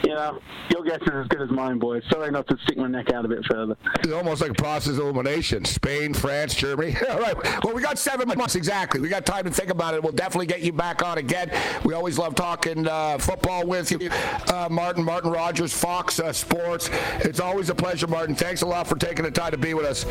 You 0.04 0.14
know, 0.14 0.40
your 0.70 0.84
guess 0.84 1.00
is 1.02 1.12
as 1.12 1.26
good 1.28 1.42
as 1.42 1.50
mine, 1.50 1.78
boys. 1.78 2.02
Sorry 2.10 2.30
not 2.30 2.46
to 2.48 2.56
stick 2.64 2.76
my 2.76 2.88
neck 2.88 3.12
out 3.12 3.24
a 3.24 3.28
bit 3.28 3.44
further. 3.50 3.76
It's 4.00 4.12
almost 4.12 4.40
like 4.40 4.50
a 4.50 4.54
process 4.54 4.94
of 4.94 5.00
elimination. 5.00 5.64
Spain, 5.64 6.14
France, 6.14 6.54
Germany. 6.54 6.96
All 7.10 7.20
right. 7.20 7.64
Well, 7.64 7.74
we 7.74 7.82
got 7.82 7.98
seven 7.98 8.28
months 8.28 8.54
exactly. 8.54 9.00
We 9.00 9.08
got 9.08 9.24
time 9.24 9.44
to 9.44 9.50
think 9.50 9.70
about 9.70 9.94
it. 9.94 10.02
We'll 10.02 10.12
definitely 10.12 10.46
get 10.46 10.62
you 10.62 10.72
back 10.72 11.02
on 11.02 11.18
again. 11.18 11.50
We 11.84 11.94
always 11.94 12.18
love 12.18 12.34
talking 12.34 12.56
talking 12.56 12.86
uh, 12.86 13.18
football 13.18 13.66
with 13.66 13.90
you. 13.90 14.08
Uh, 14.48 14.68
Martin, 14.70 15.04
Martin 15.04 15.30
Rogers, 15.30 15.72
Fox 15.72 16.18
uh, 16.20 16.32
Sports. 16.32 16.90
It's 17.20 17.40
always 17.40 17.70
a 17.70 17.74
pleasure, 17.74 18.06
Martin. 18.06 18.34
Thanks 18.34 18.62
a 18.62 18.66
lot 18.66 18.86
for 18.86 18.96
taking 18.96 19.24
the 19.24 19.30
time 19.30 19.52
to 19.52 19.58
be 19.58 19.74
with 19.74 19.86
us. 19.86 20.04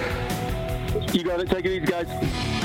You 1.13 1.23
got 1.23 1.39
it. 1.39 1.49
Take 1.49 1.65
it 1.65 1.71
easy, 1.71 1.85
guys. 1.85 2.64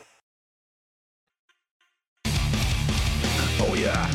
Yeah. 3.81 4.05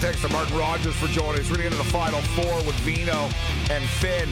Thanks 0.00 0.20
to 0.20 0.28
Martin 0.28 0.54
Rogers 0.58 0.94
for 0.96 1.06
joining 1.06 1.40
us. 1.40 1.50
We're 1.50 1.56
going 1.56 1.70
to 1.70 1.78
the 1.78 1.84
Final 1.84 2.20
Four 2.20 2.56
with 2.66 2.76
Veno 2.84 3.24
and 3.70 3.82
Finn. 3.82 4.28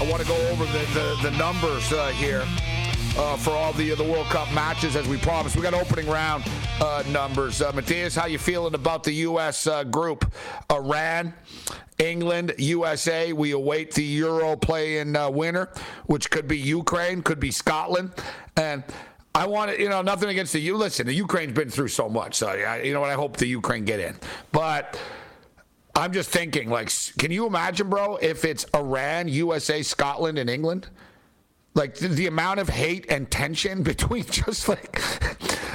I 0.00 0.10
want 0.10 0.20
to 0.20 0.26
go 0.26 0.34
over 0.48 0.64
the, 0.64 0.84
the, 0.92 1.30
the 1.30 1.36
numbers 1.38 1.92
uh, 1.92 2.08
here. 2.08 2.44
Uh, 3.16 3.36
for 3.36 3.52
all 3.52 3.72
the 3.74 3.94
the 3.94 4.02
World 4.02 4.26
Cup 4.26 4.52
matches, 4.52 4.96
as 4.96 5.06
we 5.06 5.16
promised, 5.16 5.54
we 5.54 5.62
got 5.62 5.74
opening 5.74 6.08
round 6.08 6.42
uh, 6.80 7.04
numbers. 7.10 7.62
Uh, 7.62 7.70
Matthias, 7.72 8.16
how 8.16 8.26
you 8.26 8.38
feeling 8.38 8.74
about 8.74 9.04
the 9.04 9.12
U.S. 9.12 9.68
Uh, 9.68 9.84
group? 9.84 10.34
Iran, 10.72 11.32
England, 11.98 12.54
USA. 12.58 13.32
We 13.32 13.52
await 13.52 13.94
the 13.94 14.02
Euro 14.02 14.56
play-in 14.56 15.14
uh, 15.14 15.30
winner, 15.30 15.68
which 16.06 16.30
could 16.30 16.48
be 16.48 16.58
Ukraine, 16.58 17.22
could 17.22 17.38
be 17.38 17.52
Scotland, 17.52 18.10
and 18.56 18.82
I 19.34 19.46
want 19.46 19.70
to, 19.70 19.80
you 19.80 19.88
know, 19.88 20.02
nothing 20.02 20.28
against 20.28 20.52
the 20.52 20.60
you. 20.60 20.76
Listen, 20.76 21.06
the 21.06 21.14
Ukraine's 21.14 21.52
been 21.52 21.70
through 21.70 21.88
so 21.88 22.08
much, 22.08 22.34
so 22.34 22.52
yeah, 22.52 22.76
you 22.76 22.92
know 22.92 23.00
what? 23.00 23.10
I 23.10 23.14
hope 23.14 23.36
the 23.36 23.46
Ukraine 23.46 23.84
get 23.84 23.98
in, 23.98 24.16
but 24.50 25.00
I'm 25.94 26.12
just 26.12 26.30
thinking, 26.30 26.70
like, 26.70 26.90
can 27.18 27.30
you 27.30 27.46
imagine, 27.46 27.88
bro, 27.88 28.16
if 28.16 28.44
it's 28.44 28.66
Iran, 28.74 29.28
USA, 29.28 29.82
Scotland, 29.82 30.38
and 30.38 30.48
England? 30.48 30.88
Like 31.74 31.94
the, 31.94 32.08
the 32.08 32.26
amount 32.26 32.60
of 32.60 32.68
hate 32.68 33.06
and 33.08 33.30
tension 33.30 33.82
between 33.92 34.24
just 34.24 34.68
like 34.68 35.00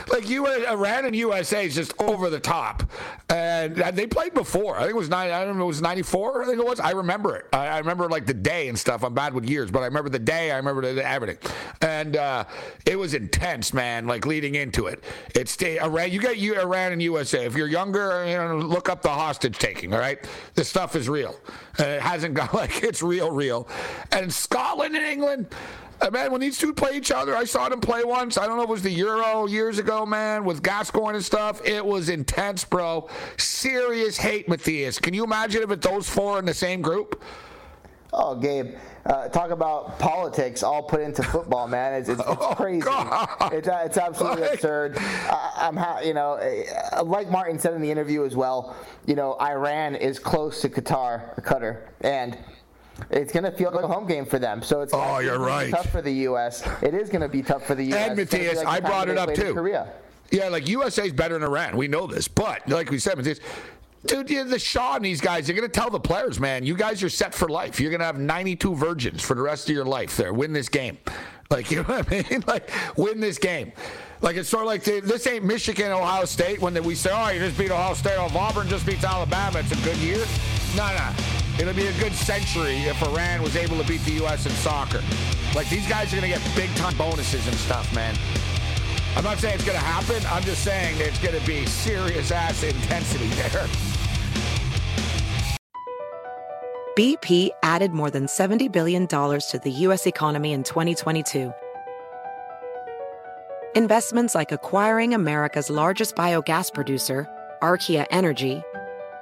like 0.09 0.29
you 0.29 0.47
Iran 0.47 1.05
and 1.05 1.15
USA 1.15 1.65
is 1.65 1.75
just 1.75 1.93
over 1.99 2.29
the 2.29 2.39
top, 2.39 2.83
and 3.29 3.75
they 3.75 4.07
played 4.07 4.33
before. 4.33 4.77
I 4.77 4.81
think 4.81 4.91
it 4.91 4.95
was 4.95 5.09
nine. 5.09 5.31
I 5.31 5.43
don't 5.45 5.57
know. 5.57 5.65
It 5.65 5.67
was 5.67 5.81
ninety 5.81 6.01
four. 6.01 6.43
I 6.43 6.45
think 6.45 6.59
it 6.59 6.65
was. 6.65 6.79
I 6.79 6.91
remember 6.91 7.35
it. 7.35 7.45
I, 7.53 7.67
I, 7.67 7.77
remember 7.79 8.09
like 8.09 8.25
the 8.25 8.33
day 8.33 8.69
and 8.69 8.77
stuff. 8.77 9.03
I'm 9.03 9.13
bad 9.13 9.33
with 9.33 9.49
years, 9.49 9.71
but 9.71 9.79
I 9.79 9.85
remember 9.85 10.09
the 10.09 10.19
day. 10.19 10.51
I 10.51 10.57
remember 10.57 10.93
the, 10.93 11.05
everything, 11.05 11.37
and 11.81 12.15
uh, 12.15 12.45
it 12.85 12.97
was 12.97 13.13
intense, 13.13 13.73
man. 13.73 14.07
Like 14.07 14.25
leading 14.25 14.55
into 14.55 14.87
it, 14.87 15.03
it's 15.35 15.61
Iran. 15.61 16.11
You 16.11 16.19
got 16.19 16.37
you 16.37 16.59
Iran 16.59 16.91
and 16.91 17.01
USA. 17.01 17.45
If 17.45 17.55
you're 17.55 17.67
younger, 17.67 18.25
you 18.27 18.37
know, 18.37 18.57
look 18.57 18.89
up 18.89 19.01
the 19.01 19.09
hostage 19.09 19.57
taking. 19.57 19.93
All 19.93 19.99
right, 19.99 20.19
this 20.55 20.69
stuff 20.69 20.95
is 20.95 21.09
real. 21.09 21.35
Uh, 21.79 21.83
it 21.83 22.01
hasn't 22.01 22.33
got 22.33 22.53
like 22.53 22.83
it's 22.83 23.01
real, 23.03 23.31
real. 23.31 23.67
And 24.11 24.33
Scotland 24.33 24.95
and 24.95 25.05
England. 25.05 25.47
Man, 26.11 26.31
when 26.31 26.41
these 26.41 26.57
two 26.57 26.73
play 26.73 26.95
each 26.95 27.11
other, 27.11 27.35
I 27.35 27.43
saw 27.43 27.69
them 27.69 27.79
play 27.79 28.03
once. 28.03 28.37
I 28.37 28.45
don't 28.45 28.57
know 28.57 28.63
if 28.63 28.69
it 28.69 28.71
was 28.71 28.83
the 28.83 28.91
Euro 28.91 29.47
years 29.47 29.79
ago, 29.79 30.05
man, 30.05 30.45
with 30.45 30.61
Gascoigne 30.61 31.15
and 31.15 31.25
stuff. 31.25 31.65
It 31.65 31.83
was 31.83 32.09
intense, 32.09 32.63
bro. 32.63 33.09
Serious 33.37 34.17
hate, 34.17 34.47
Matthias. 34.47 34.99
Can 34.99 35.13
you 35.13 35.23
imagine 35.23 35.63
if 35.63 35.71
it 35.71 35.81
those 35.81 36.07
four 36.07 36.39
in 36.39 36.45
the 36.45 36.53
same 36.53 36.81
group? 36.81 37.23
Oh, 38.13 38.35
Gabe, 38.35 38.75
uh, 39.05 39.27
talk 39.29 39.51
about 39.51 39.99
politics 39.99 40.63
all 40.63 40.81
put 40.81 41.01
into 41.01 41.23
football, 41.23 41.67
man. 41.67 41.93
It's, 41.93 42.09
it's, 42.09 42.21
it's 42.21 42.29
oh, 42.41 42.55
crazy. 42.55 42.87
It's, 42.87 43.67
uh, 43.67 43.83
it's 43.85 43.97
absolutely 43.97 44.43
like, 44.43 44.53
absurd. 44.55 44.97
Uh, 44.97 45.51
I'm, 45.55 45.75
ha- 45.75 45.99
you 45.99 46.13
know, 46.13 46.33
uh, 46.33 47.03
like 47.03 47.29
Martin 47.29 47.59
said 47.59 47.73
in 47.73 47.81
the 47.81 47.91
interview 47.91 48.25
as 48.25 48.35
well. 48.35 48.75
You 49.05 49.15
know, 49.15 49.35
Iran 49.41 49.95
is 49.95 50.19
close 50.19 50.61
to 50.61 50.69
Qatar, 50.69 51.41
Qatar, 51.41 51.81
and 52.01 52.37
it's 53.09 53.31
going 53.31 53.43
to 53.43 53.51
feel 53.51 53.71
like 53.71 53.83
a 53.83 53.87
home 53.87 54.07
game 54.07 54.25
for 54.25 54.39
them. 54.39 54.61
So 54.61 54.81
it's 54.81 54.93
oh, 54.93 55.19
you're 55.19 55.39
right. 55.39 55.71
Tough 55.71 55.89
for 55.89 56.01
the 56.01 56.11
U.S. 56.11 56.67
It 56.81 56.93
is 56.93 57.09
going 57.09 57.21
to 57.21 57.29
be 57.29 57.41
tough 57.41 57.65
for 57.65 57.75
the 57.75 57.85
U.S. 57.85 58.09
And 58.09 58.17
Matthias, 58.17 58.57
like 58.57 58.67
I 58.67 58.79
brought 58.79 59.09
it 59.09 59.17
up 59.17 59.33
too. 59.33 59.53
Korea. 59.53 59.93
Yeah, 60.31 60.49
like 60.49 60.67
USA 60.67 61.05
is 61.05 61.13
better 61.13 61.35
than 61.35 61.43
Iran. 61.43 61.77
We 61.77 61.87
know 61.87 62.05
this, 62.05 62.27
but 62.27 62.67
like 62.67 62.89
we 62.89 62.99
said, 62.99 63.17
Matthias. 63.17 63.39
Dude, 64.05 64.27
the 64.27 64.59
Shaw 64.59 64.95
and 64.95 65.03
these 65.03 65.19
guys, 65.19 65.49
you're 65.49 65.57
going 65.57 65.69
to 65.69 65.79
tell 65.79 65.89
the 65.89 65.99
players, 65.99 66.39
man, 66.39 66.63
you 66.63 66.75
guys 66.75 67.03
are 67.03 67.09
set 67.09 67.33
for 67.33 67.49
life. 67.49 67.79
You're 67.79 67.89
going 67.89 67.99
to 67.99 68.05
have 68.05 68.19
92 68.19 68.73
virgins 68.75 69.21
for 69.21 69.33
the 69.33 69.41
rest 69.41 69.67
of 69.69 69.75
your 69.75 69.85
life 69.85 70.15
there. 70.15 70.33
Win 70.33 70.53
this 70.53 70.69
game. 70.69 70.97
Like, 71.49 71.71
you 71.71 71.77
know 71.77 71.83
what 71.83 72.11
I 72.11 72.23
mean? 72.29 72.43
Like, 72.47 72.69
win 72.97 73.21
this 73.21 73.37
game. 73.37 73.71
Like, 74.19 74.35
it's 74.35 74.49
sort 74.49 74.63
of 74.63 74.67
like 74.67 74.83
the, 74.83 74.99
this 74.99 75.25
ain't 75.27 75.45
Michigan, 75.45 75.93
Ohio 75.93 76.25
State 76.25 76.59
when 76.59 76.73
we 76.83 76.93
say, 76.93 77.09
oh, 77.13 77.29
you 77.29 77.39
just 77.39 77.57
beat 77.57 77.71
Ohio 77.71 77.93
State, 77.93 78.17
oh, 78.17 78.27
Auburn 78.37 78.67
just 78.67 78.85
beats 78.85 79.05
Alabama. 79.05 79.59
It's 79.59 79.71
a 79.71 79.81
good 79.85 79.95
year. 79.95 80.25
No, 80.75 80.93
no. 80.93 81.46
It'll 81.59 81.73
be 81.73 81.87
a 81.87 81.99
good 81.99 82.13
century 82.13 82.77
if 82.83 83.01
Iran 83.01 83.41
was 83.41 83.55
able 83.55 83.77
to 83.81 83.87
beat 83.87 84.01
the 84.01 84.11
U.S. 84.23 84.45
in 84.45 84.51
soccer. 84.51 85.01
Like, 85.55 85.67
these 85.69 85.87
guys 85.89 86.13
are 86.13 86.21
going 86.21 86.31
to 86.31 86.39
get 86.39 86.55
big 86.55 86.73
time 86.75 86.95
bonuses 86.97 87.47
and 87.47 87.55
stuff, 87.57 87.93
man. 87.95 88.15
I'm 89.15 89.23
not 89.23 89.39
saying 89.39 89.55
it's 89.55 89.65
going 89.65 89.77
to 89.77 89.83
happen. 89.83 90.23
I'm 90.29 90.43
just 90.43 90.63
saying 90.63 90.97
it's 90.99 91.17
going 91.17 91.39
to 91.39 91.45
be 91.47 91.65
serious 91.65 92.29
ass 92.29 92.61
intensity 92.61 93.27
there. 93.29 93.67
BP 96.95 97.49
added 97.63 97.91
more 97.91 98.11
than 98.11 98.27
$70 98.27 98.71
billion 98.71 99.07
to 99.07 99.59
the 99.63 99.71
U.S. 99.71 100.05
economy 100.05 100.53
in 100.53 100.61
2022. 100.63 101.51
Investments 103.75 104.35
like 104.35 104.51
acquiring 104.51 105.15
America's 105.15 105.71
largest 105.71 106.15
biogas 106.15 106.71
producer, 106.71 107.27
Archaea 107.61 108.05
Energy, 108.11 108.61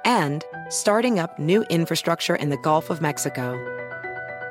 and 0.04 0.44
starting 0.68 1.18
up 1.18 1.38
new 1.38 1.62
infrastructure 1.64 2.36
in 2.36 2.50
the 2.50 2.56
Gulf 2.58 2.90
of 2.90 3.00
Mexico. 3.00 3.54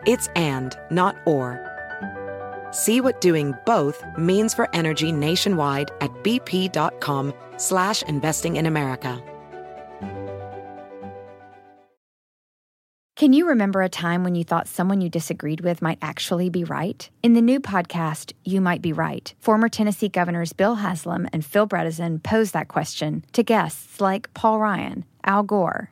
It's 0.06 0.28
and, 0.36 0.78
not 0.92 1.16
or. 1.26 1.60
See 2.72 3.00
what 3.00 3.22
doing 3.22 3.54
both 3.66 4.04
means 4.18 4.54
for 4.54 4.70
energy 4.76 5.12
nationwide 5.12 5.92
at 6.02 6.12
bp.com 6.24 7.34
slash 7.58 8.04
investing 8.04 8.58
in 8.58 8.66
America. 8.66 9.24
Can 13.16 13.32
you 13.32 13.48
remember 13.48 13.82
a 13.82 13.88
time 13.88 14.26
when 14.26 14.36
you 14.36 14.44
thought 14.44 14.68
someone 14.68 15.00
you 15.00 15.08
disagreed 15.08 15.62
with 15.62 15.82
might 15.82 16.00
actually 16.02 16.50
be 16.50 16.66
right? 16.66 17.10
In 17.24 17.32
the 17.32 17.42
new 17.42 17.62
podcast, 17.62 18.34
You 18.44 18.60
Might 18.60 18.82
Be 18.82 18.92
Right, 18.92 19.34
former 19.40 19.70
Tennessee 19.70 20.10
governors 20.10 20.52
Bill 20.52 20.76
Haslam 20.76 21.30
and 21.32 21.46
Phil 21.46 21.66
Bredesen 21.66 22.22
pose 22.22 22.52
that 22.52 22.68
question 22.68 23.24
to 23.32 23.42
guests 23.42 24.02
like 24.02 24.34
Paul 24.34 24.60
Ryan, 24.60 25.06
Al 25.24 25.44
Gore, 25.44 25.92